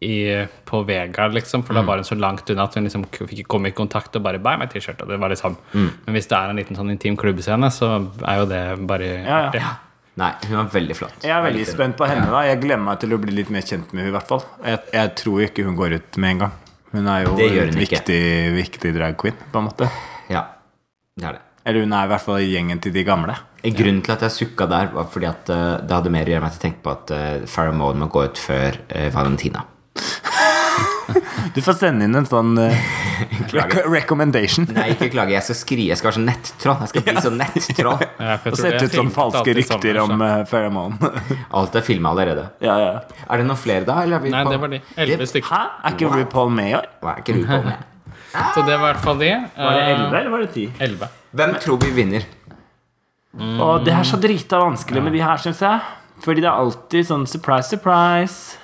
i, 0.00 0.44
på 0.68 0.82
Vegard, 0.84 1.32
liksom. 1.32 1.62
For 1.64 1.72
da 1.76 1.82
var 1.86 1.96
hun 1.96 2.04
så 2.04 2.14
langt 2.18 2.50
unna 2.52 2.66
at 2.68 2.74
hun 2.76 2.84
liksom 2.84 3.06
fikk 3.08 3.46
komme 3.48 3.70
i 3.70 3.76
kontakt 3.76 4.16
og 4.18 4.22
bare 4.26 4.38
bæ 4.42 4.58
meg 4.60 4.70
T-skjorta. 4.74 5.06
Det 5.08 5.16
var 5.22 5.32
liksom 5.32 5.56
Men 5.72 6.12
hvis 6.16 6.28
det 6.28 6.36
er 6.36 6.52
en 6.52 6.60
liten 6.60 6.76
sånn 6.76 6.92
intim 6.92 7.16
klubbscene, 7.16 7.70
så 7.72 7.94
er 8.26 8.42
jo 8.42 8.46
det 8.50 8.62
bare 8.86 9.08
Ja, 9.08 9.24
ja. 9.24 9.42
artig. 9.48 9.62
Nei, 10.16 10.30
hun 10.48 10.58
er 10.62 10.68
veldig 10.72 10.94
flott. 10.96 11.16
Jeg 11.24 11.32
er 11.32 11.42
veldig 11.44 11.60
veldig 11.60 11.72
spent 11.74 11.96
på 11.96 12.06
henne. 12.08 12.28
da 12.32 12.42
Jeg 12.46 12.60
gleder 12.62 12.80
meg 12.80 13.00
til 13.00 13.12
å 13.12 13.18
bli 13.20 13.34
litt 13.36 13.50
mer 13.52 13.60
kjent 13.60 13.90
med 13.92 14.02
henne 14.04 14.12
i 14.12 14.16
hvert 14.16 14.28
fall. 14.28 14.44
Jeg, 14.64 14.80
jeg 14.92 15.10
tror 15.20 15.42
ikke 15.44 15.64
hun 15.66 15.76
går 15.76 15.96
ut 15.98 16.16
med 16.16 16.30
en 16.30 16.38
gang. 16.44 16.54
Hun 16.92 17.08
er 17.12 17.24
jo 17.26 17.34
Det 17.36 17.48
gjør 17.52 17.68
en 17.68 17.76
ikke. 17.76 17.98
viktig, 17.98 18.20
viktig 18.56 18.94
drag 18.96 19.16
queen, 19.20 19.36
på 19.52 19.60
en 19.60 19.68
måte. 19.68 19.90
Ja, 20.32 20.46
det 21.20 21.28
er 21.28 21.36
det. 21.36 21.42
Eller 21.66 21.82
hun 21.84 21.92
er 21.92 22.06
i 22.06 22.10
hvert 22.14 22.22
fall 22.24 22.40
gjengen 22.46 22.80
til 22.80 22.92
de 22.94 23.04
gamle. 23.04 23.34
Grunnen 23.66 24.02
til 24.06 24.12
at 24.14 24.22
jeg 24.22 24.30
sukka 24.30 24.68
der, 24.70 24.92
var 24.94 25.08
fordi 25.10 25.26
at 25.26 25.48
eh, 25.50 25.80
det 25.82 25.96
hadde 25.98 26.12
mer 26.14 26.28
å 26.28 26.32
gjøre 26.32 26.44
med 26.44 26.52
at 26.52 26.58
jeg 26.60 26.62
tenkte 26.62 26.84
på 26.86 26.92
at 26.94 27.10
uh, 27.10 27.46
Farrah 27.50 27.74
Moan 27.74 27.98
må 27.98 28.06
gå 28.12 28.22
ut 28.28 28.38
før 28.38 28.78
eh, 28.88 29.08
Valentina. 29.12 29.64
Du 31.56 31.62
får 31.64 31.76
sende 31.78 32.04
inn 32.04 32.14
en 32.18 32.26
sånn 32.28 32.50
uh, 32.60 32.72
recommendation. 33.88 34.66
Nei, 34.76 34.90
ikke 34.92 35.08
klage. 35.14 35.32
Jeg 35.36 35.44
skal 35.46 35.56
skrive. 35.56 35.86
Jeg 35.92 35.98
skal 36.00 36.10
være 36.10 36.16
så 36.18 36.24
nettroll. 36.26 36.80
Jeg 36.82 36.90
skal 36.92 37.04
bli 37.06 37.22
sånn 37.24 37.38
nettroll. 37.40 38.02
Ja, 38.26 38.34
Og 38.50 38.56
sette 38.58 38.88
ut 38.88 38.96
sånn 38.96 39.10
falske 39.14 39.54
rykter 39.56 39.98
om 40.02 40.12
så. 40.12 40.18
uh, 40.26 40.44
Pheromone. 40.50 41.10
Alt 41.56 41.76
er 41.80 41.84
filma 41.86 42.12
allerede. 42.12 42.48
ja, 42.64 42.76
ja. 42.82 42.92
Er 43.30 43.40
det 43.42 43.46
noen 43.48 43.60
flere, 43.60 43.86
da? 43.88 44.00
Eller 44.04 44.20
Nei, 44.26 44.42
på- 44.44 44.52
det 44.52 44.60
var 44.64 44.72
de. 44.74 44.80
Elleve 44.96 45.28
stykker. 45.30 45.48
Hæ? 45.52 45.62
Er 45.90 45.96
ikke 45.96 46.10
RuPaul 46.12 46.50
med 46.58 46.70
i 46.72 46.74
år? 46.80 46.88
Er 47.06 47.22
ikke 47.22 47.38
RuPaul 47.40 47.68
med? 47.70 47.84
Så 48.36 48.64
det 48.66 48.74
var 48.76 48.82
i 48.82 48.92
hvert 48.92 49.04
fall 49.06 49.20
de. 49.22 49.30
Var 49.56 49.78
det 49.78 49.84
elleve, 49.86 50.08
11, 50.10 50.18
eller 50.20 50.34
var 50.36 50.44
det 50.44 50.50
10? 50.52 50.66
11. 50.90 51.08
Hvem 51.40 51.54
tror 51.64 51.80
vi 51.86 51.92
vinner? 52.02 52.26
Og 53.62 53.84
det 53.86 53.92
er 53.96 54.04
så 54.08 54.18
drita 54.20 54.60
vanskelig 54.60 55.02
med 55.04 55.12
de 55.16 55.20
her, 55.24 55.40
syns 55.40 55.60
jeg. 55.64 55.80
Fordi 56.24 56.40
det 56.44 56.48
er 56.50 56.56
alltid 56.64 57.08
sånn 57.08 57.24
surprise, 57.28 57.68
surprise. 57.76 58.56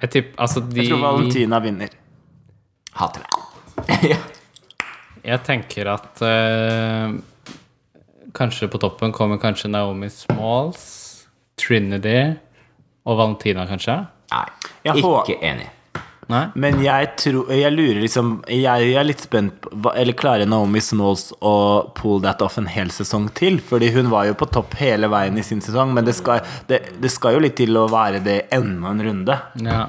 Jeg 0.00 0.10
typ, 0.10 0.28
Altså, 0.38 0.60
de 0.60 0.80
Jeg 0.80 0.90
tror 0.90 1.02
Valentina 1.04 1.58
vinner. 1.60 1.96
Hater 2.96 3.24
deg. 3.24 3.40
ja. 4.12 4.20
Jeg 5.24 5.42
tenker 5.44 5.90
at 5.92 6.22
uh, 6.24 7.16
Kanskje 8.36 8.68
på 8.70 8.78
toppen 8.80 9.12
kommer 9.12 9.40
kanskje 9.42 9.68
Naomi 9.68 10.08
Smalls, 10.12 11.26
Trinity 11.58 12.36
og 13.04 13.18
Valentina, 13.18 13.66
kanskje? 13.66 13.96
Nei, 14.30 14.46
Jeg 14.86 15.02
ikke 15.02 15.36
enig. 15.42 15.66
Nei? 16.30 16.44
Men 16.62 16.78
jeg 16.84 17.08
tror 17.18 17.48
Jeg 17.50 17.72
lurer 17.74 17.98
liksom 18.04 18.28
Jeg 18.54 18.92
er 18.94 19.06
litt 19.08 19.24
spent 19.24 19.56
på 19.66 19.90
Eller 19.98 20.14
klarer 20.14 20.46
Naomi 20.46 20.78
Smalls 20.84 21.32
å 21.42 21.54
pull 21.98 22.20
that 22.22 22.42
off 22.46 22.58
en 22.60 22.68
hel 22.70 22.92
sesong 22.94 23.26
til? 23.34 23.58
Fordi 23.58 23.88
hun 23.96 24.10
var 24.12 24.28
jo 24.28 24.36
på 24.38 24.46
topp 24.54 24.76
hele 24.78 25.10
veien 25.10 25.38
i 25.40 25.44
sin 25.46 25.60
sesong, 25.64 25.90
men 25.96 26.06
det 26.06 26.14
skal, 26.18 26.44
det, 26.70 26.82
det 27.02 27.10
skal 27.10 27.34
jo 27.36 27.42
litt 27.42 27.56
til 27.58 27.74
å 27.80 27.88
være 27.90 28.22
det 28.22 28.38
enda 28.54 28.92
en 28.94 29.02
runde. 29.08 29.38
Ja. 29.66 29.80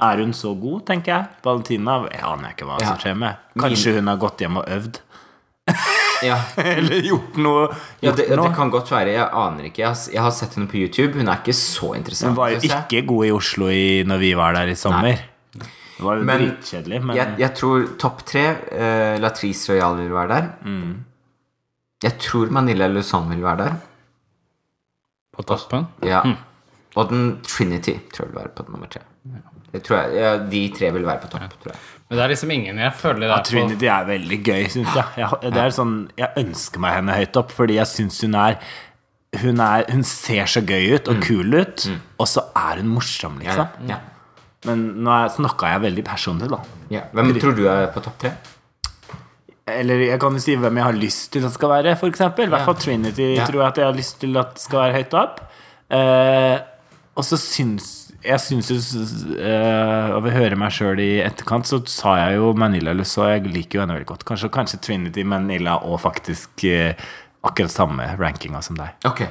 Er 0.00 0.22
hun 0.24 0.32
så 0.32 0.54
god, 0.56 0.86
tenker 0.88 1.12
jeg? 1.12 1.28
Valentina 1.44 1.98
jeg 2.08 2.24
aner 2.24 2.54
ikke 2.54 2.68
hva 2.70 2.78
Ja. 2.80 2.94
som 2.94 3.02
skjer 3.02 3.18
med. 3.20 3.36
Kanskje 3.60 3.98
hun 3.98 4.08
har 4.08 4.20
gått 4.22 4.40
hjem 4.40 4.56
og 4.62 4.68
øvd? 4.78 5.00
Ja, 6.20 6.36
Eller 6.60 7.00
gjort 7.00 7.36
noe, 7.40 7.62
ja 8.02 8.10
gjort 8.10 8.18
det, 8.20 8.26
det 8.36 8.48
kan 8.56 8.68
godt 8.72 8.90
være. 8.92 9.14
Jeg 9.14 9.24
aner 9.42 9.68
ikke. 9.70 9.80
Jeg 9.80 9.88
har, 9.88 10.00
jeg 10.16 10.20
har 10.26 10.34
sett 10.36 10.56
henne 10.58 10.68
på 10.68 10.76
YouTube. 10.82 11.14
Hun 11.16 11.30
er 11.32 11.38
ikke 11.40 11.54
så 11.56 11.94
interessant. 11.96 12.34
Hun 12.34 12.36
var 12.36 12.52
jo 12.52 12.58
ikke 12.68 13.00
god 13.08 13.28
i 13.28 13.30
Oslo 13.32 13.70
i, 13.72 13.84
når 14.04 14.20
vi 14.20 14.32
var 14.36 14.56
der 14.58 14.72
i 14.72 14.76
sommer. 14.76 15.22
Det 16.00 16.06
var 16.06 16.16
jo 16.16 16.24
Men 16.24 16.40
dritkjedelig, 16.40 16.98
men 17.04 17.18
Jeg, 17.18 17.36
jeg 17.42 17.52
tror 17.58 17.86
topp 18.00 18.24
tre 18.24 18.44
uh, 18.56 19.20
Latrice 19.20 19.68
Royal 19.68 19.98
vil 20.00 20.14
være 20.16 20.32
der. 20.32 20.50
Mm. 20.64 20.94
Jeg 22.06 22.16
tror 22.24 22.52
Manila 22.56 22.88
Luzon 22.88 23.28
vil 23.28 23.42
være 23.44 23.66
der. 23.66 23.74
På 25.36 25.44
toppen? 25.44 25.84
Ja. 26.08 26.22
Og 26.96 27.12
den 27.12 27.26
Trinity 27.44 27.98
tror 28.10 28.26
jeg 28.26 28.32
vil 28.32 28.40
være 28.40 28.54
på 28.56 28.64
nummer 28.72 28.88
tre. 28.90 29.04
Det 29.70 29.84
tror 29.86 30.00
jeg, 30.00 30.14
ja, 30.18 30.30
de 30.50 30.60
tre 30.74 30.88
vil 30.96 31.04
være 31.06 31.22
på 31.22 31.28
topp, 31.30 31.52
tror 31.62 31.74
jeg. 31.74 31.82
Men 32.08 32.18
det 32.18 32.24
er 32.24 32.32
liksom 32.32 32.50
ingen 32.56 32.80
jeg 32.82 32.94
føler 32.98 33.20
det 33.20 33.28
Ja, 33.28 33.36
er 33.36 33.46
Trinity 33.46 33.90
er 33.92 34.06
veldig 34.08 34.38
gøy, 34.48 34.64
syns 34.72 34.96
jeg. 34.96 35.04
jeg. 35.20 35.52
Det 35.54 35.62
er 35.62 35.74
sånn, 35.76 35.92
jeg 36.18 36.32
ønsker 36.40 36.82
meg 36.82 36.96
henne 36.96 37.18
høyt 37.20 37.38
opp, 37.38 37.52
fordi 37.54 37.76
jeg 37.76 37.86
syns 37.92 38.22
hun 38.24 38.38
er 38.40 38.56
hun, 39.44 39.60
er, 39.62 39.84
hun 39.92 40.02
ser 40.02 40.48
så 40.50 40.64
gøy 40.66 40.96
ut 40.96 41.12
og 41.12 41.20
kul 41.22 41.54
ut, 41.54 41.84
og 42.18 42.26
så 42.26 42.48
er 42.58 42.80
hun 42.80 42.88
morsom, 42.96 43.36
liksom. 43.38 43.68
Ja, 43.86 43.94
ja. 43.94 44.00
Men 44.68 44.82
nå 45.04 45.18
snakka 45.32 45.74
jeg 45.74 45.84
veldig 45.86 46.04
personlig, 46.04 46.50
da. 46.52 46.58
Ja. 46.92 47.04
Hvem 47.16 47.32
tror 47.40 47.54
du 47.56 47.62
er 47.70 47.86
på 47.94 48.02
topp 48.04 48.18
tre? 48.20 48.34
Eller 49.70 50.02
jeg 50.02 50.18
kan 50.20 50.34
jo 50.34 50.42
si 50.42 50.56
hvem 50.58 50.80
jeg 50.80 50.84
har 50.88 50.96
lyst 50.98 51.30
til 51.32 51.46
at 51.46 51.54
skal 51.54 51.70
være, 51.70 51.94
eksempel. 52.10 52.48
I 52.48 52.52
hvert 52.54 52.66
fall 52.66 52.76
Trinity 52.80 53.36
Ja. 53.36 53.46
tror 53.46 53.62
jeg 53.62 53.68
at 53.68 53.80
jeg 53.80 53.86
har 53.86 53.96
lyst 53.96 54.18
til 54.20 54.36
at 54.40 54.58
skal 54.58 54.82
være 54.84 54.98
høyt 54.98 55.14
opp. 55.14 55.40
Eh, 55.90 56.58
og 57.16 57.24
så 57.26 57.38
syns 57.40 58.10
jeg 58.20 58.38
syns 58.38 58.68
jo 58.70 58.76
eh, 59.40 60.10
Av 60.12 60.26
å 60.26 60.30
høre 60.32 60.56
meg 60.60 60.74
sjøl 60.76 61.00
i 61.00 61.20
etterkant, 61.24 61.64
så 61.66 61.80
sa 61.88 62.16
jeg 62.18 62.36
jo 62.36 62.52
Manila 62.58 62.92
Luss, 62.92 63.16
og 63.18 63.30
jeg 63.30 63.46
liker 63.48 63.78
jo 63.78 63.84
henne 63.84 63.96
veldig 63.96 64.10
godt. 64.10 64.26
Kanskje, 64.28 64.50
kanskje 64.52 64.80
Trinity, 64.84 65.24
Manila 65.24 65.78
og 65.88 66.00
faktisk 66.02 66.66
eh, 66.68 66.92
akkurat 67.46 67.72
samme 67.72 68.10
rankinga 68.20 68.60
som 68.62 68.76
deg. 68.76 68.92
Ok. 69.08 69.24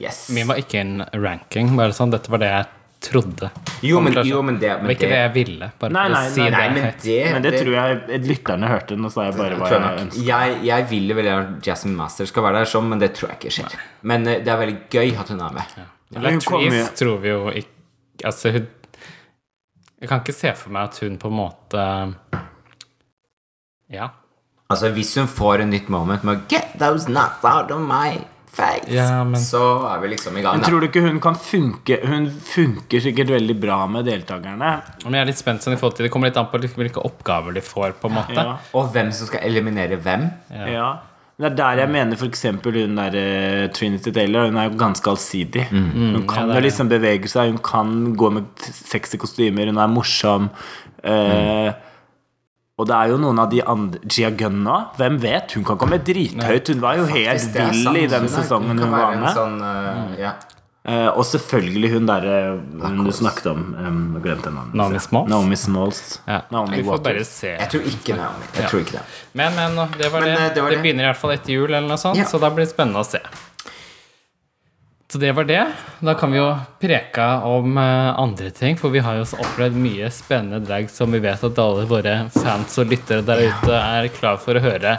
Yes. 0.00 0.30
Min 0.32 0.48
var 0.48 0.56
ikke 0.62 0.80
en 0.80 1.04
ranking, 1.12 1.74
bare 1.76 1.92
sånn. 1.92 2.14
Dette 2.14 2.32
var 2.32 2.40
det 2.40 2.48
jeg 2.48 2.70
trodde. 3.04 3.50
Jo, 3.84 4.00
men, 4.04 4.16
jo, 4.26 4.40
men 4.46 4.58
det, 4.62 4.70
men 4.82 4.92
ikke 4.94 5.08
det 5.10 5.18
jeg 5.20 5.32
ville. 5.34 5.68
Bare 5.80 5.94
Nei, 5.94 6.04
nei, 6.08 6.20
nei, 6.20 6.30
si 6.32 6.40
nei, 6.42 6.50
det. 6.50 6.70
Men 6.74 6.88
det, 7.04 7.18
Men 7.34 7.44
det 7.46 7.52
tror 7.58 7.76
jeg 7.78 8.22
lytterne 8.24 8.70
hørte. 8.72 8.98
Nå 9.00 9.10
sa 9.12 9.28
jeg 9.28 9.36
bare 9.38 9.58
hva 9.60 9.70
jeg 9.72 9.82
jeg. 9.84 10.24
Jeg, 10.28 10.56
jeg 10.68 10.88
vil 10.92 11.14
vel 11.18 11.30
at 11.34 11.68
Jasmine 11.68 11.98
Master 11.98 12.28
skal 12.30 12.46
være 12.48 12.62
der, 12.62 12.70
sånn, 12.72 12.88
men 12.92 13.02
det 13.02 13.12
tror 13.18 13.32
jeg 13.32 13.40
ikke 13.42 13.54
skjer. 13.58 13.76
Men 14.08 14.26
eh, 14.30 14.40
det 14.44 14.52
er 14.54 14.60
veldig 14.64 14.78
gøy 14.94 15.14
at 15.20 15.32
hun 15.34 15.44
er 15.44 15.60
med. 15.60 15.76
Ja. 15.80 15.88
Latrice 16.24 16.90
tror 17.00 17.22
vi 17.22 17.32
jo 17.32 17.46
ikke 17.50 17.72
Altså, 18.24 18.52
hun 18.54 18.66
Jeg 20.00 20.08
kan 20.08 20.20
ikke 20.20 20.36
se 20.36 20.52
for 20.54 20.74
meg 20.74 20.90
at 20.90 21.00
hun 21.02 21.16
på 21.18 21.30
en 21.32 21.38
måte 21.38 21.86
Ja. 23.90 24.12
Altså, 24.70 24.90
hvis 24.94 25.14
hun 25.18 25.26
får 25.28 25.64
en 25.64 25.74
nytt 25.74 25.88
moment 25.92 26.24
med 26.24 26.46
Get 26.48 26.76
those 26.78 27.08
nuts 27.10 27.44
out 27.44 27.72
of 27.74 27.82
my 27.82 28.20
perfekt, 28.54 28.88
Ja, 28.92 29.24
men- 29.24 29.40
så 29.40 29.62
er 29.94 30.00
vi 30.00 30.08
liksom 30.08 30.36
i 30.38 30.42
gang. 30.42 30.54
Men 30.54 30.60
Da. 30.62 30.68
tror 30.68 30.80
du 30.80 30.86
ikke 30.88 31.02
hun 31.02 31.20
kan 31.20 31.34
funke 31.34 31.98
Hun 32.06 32.26
funker 32.30 33.00
sikkert 33.00 33.28
veldig 33.28 33.60
bra 33.60 33.86
med 33.86 34.04
deltakerne. 34.06 34.82
Men 35.04 35.12
jeg 35.12 35.20
er 35.20 35.26
litt 35.26 35.38
spent 35.38 35.60
sånn 35.62 35.72
i 35.74 35.76
forhold 35.76 35.96
til 35.96 36.04
Det 36.06 36.12
kommer 36.12 36.26
litt 36.28 36.36
an 36.36 36.46
på 36.46 36.58
hvilke 36.58 37.02
oppgaver 37.04 37.54
de 37.54 37.60
får, 37.60 37.94
på 38.00 38.08
en 38.10 38.14
måte. 38.14 38.34
Ja. 38.34 38.56
Og 38.74 38.92
hvem 38.92 39.12
som 39.12 39.26
skal 39.26 39.40
eliminere 39.42 39.96
hvem. 40.00 40.30
Ja. 40.50 40.98
Det 41.36 41.46
er 41.50 41.54
der 41.56 41.76
jeg 41.78 41.88
mener 41.90 42.14
f.eks. 42.14 42.42
hun 42.42 42.94
der 42.96 43.14
eh, 43.16 43.68
Trinity 43.68 44.12
Taylor. 44.12 44.46
Hun 44.46 44.56
er 44.56 44.70
jo 44.70 44.76
ganske 44.78 45.02
allsidig. 45.10 45.66
Hun 45.68 46.26
kan 46.28 46.48
ja, 46.48 46.54
er 46.54 46.60
jo 46.60 46.68
liksom 46.68 46.88
bevege 46.88 47.24
seg, 47.28 47.50
hun 47.50 47.58
kan 47.58 48.14
gå 48.16 48.32
med 48.32 48.44
sexy 48.62 49.16
kostymer, 49.18 49.66
hun 49.66 49.78
er 49.78 49.88
morsom. 49.88 50.50
Eh, 51.02 51.72
Og 52.74 52.88
det 52.90 52.94
er 52.96 53.12
jo 53.12 53.18
noen 53.22 53.38
av 53.38 53.52
de 53.52 53.60
andre 53.62 54.00
Gia 54.10 54.32
Gunna, 54.34 54.78
hvem 54.98 55.20
vet? 55.22 55.52
Hun 55.54 55.62
kan 55.68 55.78
komme 55.78 56.00
drithøyt. 56.02 56.72
Hun 56.72 56.80
var 56.82 56.96
jo 56.98 57.04
helt 57.06 57.44
vill 57.54 58.00
i 58.00 58.08
den 58.10 58.26
sesongen 58.32 58.80
hun 58.82 58.90
var 58.90 59.14
med. 59.14 59.30
Sånn, 59.36 59.60
uh, 59.62 60.16
ja. 60.18 60.32
uh, 60.88 61.10
og 61.14 61.22
selvfølgelig 61.28 61.92
hun 61.92 62.10
derre 62.10 62.40
hun 62.82 62.98
du 63.06 63.12
snakket 63.14 63.46
om. 63.52 63.62
Um, 63.78 64.00
glemte 64.24 64.50
navnet. 64.50 64.74
Naomi 64.74 64.98
Smalls? 65.06 65.30
Naomi 65.30 65.60
Smalls. 65.62 66.02
Ja. 66.26 66.40
Naomi 66.50 66.80
Vi 66.82 66.88
får 66.90 67.04
bare 67.06 67.24
se. 67.30 67.54
Jeg 67.60 67.70
tror 67.76 67.86
ikke 67.94 68.18
Naomi. 68.18 68.50
Jeg 68.58 68.70
tror 68.72 68.82
ikke 68.82 68.98
det. 68.98 69.06
Men, 69.38 69.54
men 69.60 69.78
det 69.94 70.10
var 70.10 70.26
Men, 70.26 70.34
det. 70.34 70.42
eh, 70.42 70.48
Det, 70.48 70.54
det 70.64 70.70
det. 70.74 70.82
begynner 70.82 71.06
i 71.06 71.12
hvert 71.12 71.22
fall 71.22 71.38
etter 71.38 71.54
jul, 71.54 71.68
eller 71.70 71.86
noe 71.94 72.02
sånt, 72.08 72.18
Ja. 72.18 72.26
så 72.26 72.42
da 72.42 72.50
blir 72.50 72.66
det 72.66 72.74
spennende 72.74 73.06
å 73.06 73.06
se. 73.06 73.22
Så 75.14 75.20
det 75.22 75.30
var 75.36 75.44
det. 75.46 75.60
Da 76.02 76.16
kan 76.18 76.32
vi 76.34 76.40
jo 76.40 76.48
preke 76.82 77.22
om 77.46 77.76
eh, 77.78 78.08
andre 78.18 78.48
ting, 78.50 78.74
for 78.80 78.90
vi 78.90 78.98
har 79.04 79.14
jo 79.20 79.22
også 79.22 79.38
opplevd 79.44 79.76
mye 79.78 80.08
spennende 80.10 80.58
drag 80.66 80.88
som 80.90 81.14
vi 81.14 81.20
vet 81.22 81.44
at 81.46 81.60
alle 81.62 81.84
våre 81.86 82.16
fans 82.34 82.74
og 82.82 82.90
lyttere 82.90 83.22
der 83.22 83.44
ute 83.46 83.76
er 83.78 84.08
klar 84.16 84.40
for 84.42 84.58
å 84.58 84.64
høre 84.64 84.96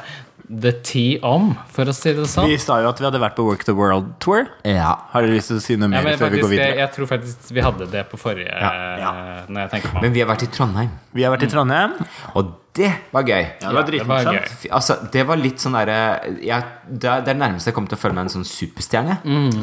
the 0.47 0.71
tea 0.85 1.19
om, 1.25 1.51
for 1.73 1.89
å 1.89 1.93
si 1.97 2.13
det 2.15 2.29
sånn. 2.31 2.47
Vi 2.47 2.55
sa 2.63 2.77
jo 2.79 2.87
at 2.93 2.99
vi 3.01 3.09
hadde 3.09 3.19
vært 3.19 3.35
på 3.35 3.43
Work 3.49 3.67
the 3.67 3.75
World 3.75 4.13
Tour. 4.23 4.45
Ja. 4.63 4.93
Har 5.11 5.25
dere 5.25 5.35
lyst 5.35 5.51
til 5.51 5.59
å 5.59 5.63
si 5.67 5.75
noe 5.81 5.89
mer 5.91 6.05
ja, 6.05 6.15
før 6.21 6.31
vi 6.31 6.39
går 6.43 6.51
jeg, 6.53 6.59
videre? 6.61 6.75
jeg 6.85 6.93
tror 6.95 7.09
faktisk 7.11 7.49
vi 7.59 7.63
hadde 7.65 7.87
det 7.91 8.03
på 8.11 8.19
forrige, 8.21 8.53
Ja. 8.55 8.69
eh, 9.09 9.47
når 9.49 9.65
jeg 9.65 9.73
tenker 9.75 9.97
meg. 9.97 10.05
Men 10.07 10.15
vi 10.15 10.23
har 10.23 10.31
vært 10.31 10.45
i 10.47 10.53
Trondheim, 10.53 10.93
Vi 11.17 11.27
har 11.27 11.35
vært 11.35 11.43
i 11.49 11.51
Trondheim. 11.51 11.97
og 12.39 12.53
det 12.75 12.89
var 13.13 13.23
gøy. 13.23 13.43
Ja, 13.61 13.69
det 13.69 13.75
var 13.77 13.85
dritmorsomt. 13.87 14.65
Altså, 14.75 14.95
det 15.13 15.21
var 15.29 15.37
litt 15.39 15.61
sånn 15.63 15.77
derre 15.77 15.97
Det 16.27 17.07
er 17.07 17.21
det 17.25 17.31
er 17.31 17.37
nærmeste 17.39 17.71
jeg 17.71 17.75
kom 17.77 17.87
til 17.87 17.95
å 17.97 18.01
føle 18.01 18.13
meg 18.17 18.27
en 18.27 18.33
sånn 18.33 18.45
superstjerne. 18.47 19.15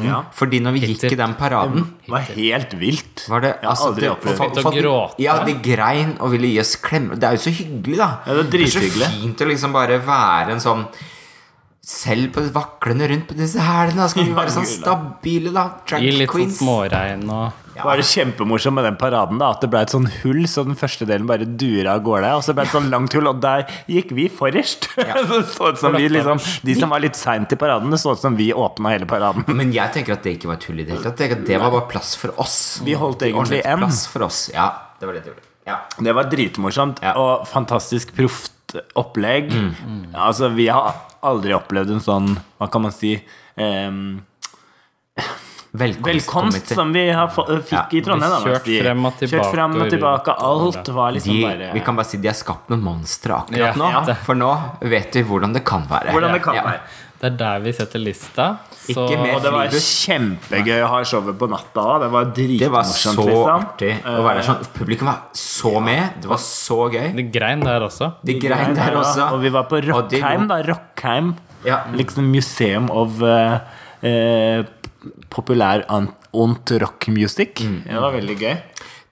Ja. 0.03 0.23
Fordi 0.33 0.59
når 0.65 0.73
vi 0.79 0.81
gikk 0.87 1.05
i 1.11 1.19
den 1.19 1.35
paraden 1.39 1.85
Det 2.05 2.11
var 2.11 2.25
helt 2.33 2.73
vilt. 2.81 3.25
var 3.29 3.45
det, 3.45 3.51
Jeg 3.61 3.63
har 3.67 3.71
altså, 3.75 3.91
aldri 3.93 4.09
opplevd 4.09 4.55
det. 4.55 4.63
folk- 4.63 4.77
gråte. 4.81 5.19
Ja, 5.23 5.37
de 5.45 5.53
grein 5.61 6.17
og 6.19 6.31
ville 6.33 6.47
gi 6.49 6.59
oss 6.59 6.75
klemmer. 6.81 7.15
Det 7.15 7.29
er 7.29 7.37
jo 7.37 7.43
så 7.45 7.53
hyggelig, 7.53 7.97
da. 8.01 8.09
Ja, 8.25 8.33
det 8.33 8.45
er 8.47 8.51
drithyggelig. 8.57 9.07
så 9.07 9.21
fint 9.21 9.37
å 9.45 9.47
liksom 9.53 9.73
bare 9.73 9.99
være 9.99 10.51
en 10.57 10.59
sånn 10.59 10.87
selv 11.83 12.31
på 12.33 12.41
vaklende 12.55 13.09
rundt 13.11 13.27
på 13.27 13.35
disse 13.35 13.59
hælene. 13.59 14.05
Skal 14.09 14.23
vi 14.29 14.33
være 14.37 14.53
sånn 14.55 14.65
stabile, 14.69 15.51
da. 15.53 15.65
Drag 15.85 16.01
I 16.01 16.11
litt 16.15 16.31
sånn 16.31 16.53
småregn 16.59 17.29
og 17.29 17.51
Det 17.73 17.83
var 17.83 18.01
kjempemorsomt 18.05 18.75
med 18.77 18.85
den 18.85 18.97
paraden. 19.01 19.39
da 19.41 19.49
At 19.55 19.61
det 19.63 19.69
ble 19.73 19.81
et 19.81 19.93
sånn 19.93 20.05
hull, 20.21 20.43
så 20.49 20.63
den 20.67 20.75
første 20.77 21.07
delen 21.09 21.25
bare 21.29 21.45
dura 21.45 21.95
av 21.97 22.03
gårde. 22.05 22.29
Og 22.37 22.43
så 22.45 22.53
ble 22.53 22.63
det 22.65 22.69
et 22.71 22.77
sånn 22.77 22.89
langt 22.93 23.13
hull, 23.17 23.27
og 23.31 23.39
der 23.43 23.65
gikk 23.89 24.11
vi 24.17 24.27
forrest. 24.29 24.89
så 24.93 25.05
det 25.33 25.45
så 25.53 25.71
ut 25.73 25.79
som 25.81 25.97
vi 25.97 26.07
liksom 26.11 26.41
De 26.63 26.75
som 26.77 26.93
var 26.93 27.01
litt 27.03 27.17
seint 27.19 27.51
i 27.51 27.59
paraden, 27.59 27.89
det 27.93 27.99
så 28.03 28.13
ut 28.13 28.21
som 28.21 28.35
vi 28.37 28.51
åpna 28.53 28.93
hele 28.93 29.07
paraden. 29.09 29.45
Men 29.47 29.73
jeg 29.73 29.91
tenker 29.95 30.13
at 30.17 30.23
det 30.23 30.37
ikke 30.37 30.51
var 30.51 30.59
et 30.61 30.67
hull 30.69 30.79
i 30.83 30.85
det 30.87 30.97
hele 30.97 31.11
tatt. 31.13 31.45
Det 31.47 31.57
var 31.61 31.71
bare 31.73 31.87
plass 31.89 32.13
for 32.19 32.35
oss. 32.41 32.59
Vi 32.85 32.93
holdt 32.99 33.25
egentlig 33.25 33.63
en. 33.65 33.79
Plass 33.87 34.05
for 34.11 34.27
oss. 34.29 34.45
Ja, 34.53 34.69
det 34.99 35.09
var 35.09 35.17
det 35.17 35.23
de 35.25 35.33
gjorde. 35.33 35.49
Ja. 35.65 35.79
Det 35.97 36.13
var 36.13 36.27
dritmorsomt 36.27 36.99
Ja. 37.01 37.13
og 37.17 37.47
fantastisk 37.47 38.11
proft 38.17 38.51
opplegg. 38.99 39.51
Altså, 40.13 40.49
vi 40.53 40.67
har 40.67 40.93
aldri 41.23 41.53
opplevd 41.55 41.91
en 41.95 42.03
sånn, 42.03 42.29
hva 42.59 42.67
kan 42.73 42.81
man 42.83 42.91
si 42.91 43.15
em, 43.55 44.21
Velkomst, 45.75 46.07
Velkomst 46.07 46.67
som 46.67 46.91
vi 46.93 47.07
har 47.09 47.27
fikk 47.33 47.71
Ja, 47.71 47.87
i 47.97 48.01
Trondheim. 48.05 48.43
kjørt 48.43 48.67
frem 48.83 49.05
og 49.07 49.13
Kjørt 49.17 49.47
frem 49.55 49.71
og 49.73 49.87
tilbake 49.89 50.25
tilbake. 50.29 50.33
Alt 50.45 50.89
var 50.93 51.13
liksom 51.15 51.33
de, 51.33 51.39
bare 51.47 51.69
Vi 51.73 51.79
kan 51.81 51.95
bare 51.97 52.05
si 52.05 52.17
de 52.21 52.29
har 52.29 52.35
skapt 52.37 52.69
noen 52.69 52.83
monstre 52.85 53.33
akkurat 53.39 53.57
Ja, 53.57 53.71
nå. 53.73 53.87
ja. 53.89 54.13
For 54.21 54.37
nå 54.37 54.51
vet 54.81 55.17
vi 55.17 55.23
hvordan 55.25 55.55
det 55.57 55.63
kan 55.65 55.87
være. 55.89 56.13
Hvordan 56.13 56.33
det 56.37 56.43
kan 56.43 56.55
Ja. 56.59 56.63
være. 56.67 56.79
Det 57.17 57.31
er 57.31 57.37
der 57.39 57.59
vi 57.65 57.73
setter 57.73 57.99
lista. 57.99 58.57
Så 58.69 59.01
Og 59.01 59.41
det 59.41 59.51
var 59.51 59.65
kjempegøy 59.73 60.83
å 60.83 60.87
ha 60.91 61.01
showet 61.03 61.39
på 61.39 61.49
natta 61.49 61.81
òg. 61.81 62.01
Det 62.01 62.11
var 62.11 62.25
Det 62.25 62.69
var 62.69 62.83
så 62.83 63.15
dritmorsomt, 63.15 63.25
liksom. 63.25 63.49
artig 63.49 64.03
å 64.05 64.23
være 64.23 64.35
der 64.35 64.43
sånn. 64.43 64.73
Publikum 64.77 65.05
var 65.07 65.19
så 65.33 65.81
med. 65.81 66.21
Det 66.21 66.29
var 66.29 66.37
så 66.37 66.91
gøy. 66.93 67.15
det 67.15 67.31
grein 67.31 67.61
der 67.61 67.79
også. 67.81 68.13
De 68.23 68.39
grein 68.39 68.75
der 68.75 68.91
også. 68.93 69.33
Og 69.33 69.41
vi 69.41 69.49
var 69.49 69.63
på 69.63 69.81
Rockheim, 69.81 70.47
da. 70.47 70.61
Rockheim. 70.61 71.35
Ja. 71.65 71.81
Liksom 71.93 72.29
museum 72.29 72.91
of 72.91 73.19
uh, 73.23 73.57
eh, 74.03 74.63
populær 75.33 75.85
ont 75.89 76.71
rock 76.81 77.07
music. 77.13 77.61
Mm. 77.63 77.81
Det 77.87 78.01
var 78.07 78.15
veldig 78.19 78.37
gøy. 78.41 78.55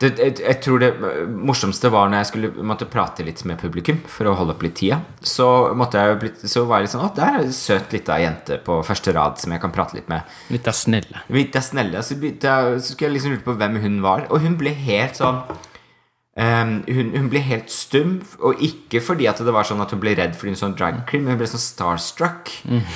Det, 0.01 0.09
jeg, 0.17 0.33
jeg 0.41 0.57
tror 0.65 0.79
det 0.81 0.87
morsomste 1.29 1.91
var 1.93 2.07
når 2.09 2.23
jeg 2.23 2.29
skulle 2.31 2.63
måtte 2.65 2.87
prate 2.89 3.21
litt 3.21 3.43
med 3.45 3.59
publikum 3.61 3.99
for 4.09 4.25
å 4.25 4.33
holde 4.39 4.55
opp 4.55 4.63
litt 4.65 4.73
tida. 4.79 4.97
Så, 5.21 5.45
måtte 5.77 6.01
bli- 6.17 6.33
så 6.49 6.63
var 6.65 6.79
jeg 6.81 6.87
litt 6.87 6.93
sånn 6.95 7.03
Å, 7.05 7.11
der 7.19 7.35
er 7.37 7.43
en 7.45 7.53
søt 7.53 7.93
lita 7.93 8.17
jente 8.17 8.57
på 8.65 8.79
første 8.87 9.13
rad 9.13 9.37
som 9.37 9.53
jeg 9.53 9.61
kan 9.61 9.73
prate 9.75 9.99
litt 9.99 10.09
med. 10.09 10.25
Litt 10.49 10.65
av 10.71 10.73
snelle. 10.79 11.21
Litt 11.29 11.53
av 11.59 11.67
snelle. 11.67 12.01
Så, 12.01 12.17
begynte 12.17 12.55
så 12.81 12.95
skulle 12.95 13.11
jeg 13.11 13.19
liksom 13.19 13.35
lure 13.35 13.45
på 13.45 13.57
hvem 13.61 13.77
hun 13.83 13.99
var. 14.01 14.25
Og 14.33 14.41
hun 14.41 14.57
ble 14.57 14.73
helt 14.73 15.21
sånn 15.21 15.43
um, 15.45 16.73
hun, 16.89 17.13
hun 17.19 17.29
ble 17.29 17.43
helt 17.45 17.69
stum, 17.69 18.17
og 18.41 18.61
ikke 18.63 19.03
fordi 19.05 19.29
at 19.29 19.41
det 19.45 19.53
var 19.53 19.67
sånn 19.69 19.85
at 19.85 19.93
hun 19.93 20.01
ble 20.01 20.15
redd 20.17 20.33
fordi 20.39 20.55
hun 20.55 20.59
så 20.63 20.69
en 20.71 20.77
drag 20.81 21.01
queen, 21.09 21.27
men 21.27 21.35
hun 21.35 21.41
ble 21.43 21.49
sånn 21.51 21.61
starstruck. 21.61 22.49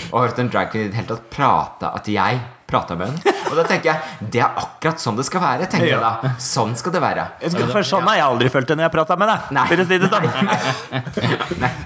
Og 0.10 0.22
hørte 0.24 0.42
en 0.42 0.50
drag 0.54 0.74
queen 0.74 0.88
i 0.88 0.94
det 0.94 0.98
hele 1.04 1.14
tatt 1.14 1.30
prata 1.34 1.94
At 2.02 2.10
jeg 2.10 2.42
prata 2.68 2.96
med 2.98 3.08
henne. 3.12 3.34
Og 3.52 3.56
da 3.60 3.64
tenker 3.70 3.92
jeg 3.92 4.30
det 4.34 4.42
er 4.42 4.56
akkurat 4.58 5.00
sånn 5.04 5.16
det 5.20 5.26
skal 5.28 5.42
være. 5.44 5.68
tenker 5.70 5.92
jeg 5.92 6.02
da 6.02 6.32
Sånn 6.42 6.74
skal 6.80 6.92
det 6.96 7.02
være. 7.04 7.28
Jeg 7.44 7.52
skal, 7.54 7.68
for 7.72 7.86
sånn 7.86 8.08
har 8.10 8.16
jeg 8.18 8.26
aldri 8.26 8.50
følt 8.50 8.68
det 8.72 8.78
når 8.80 8.88
jeg 8.88 8.94
prata 8.96 9.18
med 9.22 9.30
deg. 9.30 9.52
Nei. 9.58 9.66
For 9.70 9.84
å 9.84 9.88
si 9.92 9.98
det 10.02 10.10
sånn. 10.10 10.28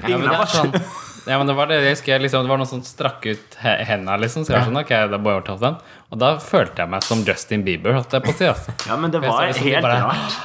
Ja, 0.10 0.15
Ingen 0.15 0.26
det, 0.26 0.36
av 0.36 0.42
oss. 0.46 0.54
sånn, 0.56 0.72
ja, 1.30 1.38
men 1.38 1.48
det 1.52 1.54
var 1.58 1.68
det 1.70 1.76
jeg 1.84 1.94
husker, 1.98 2.22
liksom, 2.24 2.46
Det 2.48 2.50
var 2.50 2.58
noen 2.62 2.70
som 2.70 2.80
strakk 2.86 3.26
ut 3.30 3.58
hendene 3.62 3.86
henda, 3.89 4.15
liksom. 4.24 4.46
Så 4.48 4.54
jeg 4.56 4.62
var 4.62 4.70
sånn, 4.70 4.80
ok, 4.82 4.94
da 5.12 5.20
bare 5.22 5.39
overtatt 5.42 5.60
den. 5.62 5.76
Og 6.10 6.22
da 6.24 6.30
følte 6.42 6.82
jeg 6.86 6.89
meg 6.96 7.04
som 7.06 7.22
Justin 7.28 7.65
Bieber, 7.68 7.94
holdt 8.00 8.15
jeg 8.15 8.24
på 8.26 8.32
å 8.34 8.38
si. 8.39 8.48
Altså. 8.50 8.74
Ja, 8.88 8.96
men 8.98 9.12
det 9.13 9.22
var 9.26 9.44
liksom, 9.50 9.63
de 9.68 9.74
helt 9.76 9.86
bare- 9.86 10.00
rart. 10.08 10.39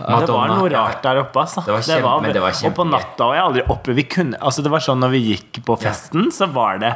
Det 0.00 0.32
var 0.32 0.48
noe 0.48 0.68
rart 0.72 1.02
der 1.04 1.18
oppe, 1.20 1.42
altså. 1.44 1.60
Det 1.66 1.74
var 1.76 1.82
kjempe- 1.84 2.22
men 2.24 2.32
det 2.32 2.40
var 2.40 2.56
og 2.64 2.74
på 2.80 2.84
natta 2.88 3.26
og 3.26 3.34
jeg 3.36 3.42
har 3.42 3.48
aldri 3.50 3.64
oppe. 3.68 3.94
vi 3.94 4.04
kunne, 4.08 4.38
altså 4.40 4.62
Det 4.64 4.70
var 4.72 4.80
sånn 4.80 4.98
når 5.04 5.10
vi 5.12 5.20
gikk 5.36 5.60
på 5.66 5.76
festen, 5.78 6.30
så 6.32 6.48
var 6.50 6.78
det 6.80 6.94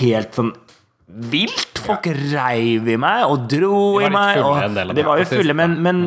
helt 0.00 0.34
sånn 0.34 0.50
vilt. 1.14 1.78
Folk 1.84 2.06
reiv 2.08 2.86
i 2.88 2.94
meg 2.96 3.26
og 3.28 3.42
dro 3.50 4.00
i 4.00 4.08
meg. 4.12 4.38
Og 4.40 4.94
de 4.96 5.04
var 5.04 5.20
jo 5.20 5.26
fulle, 5.28 5.52
men, 5.56 5.74
men, 5.84 6.00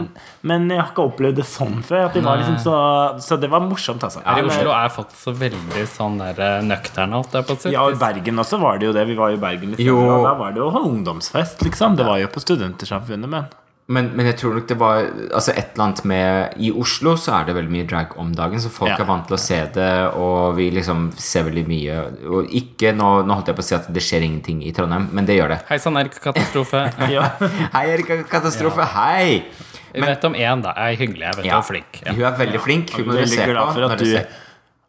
men 0.49 0.65
jeg 0.73 0.79
har 0.81 0.89
ikke 0.89 1.05
opplevd 1.11 1.37
det 1.37 1.45
sånn 1.47 1.83
før. 1.85 2.07
At 2.07 2.17
de 2.17 2.23
var 2.25 2.41
liksom 2.41 2.57
så, 2.63 2.77
så 3.23 3.37
det 3.39 3.51
var 3.53 3.61
morsomt, 3.65 4.03
altså. 4.07 4.23
Her 4.25 4.41
i 4.41 4.47
Oslo 4.49 4.73
er 4.73 4.89
folk 4.95 5.13
så 5.17 5.35
veldig 5.37 5.85
sånn 5.93 6.17
der 6.23 6.41
eh, 6.47 6.57
nøkterne. 6.65 7.21
Ja, 7.69 7.85
og 7.85 7.93
i 7.93 8.01
Bergen 8.01 8.41
også 8.43 8.59
var 8.63 8.81
det 8.81 8.89
jo 8.89 8.97
det. 8.97 9.05
Vi 9.11 9.19
var 9.19 9.31
jo 9.33 9.37
i 9.39 9.43
Bergen 9.45 9.75
litt 9.75 9.85
Jo. 9.85 9.99
senere, 10.01 10.17
og 10.17 10.27
da 10.31 10.33
var 10.41 10.57
det 10.57 10.63
jo 10.65 10.71
ungdomsfest, 10.81 11.63
liksom. 11.67 11.95
Det 11.99 12.07
var 12.09 12.23
jo 12.23 12.33
på 12.33 12.43
Studentersamfunnet, 12.43 13.29
men 13.29 13.47
Men, 13.87 14.09
men 14.19 14.27
jeg 14.27 14.35
tror 14.41 14.57
nok 14.57 14.65
det 14.67 14.75
var 14.81 15.05
Altså 15.31 15.53
et 15.53 15.69
eller 15.71 15.83
annet 15.85 16.01
med 16.11 16.57
I 16.59 16.73
Oslo 16.75 17.13
så 17.15 17.37
er 17.37 17.45
det 17.47 17.53
veldig 17.55 17.71
mye 17.71 17.85
drag 17.87 18.17
om 18.19 18.33
dagen, 18.35 18.59
så 18.59 18.67
folk 18.73 18.91
Ja. 18.91 18.97
er 18.99 19.07
vant 19.07 19.29
til 19.29 19.37
å 19.37 19.39
se 19.39 19.59
det, 19.77 19.91
og 20.19 20.57
vi 20.57 20.65
liksom 20.75 21.05
ser 21.15 21.45
veldig 21.47 21.63
mye. 21.69 21.95
Og 22.27 22.51
ikke 22.51 22.91
nå, 22.97 23.07
nå 23.23 23.37
holdt 23.37 23.47
jeg 23.53 23.55
på 23.55 23.63
å 23.63 23.67
si 23.69 23.75
at 23.77 23.87
det 23.95 24.03
skjer 24.03 24.25
ingenting 24.27 24.59
i 24.67 24.73
Trondheim, 24.75 25.07
men 25.15 25.29
det 25.29 25.37
gjør 25.37 25.53
det. 25.55 25.59
Hei 25.69 25.77
sann, 25.79 25.95
Erik 26.01 26.19
Katastrofe. 26.19 26.83
Hei, 27.77 27.85
Erika 27.93 28.19
Katastrofe. 28.27 28.89
Hei! 28.97 29.45
Vi 29.93 30.03
vet 30.03 30.27
om 30.27 30.35
én, 30.35 30.61
da. 30.67 30.73
Jeg 30.75 30.97
er 30.97 31.01
hyggelig. 31.05 31.23
Jeg 31.29 31.37
vet 31.39 31.47
ja. 31.47 31.55
Hun 31.55 31.63
er 31.63 31.69
flink. 31.71 32.01
Ja. 32.03 32.11
Hun 32.17 32.25
er 32.27 32.37
veldig 32.43 32.61
flink. 32.67 32.91
Hun 32.97 33.07
må 33.07 33.15
du 33.15 33.23
se 33.31 33.47
på. 33.47 33.67
for 33.71 33.87
at 33.87 34.03
du 34.03 34.37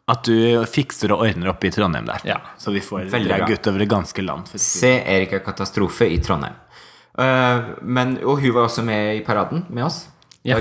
at 0.09 0.25
du 0.25 0.65
fikser 0.65 1.11
og 1.13 1.21
ordner 1.21 1.51
opp 1.51 1.63
i 1.63 1.69
Trondheim 1.69 2.07
der. 2.09 2.23
Ja. 2.25 2.39
Så 2.57 2.73
vi 2.73 2.81
får 2.81 3.11
drag 3.13 3.45
utover 3.53 3.83
det 3.83 3.87
ganske 3.91 4.23
land. 4.25 4.49
Se 4.57 4.95
Erika 5.05 5.39
Katastrofe 5.45 6.07
i 6.09 6.17
Trondheim. 6.25 6.57
Eh, 7.19 7.73
men, 7.83 8.17
og 8.23 8.39
hun 8.39 8.53
var 8.55 8.69
også 8.69 8.83
med 8.87 9.17
i 9.17 9.25
paraden 9.27 9.65
med 9.69 9.83
oss. 9.89 10.05
Ja. 10.47 10.59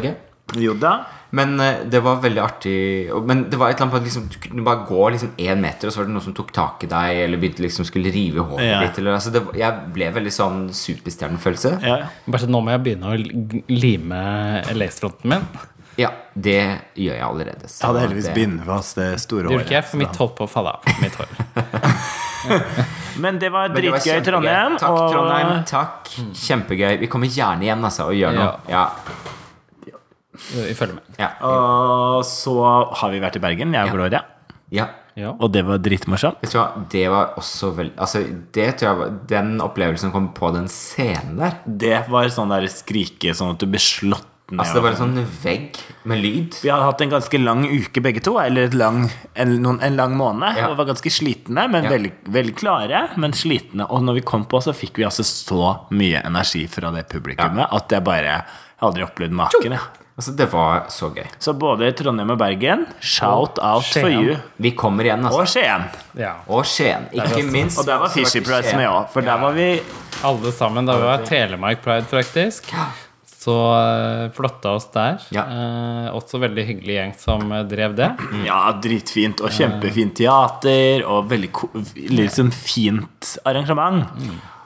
Jo 0.56 0.72
da. 0.80 0.94
Men 1.36 1.59
eh, 1.61 1.82
det 1.92 2.00
var 2.00 2.22
veldig 2.22 2.40
artig 2.40 3.11
Men 3.28 3.42
det 3.52 3.59
var 3.61 3.68
et 3.68 3.76
eller 3.76 3.84
annet 3.84 3.92
på 3.92 3.98
at 4.00 4.06
liksom, 4.06 4.28
du 4.32 4.38
kunne 4.40 4.64
bare 4.64 4.86
gå 4.88 5.02
liksom 5.12 5.34
én 5.44 5.61
meter, 5.61 5.86
og 5.86 5.92
så 5.92 6.00
var 6.00 6.06
det 6.09 6.14
noen 6.14 6.24
som 6.24 6.34
tok 6.38 6.52
tak 6.56 6.86
i 6.86 6.88
deg, 6.88 7.18
eller 7.26 7.36
begynte 7.42 7.62
liksom 7.66 7.84
skulle 7.84 8.11
rive 8.14 8.40
håret 8.48 8.64
Ja. 8.64 8.78
ditt. 8.86 8.98
Eller, 9.02 9.18
altså, 9.18 9.30
det, 9.34 9.42
jeg 9.61 9.92
ble 9.92 10.09
veldig 10.16 10.32
sånn 10.32 10.62
superstjernefølelse. 10.72 11.74
Ja. 11.84 11.98
Bare 12.26 12.40
så 12.46 12.48
nå 12.48 12.62
må 12.64 12.72
jeg 12.72 12.84
begynne 12.86 13.12
å 13.12 13.68
lime 13.68 14.22
lace-fronten 14.72 15.34
min. 15.34 15.44
Ja, 15.98 16.12
det 16.38 16.56
gjør 16.96 17.16
jeg 17.18 17.26
allerede. 17.26 17.68
så 17.68 17.82
Jeg 17.82 17.88
hadde 17.90 18.02
heldigvis 18.06 18.24
det- 18.30 18.34
bindet 18.40 18.66
fast 18.66 18.96
det 18.96 19.20
store 19.20 19.48
Det 19.48 19.52
gjorde 19.52 19.64
ikke 19.66 19.78
jeg, 19.82 19.84
for 19.84 19.98
mitt 19.98 20.16
holdt 20.16 20.36
på 20.38 20.46
å 20.46 20.48
falle 20.48 20.70
av. 20.78 20.80
Mitt 21.02 21.14
hår. 21.18 21.28
Men 23.19 23.39
det 23.43 23.51
var 23.53 23.69
dritgøy. 23.75 24.21
Trondheim. 24.27 24.77
Takk, 24.79 24.91
og- 24.91 25.12
Trondheim. 25.12 25.64
Takk. 25.69 26.09
Kjempegøy. 26.35 26.99
Vi 27.01 27.07
kommer 27.11 27.27
gjerne 27.29 27.62
igjen 27.66 27.85
altså, 27.85 28.07
og 28.11 28.14
gjør 28.19 28.35
noe. 28.39 28.55
Ja. 28.69 28.87
Vi 30.55 30.75
følger 30.79 30.95
med. 31.01 31.03
Ja. 31.19 31.33
Og 31.43 32.23
så 32.29 32.55
har 33.01 33.11
vi 33.11 33.21
vært 33.23 33.37
i 33.37 33.43
Bergen, 33.43 33.73
jeg 33.75 33.91
og 33.91 33.97
Gloria. 33.99 34.23
ja. 34.71 34.89
Ja. 35.19 35.33
Og 35.43 35.51
det 35.51 35.64
var 35.66 35.81
dritmorsomt. 35.83 36.37
Vet 36.45 36.53
du 36.53 36.59
hva, 36.61 36.66
det 36.93 37.09
var 37.11 37.33
også 37.41 37.73
vel 37.75 37.89
Altså, 37.99 38.21
det 38.55 38.69
tror 38.79 38.87
jeg 38.87 38.99
var 39.01 39.09
Den 39.27 39.49
opplevelsen 39.64 40.12
kom 40.14 40.29
på 40.33 40.53
den 40.55 40.69
scenen 40.71 41.41
der. 41.41 41.57
Det 41.66 42.05
var 42.09 42.29
sånn 42.31 42.53
der 42.53 42.69
skrike 42.71 43.35
sånn 43.35 43.51
at 43.51 43.59
du 43.59 43.66
ble 43.66 43.81
slått 43.83 44.29
ned. 44.51 44.61
Altså, 44.61 44.74
det 44.78 44.82
var 44.82 44.90
en 44.90 44.96
sånn 44.96 45.26
vegg 45.42 45.76
med 46.09 46.22
lyd. 46.22 46.55
Vi 46.62 46.70
hadde 46.72 46.86
hatt 46.88 47.01
en 47.05 47.11
ganske 47.11 47.40
lang 47.42 47.64
uke 47.68 48.01
begge 48.05 48.22
to, 48.24 48.38
eller 48.40 48.68
et 48.70 48.74
lang, 48.74 49.11
en, 49.34 49.55
noen, 49.62 49.80
en 49.84 49.96
lang 49.99 50.16
måned. 50.16 50.57
Ja. 50.57 50.68
Og 50.70 50.76
var 50.80 50.88
ganske 50.90 51.11
slitne, 51.12 51.68
men 51.70 51.84
Ja. 51.84 51.90
veldig, 51.90 52.12
veldig 52.28 52.57
klare, 52.57 53.09
men 53.16 53.32
slitne. 53.32 53.86
Og 53.90 54.03
når 54.03 54.14
vi 54.14 54.20
kom 54.32 54.44
på, 54.46 54.62
så 54.62 54.72
fikk 54.74 54.96
vi 54.96 55.05
altså 55.05 55.22
så 55.24 55.76
mye 55.90 56.22
energi 56.24 56.66
fra 56.66 56.90
det 56.94 57.09
publikummet 57.09 57.68
at 57.72 57.88
jeg 57.90 58.05
bare 58.05 58.24
jeg 58.24 58.42
aldri 58.82 59.03
opplevd 59.05 59.32
maken. 59.32 59.78
Altså, 60.18 60.32
det 60.34 60.49
var 60.51 60.86
så 60.90 61.12
gøy. 61.14 61.26
Så 61.38 61.53
både 61.55 61.92
Trondheim 61.94 62.30
og 62.34 62.38
Bergen, 62.40 62.86
shout 63.01 63.59
out 63.62 63.84
for 63.84 64.09
you. 64.11 64.34
Vi 64.59 64.72
kommer 64.74 65.05
igjen, 65.07 65.22
altså. 65.24 65.40
Og 65.44 65.46
Skien. 65.46 65.84
Ja. 66.18 66.32
Og 66.49 66.64
Skien. 66.66 67.07
Ikke 67.12 67.36
også- 67.44 67.53
minst. 67.53 67.78
Og 67.78 67.86
der 67.86 67.99
var 67.99 68.09
Fishy 68.09 68.40
Price 68.40 68.66
Skien. 68.68 68.76
med 68.78 68.88
òg, 68.88 69.09
for 69.12 69.20
der 69.22 69.36
var 69.38 69.53
vi 69.53 69.80
Alle 70.24 70.51
sammen. 70.51 70.84
Da 70.86 70.96
vi 70.96 71.03
var 71.03 71.18
Telemark 71.24 71.80
Pride, 71.84 72.07
faktisk. 72.11 72.72
Så 73.49 73.55
uh, 73.57 74.28
flotta 74.36 74.74
oss 74.76 74.90
der. 74.92 75.22
Ja. 75.32 75.44
Eh, 75.49 76.09
også 76.12 76.40
veldig 76.42 76.64
hyggelig 76.68 76.96
gjeng 76.99 77.14
som 77.16 77.53
eh, 77.55 77.64
drev 77.68 77.94
det. 77.96 78.11
Ja, 78.44 78.61
dritfint 78.82 79.40
og 79.40 79.55
kjempefint 79.55 80.18
teater 80.18 81.07
og 81.09 81.30
veldig 81.30 81.49
liksom 82.12 82.53
fint 82.53 83.36
arrangement. 83.49 84.05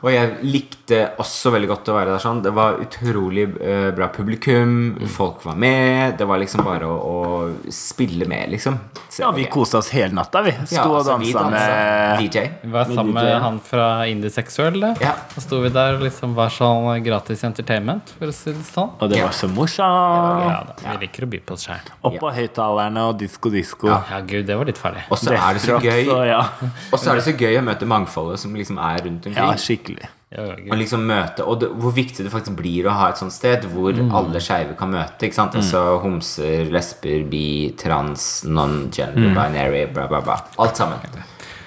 Og 0.02 0.10
jeg 0.10 0.30
likte 0.42 0.96
også 1.22 1.52
veldig 1.54 1.68
godt 1.70 1.90
å 1.92 1.94
være 1.94 2.14
der 2.16 2.22
sånn. 2.22 2.40
Det 2.42 2.50
var 2.54 2.80
utrolig 2.82 3.44
eh, 3.62 3.88
bra 3.94 4.08
publikum. 4.10 4.96
Folk 5.14 5.44
var 5.46 5.58
med. 5.62 6.16
Det 6.18 6.26
var 6.26 6.40
liksom 6.42 6.64
bare 6.66 6.88
å, 6.90 6.96
å 7.06 7.70
spille 7.70 8.26
med, 8.26 8.50
liksom. 8.56 8.80
Så 9.06 9.22
Ja, 9.22 9.30
vi 9.30 9.44
okay. 9.44 9.52
kosa 9.54 9.78
oss 9.78 9.92
hele 9.94 10.16
natta, 10.18 10.42
vi. 10.42 10.54
Sto 10.64 10.74
Ja, 10.74 10.86
og 10.88 10.96
altså, 10.98 11.18
vi 11.22 11.30
dansa 11.36 11.52
med 11.54 12.24
DJ. 12.24 12.42
Vi 12.64 12.72
var 12.74 12.90
sammen 12.90 13.14
med 13.14 13.30
han 13.44 13.60
fra 13.62 13.86
Indieseksuell. 14.10 14.80
da. 14.82 14.90
Ja. 15.04 15.14
Så 15.36 15.44
sto 15.44 15.60
vi 15.62 15.70
der 15.70 16.00
og 16.00 16.02
liksom 16.08 16.34
var 16.34 16.50
sånn 16.50 16.88
gratis 17.06 17.46
entertainment, 17.46 18.10
for 18.18 18.32
å 18.32 18.34
si 18.34 18.50
det 18.50 18.66
sånn. 18.66 18.90
Og 18.98 19.12
det 19.12 19.22
var 19.22 19.38
så 19.38 19.50
morsomt. 19.52 20.42
Ja 20.48 20.58
da, 20.66 20.76
Vi 20.82 20.96
liker 21.06 21.28
å 21.28 21.30
by 21.30 21.42
på 21.46 21.54
oss 21.54 21.68
sjøl. 21.68 21.94
Opp 22.10 22.18
på 22.24 22.34
høyttalerne 22.40 23.06
og 23.12 23.22
disko-disko. 23.22 23.92
Ja, 23.92 24.18
gud, 24.26 24.48
det 24.50 24.58
var 24.58 24.66
litt 24.66 24.82
farlig. 24.82 25.06
Og 25.14 25.22
så 25.22 25.36
er 25.38 25.60
det 25.60 25.62
så 25.62 25.78
gøy 25.78 26.10
Og, 26.10 26.98
så 26.98 27.12
er 27.12 27.22
det 27.22 27.26
så 27.28 27.36
gøy 27.38 27.60
å 27.60 27.64
møte 27.70 27.86
mangfoldet 27.86 28.42
som 28.42 28.58
liksom 28.58 28.82
er 28.82 29.04
rundt 29.06 29.30
ja, 29.30 29.46
omkring. 29.46 29.91
Skikkelig. 29.92 30.08
Ja, 30.32 30.44
Og 30.72 30.78
liksom 30.80 31.02
møte 31.04 31.44
Og 31.44 31.58
det, 31.60 31.68
hvor 31.76 31.92
viktig 31.92 32.24
det 32.24 32.30
faktisk 32.32 32.56
blir 32.56 32.86
å 32.88 32.94
ha 32.96 33.10
et 33.12 33.18
sånt 33.20 33.34
sted 33.34 33.66
hvor 33.68 33.92
alle 34.16 34.40
skeive 34.40 34.72
kan 34.78 34.88
møte. 34.94 35.26
Ikke 35.28 35.36
sant? 35.36 35.54
Altså 35.60 35.98
homser, 36.00 36.70
lesber, 36.72 37.26
bi, 37.28 37.74
trans, 37.76 38.44
non-gender, 38.48 39.34
binary, 39.36 39.84
bla, 39.92 40.06
bla, 40.08 40.22
bla. 40.24 40.38
Alt 40.58 40.76
sammen. 40.80 40.98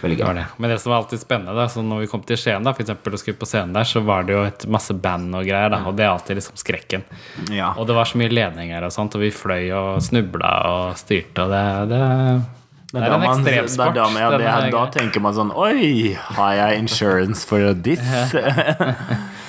Veldig 0.01 0.17
Det 0.17 0.25
gøy. 0.25 0.33
det. 0.35 0.45
Men 0.57 0.69
det 0.69 0.79
som 0.81 0.91
var 0.91 0.97
alltid 1.03 1.19
spennende, 1.21 1.53
da, 1.55 1.67
så 1.69 1.81
når 1.85 1.99
vi 2.03 2.07
kom 2.11 2.21
til 2.27 2.37
Skien, 2.37 2.63
da, 2.65 2.73
for 2.73 2.83
eksempel, 2.83 3.13
og 3.15 3.19
skulle 3.21 3.37
på 3.39 3.47
scenen 3.49 3.73
der, 3.73 3.83
så 3.89 4.01
var 4.05 4.23
det 4.27 4.33
jo 4.35 4.41
et 4.45 4.65
masse 4.69 4.93
band 4.93 5.33
og 5.33 5.45
greier, 5.47 5.69
da, 5.71 5.79
og 5.87 5.95
det 5.97 6.03
er 6.05 6.11
alltid 6.11 6.35
liksom 6.41 6.57
skrekken. 6.59 7.05
Ja. 7.53 7.71
Og 7.77 7.87
det 7.87 7.95
var 7.95 8.05
så 8.05 8.17
mye 8.19 8.29
ledninger 8.33 8.83
og 8.85 8.91
sånt, 8.93 9.15
og 9.15 9.21
vi 9.23 9.31
fløy 9.33 9.71
og 9.77 10.01
snubla 10.05 10.51
og 10.73 10.97
styrte, 10.99 11.45
og 11.47 11.49
det, 11.55 11.63
det, 11.95 12.03
det 12.95 13.03
er 13.03 13.13
da 13.13 13.17
en 13.19 13.25
ekstremsport. 13.29 13.91
er 13.91 13.99
Da, 13.99 14.05
ja, 14.19 14.29
det, 14.37 14.45
er- 14.47 14.67
er 14.67 14.71
da 14.75 14.83
tenker 14.93 15.23
man 15.25 15.35
sånn 15.37 15.51
Oi, 15.55 16.13
har 16.37 16.53
jeg 16.61 16.79
insurance 16.83 17.45
for 17.47 17.73
this? 17.85 18.01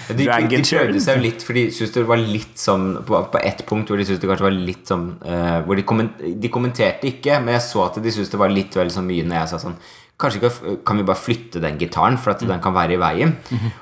De, 0.07 0.15
de, 0.23 0.27
de 0.47 0.61
prøvde 0.63 1.01
seg 1.03 1.17
jo 1.19 1.23
litt, 1.25 1.43
for 1.43 1.57
de 1.59 1.65
syntes 1.75 1.95
det 1.97 2.05
var 2.07 2.21
litt 2.23 2.61
sånn 2.63 2.85
På, 3.09 3.25
på 3.33 3.41
ett 3.43 3.65
punkt 3.67 3.91
hvor 3.91 3.99
de 3.99 4.05
syntes 4.07 4.21
det 4.23 4.29
kanskje 4.31 4.47
var 4.47 4.55
litt 4.55 4.87
sånn 4.87 5.07
uh, 5.27 5.57
Hvor 5.67 5.75
de, 5.79 5.83
komment, 5.89 6.21
de 6.23 6.51
kommenterte 6.55 7.09
ikke, 7.11 7.41
men 7.43 7.57
jeg 7.57 7.65
så 7.67 7.87
at 7.89 7.99
de 8.05 8.13
syntes 8.15 8.31
det 8.31 8.39
var 8.39 8.55
litt 8.55 8.77
vel 8.79 8.93
så 8.95 9.03
mye 9.03 9.27
når 9.27 9.41
jeg 9.41 9.51
sa 9.55 9.59
sånn 9.65 9.75
Kanskje 10.19 10.39
ikke, 10.41 10.77
kan 10.89 10.97
vi 10.97 11.03
bare 11.05 11.21
flytte 11.21 11.61
den 11.61 11.77
gitaren, 11.77 12.15
for 12.17 12.31
at 12.33 12.41
den 12.41 12.59
kan 12.65 12.73
være 12.73 12.95
i 12.95 12.97
veien? 12.97 13.35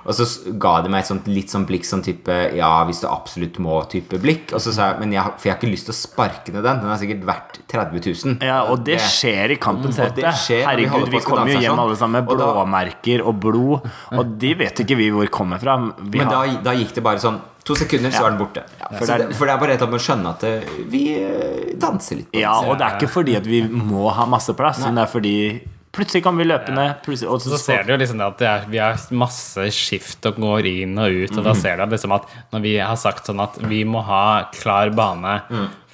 Og 0.04 0.16
så 0.18 0.24
ga 0.58 0.80
de 0.82 0.88
meg 0.90 1.04
et 1.04 1.06
sånt, 1.06 1.28
litt 1.30 1.46
sånn 1.52 1.62
blikk 1.68 1.84
sånn 1.86 2.02
type 2.02 2.34
Ja, 2.56 2.72
hvis 2.88 3.02
du 3.04 3.06
absolutt 3.06 3.60
må-type 3.62 4.18
blikk. 4.18 4.50
Og 4.52 4.58
så 4.64 4.72
sa 4.74 4.88
jeg 4.90 4.98
Men 5.04 5.12
jeg, 5.14 5.22
for 5.38 5.46
jeg 5.46 5.54
har 5.54 5.60
ikke 5.62 5.70
lyst 5.70 5.86
til 5.86 5.94
å 5.94 5.98
sparke 6.00 6.50
ned 6.52 6.64
den. 6.66 6.80
Den 6.82 6.90
er 6.90 6.98
sikkert 6.98 7.22
verdt 7.28 7.60
30 7.70 8.02
000. 8.24 8.42
Ja, 8.42 8.64
og 8.66 8.82
det 8.84 8.98
skjer 8.98 9.54
i 9.54 9.56
Kampens 9.62 9.96
hete. 10.02 10.26
skjer 10.42 10.66
når 10.66 10.82
vi 10.82 10.88
Herregud, 10.88 11.08
vi 11.14 11.20
kommer 11.22 11.52
jo 11.54 11.60
hjem 11.60 11.70
sånn. 11.70 11.82
alle 11.86 11.96
sammen 12.02 12.18
med 12.18 12.34
blåmerker 12.34 13.22
og 13.30 13.38
blod, 13.40 13.86
og 14.18 14.34
de 14.42 14.54
vet 14.54 14.82
ikke 14.82 14.96
vi 14.98 15.10
hvor 15.14 15.30
kommer 15.30 15.62
fra. 15.62 15.76
Vi 16.02 16.18
Men 16.18 16.28
da, 16.34 16.42
da 16.66 16.74
gikk 16.74 16.94
det 16.98 17.02
bare 17.04 17.22
sånn 17.22 17.38
To 17.64 17.72
sekunder, 17.74 18.10
så 18.12 18.20
Ja. 18.20 18.26
er 18.26 18.30
den 18.34 18.38
borte. 18.42 18.62
for 18.98 19.06
det 19.06 19.20
er- 19.20 19.32
for 19.32 19.46
det 19.46 19.54
er 19.54 19.58
bare 19.58 19.72
et 19.72 19.80
med 19.80 19.94
å 19.96 20.02
skjønne 20.02 20.28
at 20.34 20.42
eh, 20.44 20.60
vi 20.90 21.14
eh, 21.16 21.72
danser 21.78 22.16
litt. 22.16 22.28
ja, 22.34 22.52
og 22.60 22.76
det 22.76 22.84
er 22.84 22.98
ikke 22.98 23.08
fordi 23.08 23.36
at 23.36 23.46
vi 23.46 23.62
må 23.62 24.10
ha 24.12 24.26
masse 24.26 24.52
plass, 24.54 24.80
men 24.84 24.96
det 24.96 25.02
er 25.04 25.06
fordi 25.06 25.60
plutselig 25.94 26.22
kan 26.26 26.36
vi 26.36 26.44
løpe 26.44 26.72
ned. 26.74 26.96
plutselig- 27.04 27.30
Og 27.30 27.40
Så 27.40 27.58
ser 27.58 27.84
du 27.86 27.92
jo 27.92 27.98
liksom 28.00 28.18
det 28.18 28.26
at 28.26 28.38
det 28.38 28.48
er, 28.50 28.64
vi 28.70 28.78
har 28.82 28.96
masse 29.14 29.66
skift 29.72 30.26
og 30.26 30.36
går 30.42 30.66
inn 30.66 30.98
og 30.98 31.10
ut, 31.10 31.38
og 31.38 31.44
da 31.44 31.54
ser 31.54 31.76
du 31.78 31.86
liksom 31.94 32.14
at 32.14 32.26
når 32.52 32.60
vi 32.66 32.76
har 32.78 32.96
sagt 32.96 33.26
sånn 33.30 33.40
at 33.42 33.56
vi 33.70 33.84
må 33.84 34.02
ha 34.04 34.44
klar 34.52 34.90
bane 34.94 35.40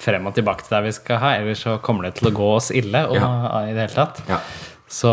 frem 0.01 0.25
og 0.25 0.33
tilbake 0.33 0.65
til 0.65 0.75
der 0.77 0.81
vi 0.87 0.91
skal 0.97 1.17
ha, 1.21 1.35
ellers 1.37 1.63
så 1.63 1.77
kommer 1.81 2.03
det 2.09 2.15
til 2.15 2.31
å 2.31 2.35
gå 2.35 2.55
oss 2.55 2.71
ille 2.71 3.05
og, 3.07 3.15
Ja. 3.15 3.61
i 3.69 3.73
det 3.73 3.89
hele 3.89 3.95
tatt. 4.05 4.21
Ja. 4.27 4.39
Så 4.91 5.07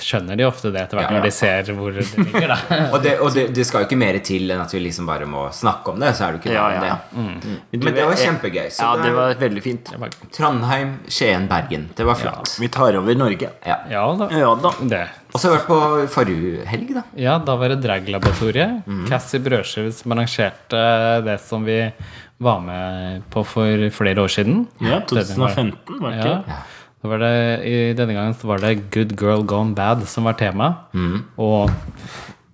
skjønner 0.00 0.38
de 0.40 0.44
ofte 0.48 0.70
det 0.72 0.80
etter 0.86 0.96
hvert 0.96 1.10
Ja, 1.10 1.12
ja. 1.12 1.18
når 1.20 1.26
de 1.28 1.32
ser 1.36 1.68
hvor 1.76 1.92
det 1.92 2.04
ligger, 2.16 2.46
da. 2.54 2.56
Og, 2.94 3.02
det, 3.04 3.10
og 3.20 3.34
det, 3.36 3.42
det 3.52 3.66
skal 3.68 3.82
jo 3.84 3.88
ikke 3.90 3.98
mer 4.00 4.16
til 4.24 4.48
enn 4.54 4.62
at 4.62 4.72
vi 4.72 4.80
liksom 4.86 5.04
bare 5.10 5.26
må 5.28 5.42
snakke 5.52 5.92
om 5.92 6.00
det. 6.00 6.14
Så 6.16 6.24
er 6.24 6.32
det 6.32 6.40
ikke 6.40 6.54
Ja, 6.54 6.64
ja. 6.72 6.80
det. 6.80 7.18
Mm. 7.20 7.58
Men 7.84 7.98
det 7.98 8.06
var 8.08 8.16
kjempegøy. 8.22 8.70
Så 8.72 8.86
Ja, 8.86 8.94
det, 8.96 9.04
det 9.10 9.12
var 9.18 9.34
veldig 9.42 9.64
fint. 9.66 9.92
Trondheim, 10.32 10.94
Skien, 11.12 11.44
Bergen. 11.50 11.90
Det 11.98 12.08
var 12.08 12.16
flott. 12.22 12.54
Vi 12.62 12.70
tar 12.72 12.96
over 13.02 13.20
Norge. 13.20 13.52
Ja. 13.68 13.76
Ja 13.92 14.06
da. 14.22 14.30
Ja 14.32 14.54
da. 14.64 14.72
Det. 14.94 15.02
Og 15.32 15.40
så 15.40 15.48
har 15.48 15.54
vi 15.54 15.60
vært 15.60 15.68
på 15.68 16.08
forrige 16.16 16.66
helg, 16.72 16.90
da. 16.96 17.04
Ja, 17.20 17.36
da 17.44 17.56
var 17.60 17.72
det 17.72 17.80
Draglaboratoriet. 17.84 18.82
Mm. 18.88 19.04
Cassie 19.12 19.40
Brødskive 19.44 19.92
som 19.96 20.16
arrangerte 20.16 20.82
det 21.28 21.36
som 21.44 21.64
vi 21.68 21.78
var 22.42 22.60
med 22.64 23.22
på 23.30 23.44
for 23.46 23.88
flere 23.94 24.24
år 24.24 24.32
siden. 24.40 24.64
Ja, 24.82 24.98
2015, 25.08 26.00
var 26.00 26.10
det 26.16 26.22
ikke? 26.24 26.36
Var 26.48 26.70
det, 27.18 27.64
I 27.66 27.92
denne 27.98 28.14
gangen 28.14 28.34
så 28.34 28.46
var 28.46 28.58
det 28.62 28.90
'Good 28.90 29.16
Girl 29.20 29.42
Gone 29.42 29.74
Bad' 29.74 30.06
som 30.06 30.24
var 30.24 30.34
tema. 30.34 30.74
Mm. 30.94 31.24
Og 31.38 31.70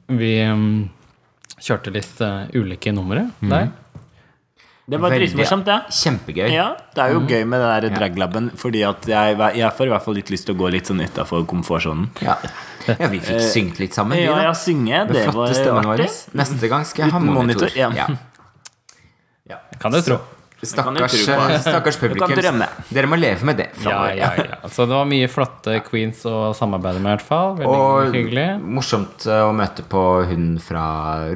vi 0.08 0.30
um, 0.48 0.88
kjørte 1.60 1.92
litt 1.92 2.20
uh, 2.20 2.46
ulike 2.54 2.92
numre 2.94 3.30
Mm. 3.42 3.50
der. 3.50 3.68
Det 4.88 4.96
var 5.00 5.10
dritmorsomt, 5.10 5.66
det. 5.66 5.82
Kjempegøy. 5.92 6.48
Ja, 6.50 6.74
det 6.94 7.02
er 7.04 7.12
jo 7.12 7.20
Mm. 7.20 7.26
gøy 7.28 7.44
med 7.44 7.60
den 7.60 7.92
der 7.92 7.98
draglabben, 7.98 8.50
fordi 8.56 8.82
at 8.88 9.04
jeg, 9.06 9.36
jeg 9.36 9.72
får 9.76 9.84
i 9.84 9.88
hvert 9.90 10.02
fall 10.02 10.14
litt 10.14 10.30
lyst 10.30 10.46
til 10.46 10.54
å 10.54 10.58
gå 10.58 10.70
litt 10.72 10.86
sånn 10.86 11.00
utafor 11.04 11.44
komfortsonen. 11.44 12.08
Ja. 12.22 12.38
ja, 12.88 13.06
vi 13.08 13.20
fikk 13.20 13.40
syngt 13.52 13.78
litt 13.78 13.92
sammen. 13.92 14.16
vi, 14.16 14.24
Ja, 14.24 14.32
da. 14.34 14.42
ja, 14.44 14.52
synge, 14.54 15.04
Med 15.04 15.12
det 15.12 15.26
var 15.28 15.84
artig. 15.92 16.08
Neste 16.32 16.68
gang 16.70 16.84
skal 16.86 17.04
jeg 17.04 17.12
ha 17.12 17.18
monitor. 17.20 17.68
monitor. 17.68 17.68
ja. 17.76 17.90
ja. 19.50 19.56
Kan 19.78 19.92
du 19.92 20.00
tro. 20.00 20.16
Stakkars, 20.58 21.14
eh, 21.28 21.52
stakkars 21.62 21.96
publikum. 22.02 22.62
Dere 22.90 23.06
må 23.06 23.14
leve 23.18 23.46
med 23.46 23.60
det 23.60 23.68
Ja, 23.84 24.08
ja, 24.10 24.32
ja. 24.40 24.56
Så 24.66 24.88
det 24.90 24.96
var 24.96 25.06
mye 25.06 25.28
flotte 25.30 25.76
queens 25.86 26.24
å 26.26 26.50
samarbeide 26.58 26.98
med, 26.98 27.12
i 27.12 27.14
hvert 27.16 27.26
fall. 27.28 27.52
Veldig 27.60 27.78
Og 27.78 28.14
hyggelig. 28.16 28.46
morsomt 28.78 29.26
eh, 29.30 29.44
å 29.46 29.52
møte 29.54 29.86
på 29.86 30.02
hun 30.26 30.48
fra 30.62 30.84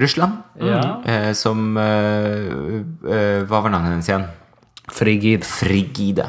Russland. 0.03 0.41
Ja. 0.59 0.83
Eh, 1.07 1.31
som 1.39 1.75
Hva 1.79 3.47
var 3.63 3.71
navnet 3.71 3.93
hennes 3.95 4.11
igjen? 4.11 4.27
Frigid. 4.93 5.47
Frigide. 5.47 6.27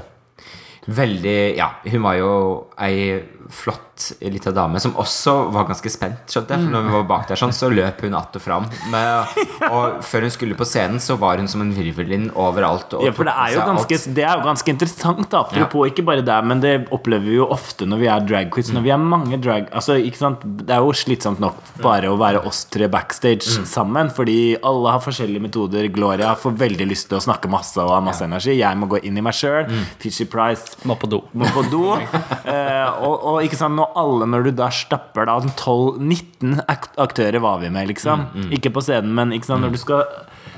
Veldig 0.85 1.55
Ja, 1.57 1.69
hun 1.89 2.01
var 2.03 2.15
jo 2.19 2.31
ei 2.77 3.23
flott 3.53 3.92
lita 4.21 4.51
dame 4.51 4.79
som 4.81 4.95
også 4.99 5.33
var 5.53 5.67
ganske 5.69 5.89
spent, 5.91 6.23
skjønte 6.31 6.55
jeg. 6.55 6.63
For 6.65 6.73
når 6.73 6.85
vi 6.87 6.93
var 6.95 7.03
bak 7.09 7.27
der 7.29 7.39
sånn, 7.39 7.53
så 7.55 7.69
løp 7.71 8.01
hun 8.01 8.15
att 8.17 8.35
og 8.35 8.41
fram. 8.41 8.65
Med, 8.91 9.35
og 9.69 9.99
før 10.05 10.25
hun 10.27 10.33
skulle 10.33 10.57
på 10.57 10.65
scenen, 10.67 10.99
så 11.03 11.15
var 11.19 11.37
hun 11.37 11.47
som 11.47 11.61
en 11.61 11.73
virvelvind 11.75 12.31
overalt. 12.39 12.93
Og 12.97 13.05
Ja, 13.05 13.11
for 13.15 13.29
det 13.29 13.33
er 13.37 13.53
jo 13.55 13.65
ganske, 13.67 13.99
det 14.17 14.25
er 14.25 14.39
jo 14.39 14.47
ganske 14.47 14.73
interessant, 14.73 15.29
da. 15.29 15.43
Apropos 15.43 15.91
ikke 15.91 16.05
bare 16.07 16.25
det, 16.25 16.39
men 16.49 16.63
det 16.63 16.73
opplever 16.93 17.27
vi 17.29 17.37
jo 17.37 17.47
ofte 17.53 17.85
når 17.89 18.01
vi 18.01 18.09
er 18.09 18.25
drag 18.29 18.51
queens. 18.53 18.73
Når 18.73 18.85
vi 18.87 18.93
er 18.95 18.97
mange 19.01 19.37
drag 19.41 19.69
Altså, 19.73 19.95
ikke 19.97 20.19
sant 20.19 20.41
Det 20.43 20.73
er 20.73 20.81
jo 20.83 20.91
slitsomt 20.95 21.39
nok 21.41 21.55
bare 21.81 22.09
å 22.11 22.17
være 22.19 22.41
oss 22.47 22.63
tre 22.71 22.87
backstage 22.91 23.45
sammen, 23.69 24.09
fordi 24.13 24.55
alle 24.63 24.93
har 24.95 25.03
forskjellige 25.03 25.43
metoder. 25.43 25.87
Gloria 25.93 26.33
får 26.39 26.57
veldig 26.59 26.87
lyst 26.89 27.09
til 27.11 27.19
å 27.19 27.23
snakke 27.23 27.51
masse 27.51 27.77
og 27.81 27.93
ha 27.93 27.99
masse 28.03 28.25
energi. 28.25 28.57
Jeg 28.59 28.79
må 28.79 28.89
gå 28.91 29.01
inn 29.05 29.17
i 29.17 29.23
meg 29.25 29.35
sjøl. 29.37 29.69
Fishy 30.01 30.25
Price 30.29 30.77
Må 30.89 30.97
på 30.99 31.09
do. 31.11 31.21
må 31.33 31.45
på 31.53 31.65
do. 31.71 31.85
Eh, 32.43 32.89
og, 33.05 33.13
og 33.29 33.37
ikke 33.45 33.57
sant, 33.57 33.77
når 33.83 33.91
alle, 33.99 34.25
når 34.31 34.47
du 34.47 34.51
da 34.57 34.69
stapper 34.73 35.27
da 35.29 35.35
12-19 35.43 36.63
aktører 37.03 37.39
var 37.43 37.59
vi 37.61 37.69
med, 37.73 37.91
liksom. 37.91 38.27
Ikke 38.55 38.71
på 38.73 38.81
scenen, 38.85 39.13
men 39.17 39.35
når 39.35 39.75
du 39.75 39.77
skal 39.81 40.05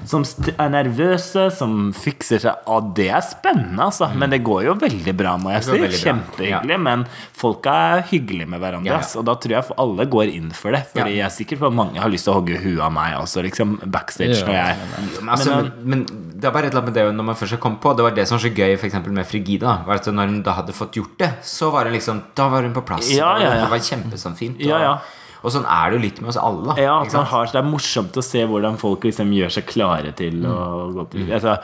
som 0.10 0.24
er 0.54 0.72
nervøse, 0.74 1.48
som 1.56 1.90
fikser 1.96 2.42
seg 2.44 2.70
Og 2.72 2.92
det 2.98 3.08
er 3.14 3.24
spennende, 3.26 3.88
altså. 3.88 4.10
Men 4.14 4.34
det 4.34 4.42
går 4.46 4.66
jo 4.68 4.76
veldig 4.82 5.14
bra, 5.18 5.36
må 5.42 5.54
jeg 5.56 5.66
si. 5.68 5.80
Kjempehyggelig. 6.06 6.76
Ja. 6.76 6.82
Men 6.82 7.06
folk 7.36 7.66
er 7.72 8.04
hyggelige 8.10 8.50
med 8.52 8.62
hverandre. 8.64 8.92
Ja, 8.92 9.02
ja. 9.02 9.12
Og 9.20 9.26
da 9.28 9.38
tror 9.42 9.56
jeg 9.58 9.78
alle 9.86 10.08
går 10.16 10.34
inn 10.34 10.52
for 10.56 10.76
det. 10.76 10.84
Fordi 10.94 11.18
jeg 11.18 11.26
er 11.28 11.34
sikker 11.34 11.62
på 11.62 11.70
at 11.72 11.78
mange 11.78 12.02
har 12.02 12.12
lyst 12.12 12.30
til 12.30 12.36
å 12.36 12.38
hogge 12.40 12.62
huet 12.62 12.84
av 12.86 12.94
meg 12.96 13.18
også, 13.20 13.44
liksom 13.46 13.78
backstage. 13.86 14.42
Når 14.46 14.56
jeg 14.58 14.78
Men, 14.96 15.34
altså, 15.38 15.58
Men, 15.66 15.74
men, 15.84 16.06
det 16.36 16.50
er 16.50 16.56
bare 16.56 16.70
et 16.70 16.76
eller 16.76 16.84
annet 16.84 16.92
med 16.92 16.98
det 17.00 17.06
når 17.16 17.30
man 17.32 17.38
først 17.40 17.56
har 17.56 17.62
kommet 17.64 17.80
på 17.82 17.94
Det 17.96 18.04
var 18.04 18.16
det 18.18 18.26
som 18.28 18.36
var 18.36 18.44
så 18.44 18.52
gøy 18.52 18.74
for 18.78 18.90
eksempel 18.90 19.16
med 19.16 19.28
Frigida. 19.30 19.78
Var 19.88 20.02
at 20.02 20.10
når 20.12 20.34
hun 20.34 20.42
da 20.46 20.58
hadde 20.60 20.76
fått 20.76 20.98
gjort 21.00 21.20
det, 21.22 21.32
så 21.48 21.72
var 21.74 21.90
hun 21.90 21.96
liksom 21.96 22.24
Da 22.38 22.50
var 22.52 22.68
hun 22.68 22.76
på 22.76 22.86
plass. 22.86 23.12
Ja, 23.14 23.36
ja, 23.40 23.54
ja. 23.56 23.62
Det 23.66 23.72
var 23.74 23.86
kjempesamfint. 23.92 24.60
Og, 24.60 24.68
Ja, 24.70 24.82
ja. 24.84 24.98
Og 25.46 25.54
sånn 25.54 25.66
er 25.70 25.92
det 25.94 26.00
jo 26.00 26.04
litt 26.08 26.22
med 26.24 26.32
oss 26.34 26.40
alle. 26.42 26.74
da, 26.74 26.76
Ja, 26.82 26.96
at 27.06 27.14
man 27.14 27.26
har, 27.32 27.46
Det 27.54 27.60
er 27.62 27.68
morsomt 27.70 28.18
å 28.18 28.24
se 28.26 28.42
hvordan 28.50 28.80
folk 28.82 29.06
liksom 29.08 29.30
gjør 29.36 29.54
seg 29.60 29.68
klare 29.70 30.12
til 30.18 30.42
å 30.50 30.58
gå 30.96 31.06
på 31.14 31.22
altså, 31.38 31.56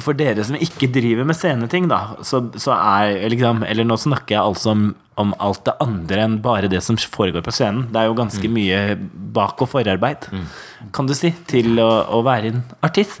For 0.00 0.16
dere 0.16 0.44
som 0.46 0.56
ikke 0.56 0.88
driver 0.94 1.26
med 1.28 1.36
sceneting, 1.36 1.88
da, 1.90 2.14
så, 2.24 2.40
så 2.56 2.72
er 2.76 3.28
liksom 3.34 3.64
Eller 3.68 3.84
nå 3.84 3.98
snakker 4.00 4.36
jeg 4.38 4.40
altså 4.40 4.70
om, 4.72 4.84
om 5.20 5.34
alt 5.42 5.64
det 5.66 5.74
andre 5.84 6.24
enn 6.24 6.38
bare 6.40 6.70
det 6.72 6.80
som 6.86 6.96
foregår 6.96 7.42
på 7.44 7.52
scenen. 7.52 7.88
Det 7.92 8.00
er 8.00 8.06
jo 8.08 8.14
ganske 8.16 8.48
mye 8.48 8.96
bak- 9.36 9.60
og 9.60 9.68
forarbeid, 9.74 10.30
kan 10.96 11.06
du 11.10 11.12
si, 11.18 11.34
til 11.50 11.76
å, 11.82 11.90
å 12.16 12.22
være 12.24 12.54
en 12.54 12.62
artist. 12.86 13.20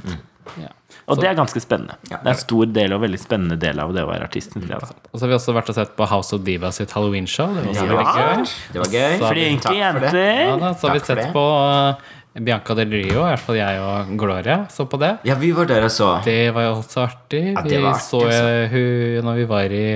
Ja. 0.56 0.70
Og 1.10 1.18
det 1.20 1.28
er 1.30 1.34
ganske 1.38 1.60
spennende. 1.62 1.96
Ja. 2.10 2.18
Det 2.22 2.26
er 2.30 2.34
en 2.36 2.40
stor 2.44 2.64
del 2.76 2.92
og 2.96 3.00
veldig 3.02 3.18
spennende 3.20 3.56
del 3.60 3.80
av 3.82 3.92
det 3.96 4.04
å 4.06 4.08
være 4.10 4.28
artist. 4.28 4.54
jeg. 4.54 4.78
Og 5.12 5.18
så 5.18 5.24
har 5.26 5.28
vi 5.32 5.34
også 5.38 5.54
vært 5.56 5.68
og 5.72 5.74
sett 5.80 5.96
på 5.98 6.06
House 6.08 6.32
of 6.36 6.44
Divas 6.46 6.76
sitt 6.80 6.90
Halloween-show. 6.96 7.50
Det 7.54 7.64
var 7.64 7.70
også 7.72 7.84
Ja. 7.84 7.96
veldig 7.96 8.14
gøy. 8.20 8.54
Det 8.72 8.80
var 8.84 8.90
gøy. 8.94 9.18
Så 9.18 9.32
Flinke 9.34 9.60
Takk 9.60 9.70
for 9.70 10.00
det. 10.00 10.12
jenter! 10.12 10.46
Ja, 10.46 10.56
da, 10.56 10.72
så 10.74 10.88
har 10.88 10.94
vi 10.94 11.00
sett 11.10 11.32
på 11.34 11.44
uh, 11.44 11.94
Bianca 12.30 12.76
Del 12.78 12.92
Rio, 12.94 13.24
i 13.24 13.30
hvert 13.32 13.42
fall 13.42 13.56
jeg 13.58 13.78
og 13.82 14.10
Gloria 14.20 14.60
så 14.70 14.84
på 14.86 15.00
det. 15.02 15.10
Ja, 15.26 15.34
vi 15.40 15.50
var 15.54 15.66
der 15.66 15.82
og 15.88 15.90
så. 15.90 16.12
Det 16.22 16.52
var 16.54 16.68
jo 16.68 16.76
også 16.76 17.02
artig. 17.02 17.40
Ja, 17.56 17.64
vi 17.64 17.72
det 17.72 17.80
var 17.82 17.96
artig, 17.96 18.04
så 18.06 18.20
altså. 18.22 18.68
hun 18.70 19.26
når 19.26 19.40
vi 19.40 19.46
var 19.50 19.74
i 19.74 19.86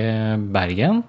Bergen, 0.57 0.99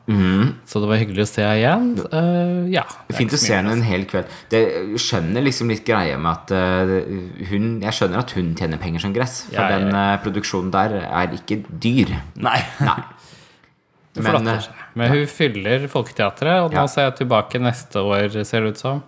så 0.70 0.82
det 0.84 0.90
var 0.92 1.02
hyggelig 1.02 1.24
å 1.24 1.30
se 1.32 1.42
henne 1.42 1.58
igjen. 1.58 1.88
Uh, 2.12 2.70
ja. 2.70 2.84
det 3.08 3.16
er 3.16 3.18
Fint 3.18 3.34
å 3.34 3.40
se 3.42 3.56
henne 3.56 3.74
en 3.74 3.82
hel 3.88 4.06
kveld. 4.06 4.30
Det 4.54 4.62
skjønner 5.02 5.46
liksom 5.48 5.74
litt 5.74 5.82
greia 5.88 6.14
med 6.14 6.30
at 6.30 6.54
uh, 6.54 6.94
hun 7.50 7.66
Jeg 7.82 7.98
skjønner 7.98 8.22
at 8.22 8.36
hun 8.38 8.54
tjener 8.58 8.80
penger 8.82 9.02
som 9.02 9.16
gress, 9.16 9.42
for 9.50 9.58
Ja, 9.58 9.66
ja, 9.66 9.80
ja. 9.80 9.82
den 9.82 9.98
uh, 9.98 10.22
produksjonen 10.22 10.70
der 10.74 11.00
er 11.02 11.34
ikke 11.34 11.64
dyr. 11.66 12.14
Nei. 12.38 12.60
Nei. 12.86 13.00
Men, 14.16 14.46
eh. 14.48 14.70
Men 14.96 15.12
hun 15.12 15.26
fyller 15.28 15.90
Folketeatret, 15.92 16.62
og 16.62 16.72
nå 16.72 16.84
Ja. 16.84 16.86
ser 16.86 17.10
jeg 17.10 17.18
tilbake 17.20 17.60
neste 17.60 18.00
år, 18.00 18.44
ser 18.44 18.62
det 18.62 18.76
ut 18.76 18.78
som. 18.78 19.02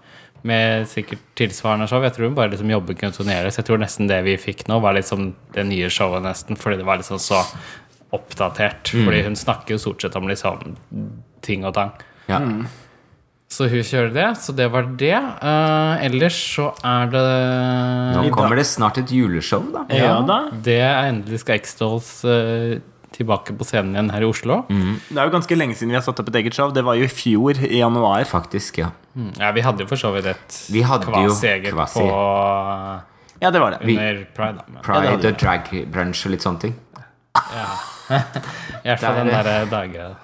Med 0.46 0.86
sikkert 0.90 1.22
tilsvarende 1.38 1.88
show. 1.90 2.02
Jeg 2.04 2.14
tror 2.14 2.28
hun 2.28 2.36
bare 2.36 2.52
liksom 2.52 2.70
jobber 2.70 2.98
kontinuerlig. 2.98 3.52
Så 3.54 3.62
jeg 3.62 3.70
tror 3.70 3.80
nesten 3.82 4.10
det 4.10 4.20
vi 4.26 4.36
fikk 4.40 4.66
nå, 4.70 4.78
var 4.84 4.94
liksom 4.94 5.32
det 5.56 5.66
nye 5.66 5.90
showet, 5.90 6.22
nesten. 6.26 6.58
Fordi 6.58 6.78
det 6.78 6.86
var 6.86 7.00
liksom 7.00 7.20
så 7.22 7.42
oppdatert. 8.14 8.92
Mm. 8.94 9.08
Fordi 9.08 9.22
hun 9.26 9.38
snakker 9.38 9.74
jo 9.74 9.80
stort 9.82 10.04
sett 10.04 10.18
om 10.18 10.28
liksom 10.30 10.76
ting 11.44 11.66
og 11.66 11.74
tang. 11.78 11.96
ja. 12.30 12.42
Så 13.48 13.64
hun 13.72 13.80
kjører 13.80 14.10
det. 14.12 14.26
Så 14.42 14.52
det 14.52 14.68
var 14.72 14.90
det. 15.00 15.16
Uh, 15.40 16.04
ellers 16.04 16.36
så 16.36 16.68
er 16.84 17.08
det 17.14 17.24
Nå 18.18 18.28
kommer 18.34 18.60
det 18.60 18.66
snart 18.68 19.00
et 19.00 19.12
juleshow, 19.14 19.64
da. 19.72 19.86
Ja 19.94 20.18
da. 20.28 20.42
Det 20.52 20.76
er 20.84 21.08
endelig 21.08 21.40
skal 21.42 21.62
X-Dolls 21.62 22.10
eh, 22.28 22.78
tilbake 23.18 23.54
på 23.58 23.66
scenen 23.66 23.96
igjen 23.96 24.10
her 24.14 24.24
i 24.24 24.28
Oslo. 24.28 24.60
Det 24.70 25.18
er 25.18 25.28
jo 25.28 25.34
ganske 25.34 25.58
lenge 25.58 25.76
siden 25.78 25.92
vi 25.92 25.98
har 25.98 26.04
satt 26.06 26.22
opp 26.22 26.30
et 26.32 26.40
eget 26.42 26.56
show. 26.56 26.70
Det 26.74 26.84
var 26.86 26.98
jo 26.98 27.06
i 27.06 27.10
fjor, 27.12 27.58
i 27.66 27.82
januar. 27.82 28.24
Faktisk, 28.30 28.78
ja. 28.84 28.92
Mm. 29.14 29.32
Ja, 29.40 29.50
vi 29.56 29.64
hadde 29.66 29.84
jo 29.84 29.90
for 29.90 30.00
så 30.00 30.12
vidt 30.14 30.30
et 30.30 30.58
Vi 30.72 30.82
kvasi-eget 30.86 31.72
kvasi. 31.74 32.00
på 32.00 33.02
Ja, 33.42 33.50
det 33.54 33.60
var 33.60 33.70
det. 33.76 33.82
under 33.82 34.24
Pride. 34.34 34.56
Da. 34.58 34.64
Men, 34.66 34.82
Pride 34.82 35.12
hadde 35.12 35.34
og 35.34 35.38
drag 35.38 35.68
brunch 35.92 36.24
og 36.26 36.34
litt 36.34 36.46
sånne 36.46 36.60
ting. 36.60 36.74
I 38.08 38.88
hvert 38.88 39.02
fall 39.02 39.20
den 39.20 39.30
derre 39.34 39.60
dagen. 39.70 40.16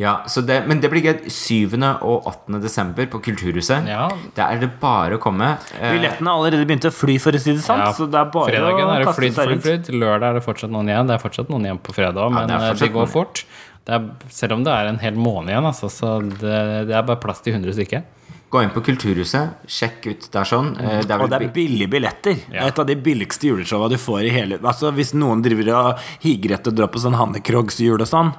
Ja, 0.00 0.22
så 0.32 0.40
det, 0.40 0.62
Men 0.66 0.80
det 0.80 0.88
blir 0.88 1.02
gøy. 1.04 1.26
7. 1.28 1.76
og 2.00 2.26
8. 2.30 2.60
desember 2.62 3.04
på 3.12 3.20
Kulturhuset. 3.20 3.84
Ja. 3.90 4.06
Der 4.38 4.54
er 4.56 4.60
det 4.62 4.70
bare 4.80 5.18
å 5.18 5.20
komme. 5.20 5.58
Eh, 5.76 5.92
Billettene 5.92 6.32
har 6.32 6.38
allerede 6.40 6.64
begynt 6.68 6.86
å 6.88 6.92
fly, 6.94 7.18
for 7.20 7.36
å 7.36 7.40
si 7.42 7.52
det 7.52 7.60
sant. 7.66 7.82
Ja, 7.84 7.92
så 7.92 8.06
det 8.08 8.16
er 8.16 8.30
bare 8.32 8.48
Fredagen 8.54 8.86
å 8.86 8.94
er 8.94 9.04
det 9.04 9.14
flyt, 9.18 9.34
seg 9.36 9.52
flydd, 9.60 9.90
Lørdag 10.00 10.30
er 10.30 10.38
det 10.40 10.44
fortsatt 10.46 10.72
noen 10.72 10.88
igjen. 10.88 11.10
Det 11.10 11.18
er 11.18 11.24
fortsatt 11.26 11.52
noen 11.52 11.68
igjen 11.68 11.82
på 11.84 11.92
fredag 11.96 12.32
men 12.32 12.48
Ja, 12.48 12.62
det 12.64 12.70
eh, 12.70 12.80
det 12.80 12.92
går 12.94 13.04
noen. 13.06 13.12
fort. 13.12 13.44
Det 13.84 13.94
er, 13.98 14.08
selv 14.32 14.56
om 14.56 14.64
det 14.64 14.72
er 14.72 14.88
en 14.88 14.98
hel 15.04 15.14
måned 15.20 15.52
igjen, 15.52 15.68
altså, 15.68 15.88
så 15.92 16.14
det, 16.24 16.88
det 16.88 16.96
er 16.96 17.04
bare 17.04 17.20
plass 17.20 17.40
til 17.44 17.52
100 17.58 17.76
stykker. 17.76 18.02
Gå 18.50 18.64
inn 18.64 18.72
på 18.74 18.80
Kulturhuset, 18.82 19.60
sjekk 19.70 20.06
ut 20.10 20.24
der 20.32 20.48
sånn. 20.48 20.72
Eh, 20.80 21.02
det 21.06 21.12
er 21.14 21.22
Og 21.22 21.28
det 21.30 21.38
er 21.44 21.52
billige 21.54 21.88
billetter. 21.92 22.34
Det 22.40 22.56
Ja. 22.56 22.64
er 22.64 22.68
et 22.72 22.78
av 22.82 22.86
de 22.88 22.96
billigste 22.96 23.46
juleshowa 23.52 23.88
du 23.92 23.96
får 24.00 24.24
i 24.26 24.32
hele 24.34 24.58
Altså 24.58 24.90
Hvis 24.96 25.12
noen 25.14 25.42
driver 25.44 25.68
og 25.76 25.98
higer 26.24 26.56
etter 26.56 26.72
å 26.72 26.74
dra 26.74 26.88
på 26.88 26.98
sånn 26.98 27.14
Hanne 27.14 27.40
Krogs 27.44 27.78
jul 27.78 28.00
og 28.00 28.08
sånn, 28.08 28.32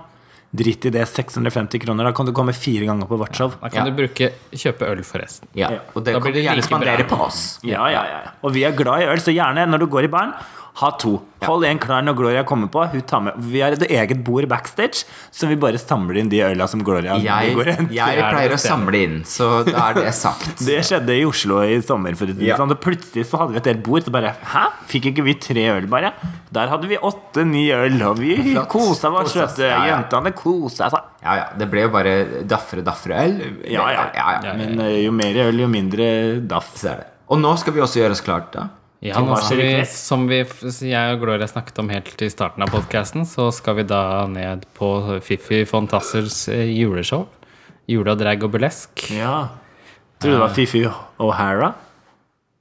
drit 0.52 0.86
i 0.86 0.90
det. 0.92 1.06
650 1.08 1.80
kroner. 1.80 2.04
Da 2.04 2.12
kan 2.12 2.26
du 2.26 2.32
komme 2.36 2.54
fire 2.54 2.86
ganger 2.86 3.06
på 3.08 3.18
vårt 3.18 3.36
show. 3.36 3.54
Da 3.62 3.70
kan 3.70 3.86
Ja. 3.86 3.92
du 3.92 3.96
bruke, 4.02 4.32
kjøpe 4.52 4.90
øl, 4.90 5.04
forresten. 5.04 5.48
Ja, 5.56 5.70
Ja. 5.72 5.80
og 5.96 6.04
det 6.04 6.14
Da 6.14 6.20
kan 6.20 6.22
blir 6.22 6.34
du 6.34 6.40
det 6.40 6.46
gjerne 6.46 6.56
like 6.56 6.68
spandere 6.68 7.04
på 7.08 7.20
oss. 7.26 7.60
Ja, 7.64 7.88
ja, 7.88 8.04
ja. 8.04 8.20
Og 8.44 8.54
vi 8.54 8.64
er 8.64 8.72
glad 8.72 9.02
i 9.02 9.06
øl, 9.06 9.18
så 9.18 9.32
gjerne 9.34 9.66
når 9.70 9.80
du 9.80 9.88
går 9.88 10.04
i 10.04 10.08
baren, 10.08 10.34
ha 10.80 10.90
to. 11.02 11.18
Hold 11.44 11.66
en 11.66 11.80
klar 11.82 12.04
når 12.06 12.16
Gloria 12.16 12.42
kommer 12.48 12.70
på. 12.72 12.84
Hun 12.94 13.02
tar 13.02 13.20
med 13.26 13.34
Vi 13.52 13.60
har 13.60 13.74
et 13.74 13.82
eget 13.90 14.20
bord 14.24 14.46
backstage, 14.48 15.04
så 15.34 15.48
vi 15.50 15.56
bare 15.60 15.80
samler 15.82 16.20
inn 16.22 16.30
de 16.30 16.38
øla 16.46 16.68
som 16.70 16.84
Gloria 16.86 17.18
Jeg, 17.20 17.56
går 17.58 17.68
inn. 17.74 17.88
jeg 17.92 18.22
pleier 18.30 18.54
å 18.56 18.60
samle 18.62 19.02
inn, 19.04 19.18
så 19.28 19.64
da 19.68 19.90
er 19.90 19.94
det 20.00 20.14
sagt. 20.16 20.62
Det 20.68 20.78
skjedde 20.86 21.16
i 21.18 21.26
Oslo 21.28 21.60
i 21.66 21.82
sommer. 21.82 22.16
For 22.16 22.30
Ja. 22.40 22.56
sånn. 22.58 22.72
Plutselig 22.80 23.26
så 23.28 23.42
hadde 23.42 23.54
vi 23.58 23.58
et 23.64 23.66
helt 23.72 23.84
bord. 23.84 24.06
Så 24.06 24.12
bare 24.14 24.36
Hæ? 24.54 24.64
Fikk 24.88 25.10
ikke 25.12 25.24
vi 25.28 25.34
tre 25.34 25.66
øl, 25.76 25.88
bare? 25.92 26.14
Der 26.54 26.68
hadde 26.72 26.88
vi 26.88 26.98
åtte-ni 26.98 27.66
øl, 27.76 27.98
og 28.08 28.20
vi 28.22 28.36
Flott. 28.54 28.70
kosa 28.70 29.10
oss. 29.12 29.34
Søte 29.34 29.66
Ja, 29.68 29.84
ja. 29.86 29.96
jentene 29.98 30.32
kosa 30.38 30.90
seg. 30.94 31.02
Ja, 31.24 31.36
ja. 31.42 31.48
Det 31.58 31.68
ble 31.70 31.82
jo 31.88 31.90
bare 31.94 32.14
daffere, 32.48 32.84
daffere 32.84 33.18
øl. 33.26 33.36
Ja, 33.68 33.90
ja. 33.92 34.06
ja, 34.16 34.40
ja. 34.46 34.54
Men 34.58 34.80
eh, 34.80 35.02
jo 35.06 35.12
mer 35.12 35.36
øl, 35.50 35.60
jo 35.66 35.68
mindre 35.68 36.40
daff. 36.48 36.76
Så 36.78 36.96
det. 36.96 37.08
Og 37.32 37.40
nå 37.40 37.58
skal 37.60 37.74
vi 37.74 37.82
også 37.84 38.00
gjøre 38.04 38.16
oss 38.16 38.22
klart, 38.26 38.52
da. 38.56 38.68
Ja, 39.02 39.18
nå 39.26 39.34
skal 39.42 39.58
vi, 39.58 39.70
som 39.90 40.28
vi, 40.30 40.44
jeg 40.86 41.14
og 41.16 41.24
Gloria 41.24 41.48
snakket 41.50 41.80
om 41.82 41.88
helt 41.90 42.22
i 42.22 42.28
starten 42.30 42.62
av 42.62 42.70
podkasten, 42.70 43.24
så 43.26 43.48
skal 43.50 43.80
vi 43.80 43.86
da 43.90 44.28
ned 44.30 44.68
på 44.78 44.92
Fiffi 45.26 45.64
Fontassers 45.66 46.44
eh, 46.54 46.70
juleshow. 46.70 47.26
Jule 47.90 48.14
og 48.14 48.20
drag 48.22 48.46
og 48.46 48.54
burlesk. 48.54 49.08
Ja. 49.18 49.48
Tror 50.22 50.30
du 50.30 50.38
det 50.38 50.44
var 50.44 50.54
Fifi 50.54 50.84
O'Hara? 50.86 51.72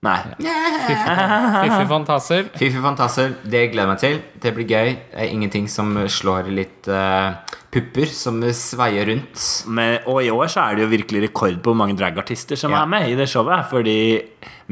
Nei. 0.00 0.16
Fiffi 0.40 1.86
fantaser. 1.90 2.46
Fifi 2.56 2.80
fantaser, 2.80 3.34
det 3.44 3.66
gleder 3.72 3.84
jeg 3.84 3.90
meg 3.90 3.98
til. 4.00 4.14
Det 4.40 4.52
blir 4.56 4.68
gøy. 4.70 4.92
Det 5.12 5.18
er 5.26 5.32
ingenting 5.34 5.66
som 5.68 5.90
slår 6.08 6.48
litt 6.56 6.88
uh, 6.88 7.34
pupper 7.70 8.08
som 8.16 8.38
sveier 8.56 9.10
rundt. 9.10 9.42
Men, 9.68 9.98
og 10.08 10.22
i 10.24 10.30
år 10.32 10.48
så 10.48 10.64
er 10.64 10.78
det 10.78 10.86
jo 10.86 10.90
virkelig 10.94 11.22
rekord 11.26 11.58
på 11.60 11.74
hvor 11.74 11.76
mange 11.82 11.98
dragartister 12.00 12.56
som 12.56 12.72
Ja. 12.72 12.80
er 12.86 12.88
med 12.94 13.10
i 13.12 13.18
det 13.18 13.28
showet. 13.28 13.68
Fordi 13.68 13.98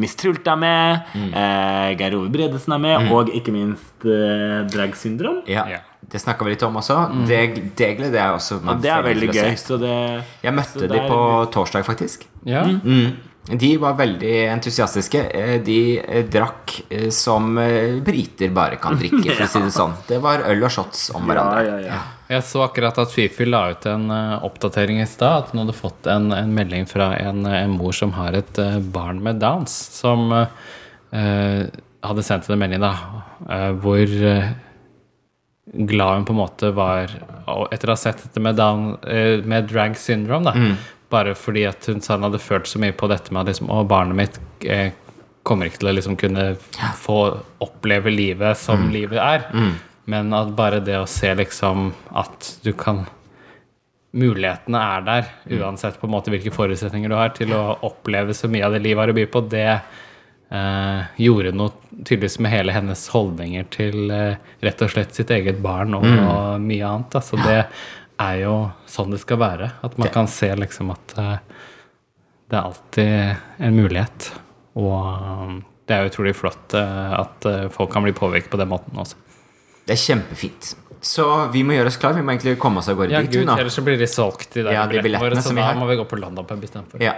Miss 0.01 0.17
Trult 0.17 0.47
er 0.49 0.57
med, 0.57 1.05
Mm. 1.15 1.29
eh, 1.35 1.93
Geir 2.01 2.17
Ove 2.17 2.31
Bredesen 2.33 2.73
er 2.73 2.79
med, 2.79 3.13
og 3.13 3.29
ikke 3.29 3.53
minst 3.53 4.05
eh, 4.09 4.65
Drag 4.73 4.97
Syndrom. 4.97 5.43
Ja, 5.47 5.67
Ja. 5.69 5.79
Det 6.09 6.23
snakka 6.23 6.45
vi 6.47 6.53
litt 6.55 6.63
om 6.63 6.77
også. 6.77 7.27
Det, 7.29 7.75
det 7.77 7.89
gleder 7.99 8.15
jeg 8.17 8.33
også 8.33 8.63
meg 8.65 8.77
Og 8.77 8.81
det 8.81 8.91
er 8.91 9.03
veldig 9.03 9.29
gøy. 9.35 9.51
Så 9.61 9.77
det, 9.79 10.25
Jeg 10.43 10.53
så 10.53 10.57
møtte 10.57 10.81
det 10.89 10.91
de 10.95 11.01
på 11.11 11.51
torsdag, 11.53 11.85
faktisk. 11.85 12.25
Ja. 12.47 12.63
Mm. 12.65 13.13
De 13.49 13.71
var 13.81 13.95
veldig 13.97 14.33
entusiastiske. 14.53 15.23
Eh, 15.33 15.55
De 15.65 15.77
eh, 16.03 16.25
drakk 16.29 16.75
eh, 16.93 17.09
som 17.15 17.55
briter 18.05 18.51
bare 18.53 18.77
kan 18.77 18.97
drikke, 19.01 19.33
for 19.33 19.47
å 19.47 19.49
si 19.49 19.63
det 19.65 19.73
sånn. 19.73 19.95
Det 20.09 20.19
var 20.21 20.45
øl 20.51 20.63
og 20.69 20.71
shots 20.75 21.07
om 21.17 21.25
hverandre. 21.31 21.65
ja, 21.69 21.79
ja. 21.89 22.01
Jeg 22.29 22.45
så 22.45 22.61
akkurat 22.67 22.99
at 23.01 23.09
Fifi 23.15 23.47
la 23.49 23.71
ut 23.73 23.87
en 23.89 24.11
oppdatering 24.45 24.99
i 25.01 25.07
stad. 25.09 25.47
At 25.47 25.55
hun 25.55 25.63
hadde 25.63 25.73
fått 25.79 26.05
en, 26.13 26.27
en 26.37 26.51
melding 26.53 26.85
fra 26.91 27.15
en, 27.17 27.47
en 27.49 27.73
mor 27.73 27.97
som 27.97 28.13
har 28.19 28.37
et 28.37 28.61
barn 28.93 29.23
med 29.25 29.41
downs. 29.41 29.73
Som 29.97 30.27
eh, 30.37 30.51
eh, 31.17 31.63
hadde 32.05 32.27
sendt 32.27 32.51
en 32.53 32.61
melding, 32.61 32.85
da, 32.85 32.93
eh, 33.49 33.71
hvor 33.81 34.05
eh, 34.29 34.51
glad 35.89 36.19
hun 36.19 36.29
på 36.29 36.37
en 36.37 36.41
måte 36.43 36.71
var 36.77 37.17
etter 37.73 37.89
å 37.89 37.97
ha 37.97 38.01
sett 38.01 38.21
dette 38.27 38.41
med, 38.45 38.57
down, 38.61 38.91
med 39.49 39.67
drag 39.73 39.97
syndrome. 39.97 40.53
Da, 40.53 40.53
Bare 41.13 41.35
fordi 41.39 41.65
at 41.69 41.87
hun 41.89 42.01
sa 42.05 42.17
hun 42.17 42.29
hadde 42.29 42.41
følt 42.43 42.69
så 42.69 42.81
mye 42.83 42.97
på 42.97 43.09
dette 43.09 43.33
med 43.33 43.43
at 43.43 43.53
liksom, 43.53 43.71
å, 43.73 43.83
barnet 43.89 44.19
mitt 44.19 44.41
eh, 44.69 44.91
kommer 45.49 45.69
ikke 45.69 45.83
til 45.83 45.93
å 45.93 45.95
liksom 45.97 46.17
kunne 46.21 46.49
få 47.01 47.21
oppleve 47.65 48.13
livet 48.13 48.59
som 48.61 48.91
livet 48.93 49.21
er. 49.23 49.47
Men 50.09 50.33
at 50.37 50.53
bare 50.57 50.81
det 50.85 50.99
å 50.99 51.09
se 51.09 51.35
liksom 51.37 51.93
at 52.17 52.59
du 52.65 52.73
kan 52.77 53.07
Mulighetene 54.19 54.81
er 54.81 55.03
der, 55.05 55.27
uansett 55.59 55.99
på 56.01 56.07
en 56.09 56.15
måte 56.15 56.33
hvilke 56.33 56.51
forutsetninger 56.51 57.13
du 57.13 57.15
har 57.15 57.35
til 57.37 57.53
å 57.53 57.77
oppleve 57.85 58.33
så 58.35 58.49
mye 58.49 58.65
av 58.65 58.73
det 58.73 58.81
livet 58.81 59.03
har 59.03 59.13
å 59.13 59.17
by 59.19 59.27
på, 59.29 59.43
det 59.53 59.67
eh, 59.69 61.03
gjorde 61.21 61.53
noe 61.53 61.75
tydeligvis 61.99 62.39
med 62.41 62.55
hele 62.55 62.73
hennes 62.73 63.03
holdninger 63.13 63.69
til 63.75 64.09
eh, 64.09 64.41
rett 64.65 64.85
og 64.85 64.95
slett 64.95 65.13
sitt 65.13 65.31
eget 65.37 65.61
barn 65.61 65.93
og, 65.99 66.09
og 66.09 66.65
mye 66.65 66.89
annet. 66.89 67.19
Altså 67.21 67.37
det 67.45 67.59
er 68.19 68.43
jo 68.43 68.55
sånn 68.91 69.15
det 69.15 69.23
skal 69.23 69.41
være. 69.41 69.71
At 69.87 69.97
man 70.01 70.11
kan 70.15 70.29
se 70.31 70.51
liksom 70.59 70.93
at 70.95 71.15
eh, 71.19 71.37
det 72.49 72.57
er 72.57 72.65
alltid 72.65 73.65
en 73.69 73.77
mulighet. 73.77 74.31
Og 74.79 74.99
um, 74.99 75.59
det 75.89 75.97
er 75.97 76.11
utrolig 76.11 76.35
flott 76.37 76.77
eh, 76.77 77.15
at 77.19 77.49
eh, 77.49 77.67
folk 77.73 77.93
kan 77.93 78.05
bli 78.07 78.15
påvirket 78.17 78.51
på 78.53 78.61
den 78.61 78.71
måten 78.71 78.99
også. 79.01 79.19
Det 79.89 79.95
er 79.95 80.03
kjempefint. 80.03 80.75
Så 81.01 81.25
vi 81.53 81.63
må 81.63 81.77
gjøre 81.77 81.91
oss 81.93 81.97
klar. 82.01 82.13
Vi 82.17 82.23
må 82.27 82.33
egentlig 82.35 82.57
komme 82.59 82.81
oss 82.83 82.89
av 82.91 82.97
gårde 82.99 83.13
Ja, 83.15 83.21
dit. 83.23 83.31
gud, 83.31 83.49
ellers 83.49 83.77
så 83.79 83.85
blir 83.87 83.99
de 84.01 84.07
solgt, 84.11 84.49
de 84.55 84.65
der 84.67 84.73
Ja, 84.73 84.87
de 84.87 84.99
billettene 85.03 85.31
våre. 85.31 85.43
Så 85.43 85.55
da 85.55 85.75
må 85.79 85.87
vi 85.87 85.97
gå 85.97 86.05
på 86.11 86.19
London-pub 86.19 86.65
istedenfor. 86.65 87.01
Ja. 87.03 87.15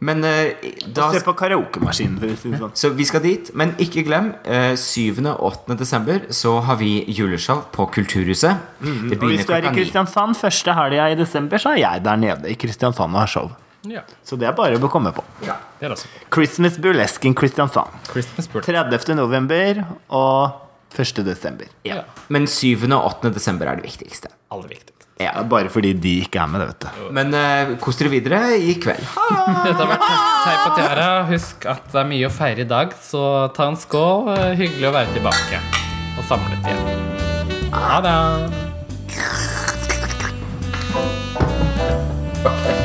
Men 0.00 0.24
uh, 0.24 0.50
da 0.92 1.10
Se 1.14 1.22
på 1.24 1.34
karaokemaskinen. 1.38 2.18
sånn. 2.58 2.74
Så 2.74 2.90
vi 2.96 3.04
skal 3.04 3.22
dit, 3.22 3.52
men 3.54 3.74
ikke 3.78 4.02
glem 4.06 4.32
uh, 4.46 4.74
7. 4.74 5.22
og 5.30 5.44
8. 5.52 5.78
desember 5.78 6.26
så 6.34 6.58
har 6.66 6.76
vi 6.82 7.04
juleshow 7.06 7.62
på 7.72 7.86
Kulturhuset. 7.94 8.56
Det 8.80 9.18
Og 9.20 9.28
hvis 9.30 9.46
du 9.46 9.54
er 9.54 9.68
i. 9.70 9.74
Kristiansand 9.80 10.34
første 10.36 10.74
helga 10.74 11.10
i 11.12 11.18
desember, 11.18 11.58
så 11.62 11.76
er 11.76 11.84
jeg 11.84 12.04
der 12.04 12.16
nede 12.16 12.50
i 12.50 12.56
Kristiansand 12.58 13.14
og 13.14 13.20
har 13.20 13.30
show. 13.30 13.50
Ja, 13.88 14.02
Så 14.24 14.36
det 14.36 14.44
er 14.48 14.52
bare 14.52 14.76
å 14.76 14.88
komme 14.92 15.12
på. 15.16 15.22
det 15.40 15.54
er 15.88 15.94
Christmas 16.28 16.76
Burlesque 16.76 17.24
in 17.24 17.34
Kristiansand. 17.34 17.88
Christmas 18.10 18.48
Bird. 18.48 18.64
30. 18.66 19.14
november 19.16 19.86
og 20.10 20.69
1. 20.96 21.24
desember. 21.26 21.68
Ja. 21.86 22.02
Men 22.28 22.46
7. 22.50 22.86
og 22.90 23.04
8. 23.14 23.30
desember 23.34 23.70
er 23.70 23.80
det 23.80 23.86
viktigste. 23.86 24.32
Aller 24.50 24.72
viktigst. 24.72 24.96
Ja. 25.20 25.34
Bare 25.44 25.68
fordi 25.68 25.92
de 25.92 26.14
ikke 26.24 26.40
er 26.40 26.48
med, 26.48 26.62
det, 26.62 26.68
vet 26.70 26.86
du. 26.86 27.08
Men 27.12 27.34
uh, 27.36 27.74
kos 27.82 27.98
dere 28.00 28.12
videre 28.14 28.40
i 28.56 28.72
kveld. 28.80 29.04
Dette 29.66 29.76
har 29.76 29.90
vært 29.90 30.06
Teip 30.08 30.64
og 30.64 30.78
Tiara. 30.78 31.08
Husk 31.28 31.68
at 31.68 31.92
det 31.92 32.00
er 32.00 32.08
mye 32.14 32.30
å 32.30 32.32
feire 32.32 32.64
i 32.64 32.70
dag, 32.70 32.96
så 33.04 33.22
ta 33.56 33.68
en 33.68 33.78
skål. 33.78 34.32
Eh, 34.32 34.48
hyggelig 34.64 34.88
å 34.88 34.96
være 34.96 35.12
tilbake 35.18 35.62
og 36.16 36.24
samlet 36.30 36.72
igjen. 36.72 36.84
Ha 37.76 38.00
det. 38.06 38.16
Okay. 42.40 42.79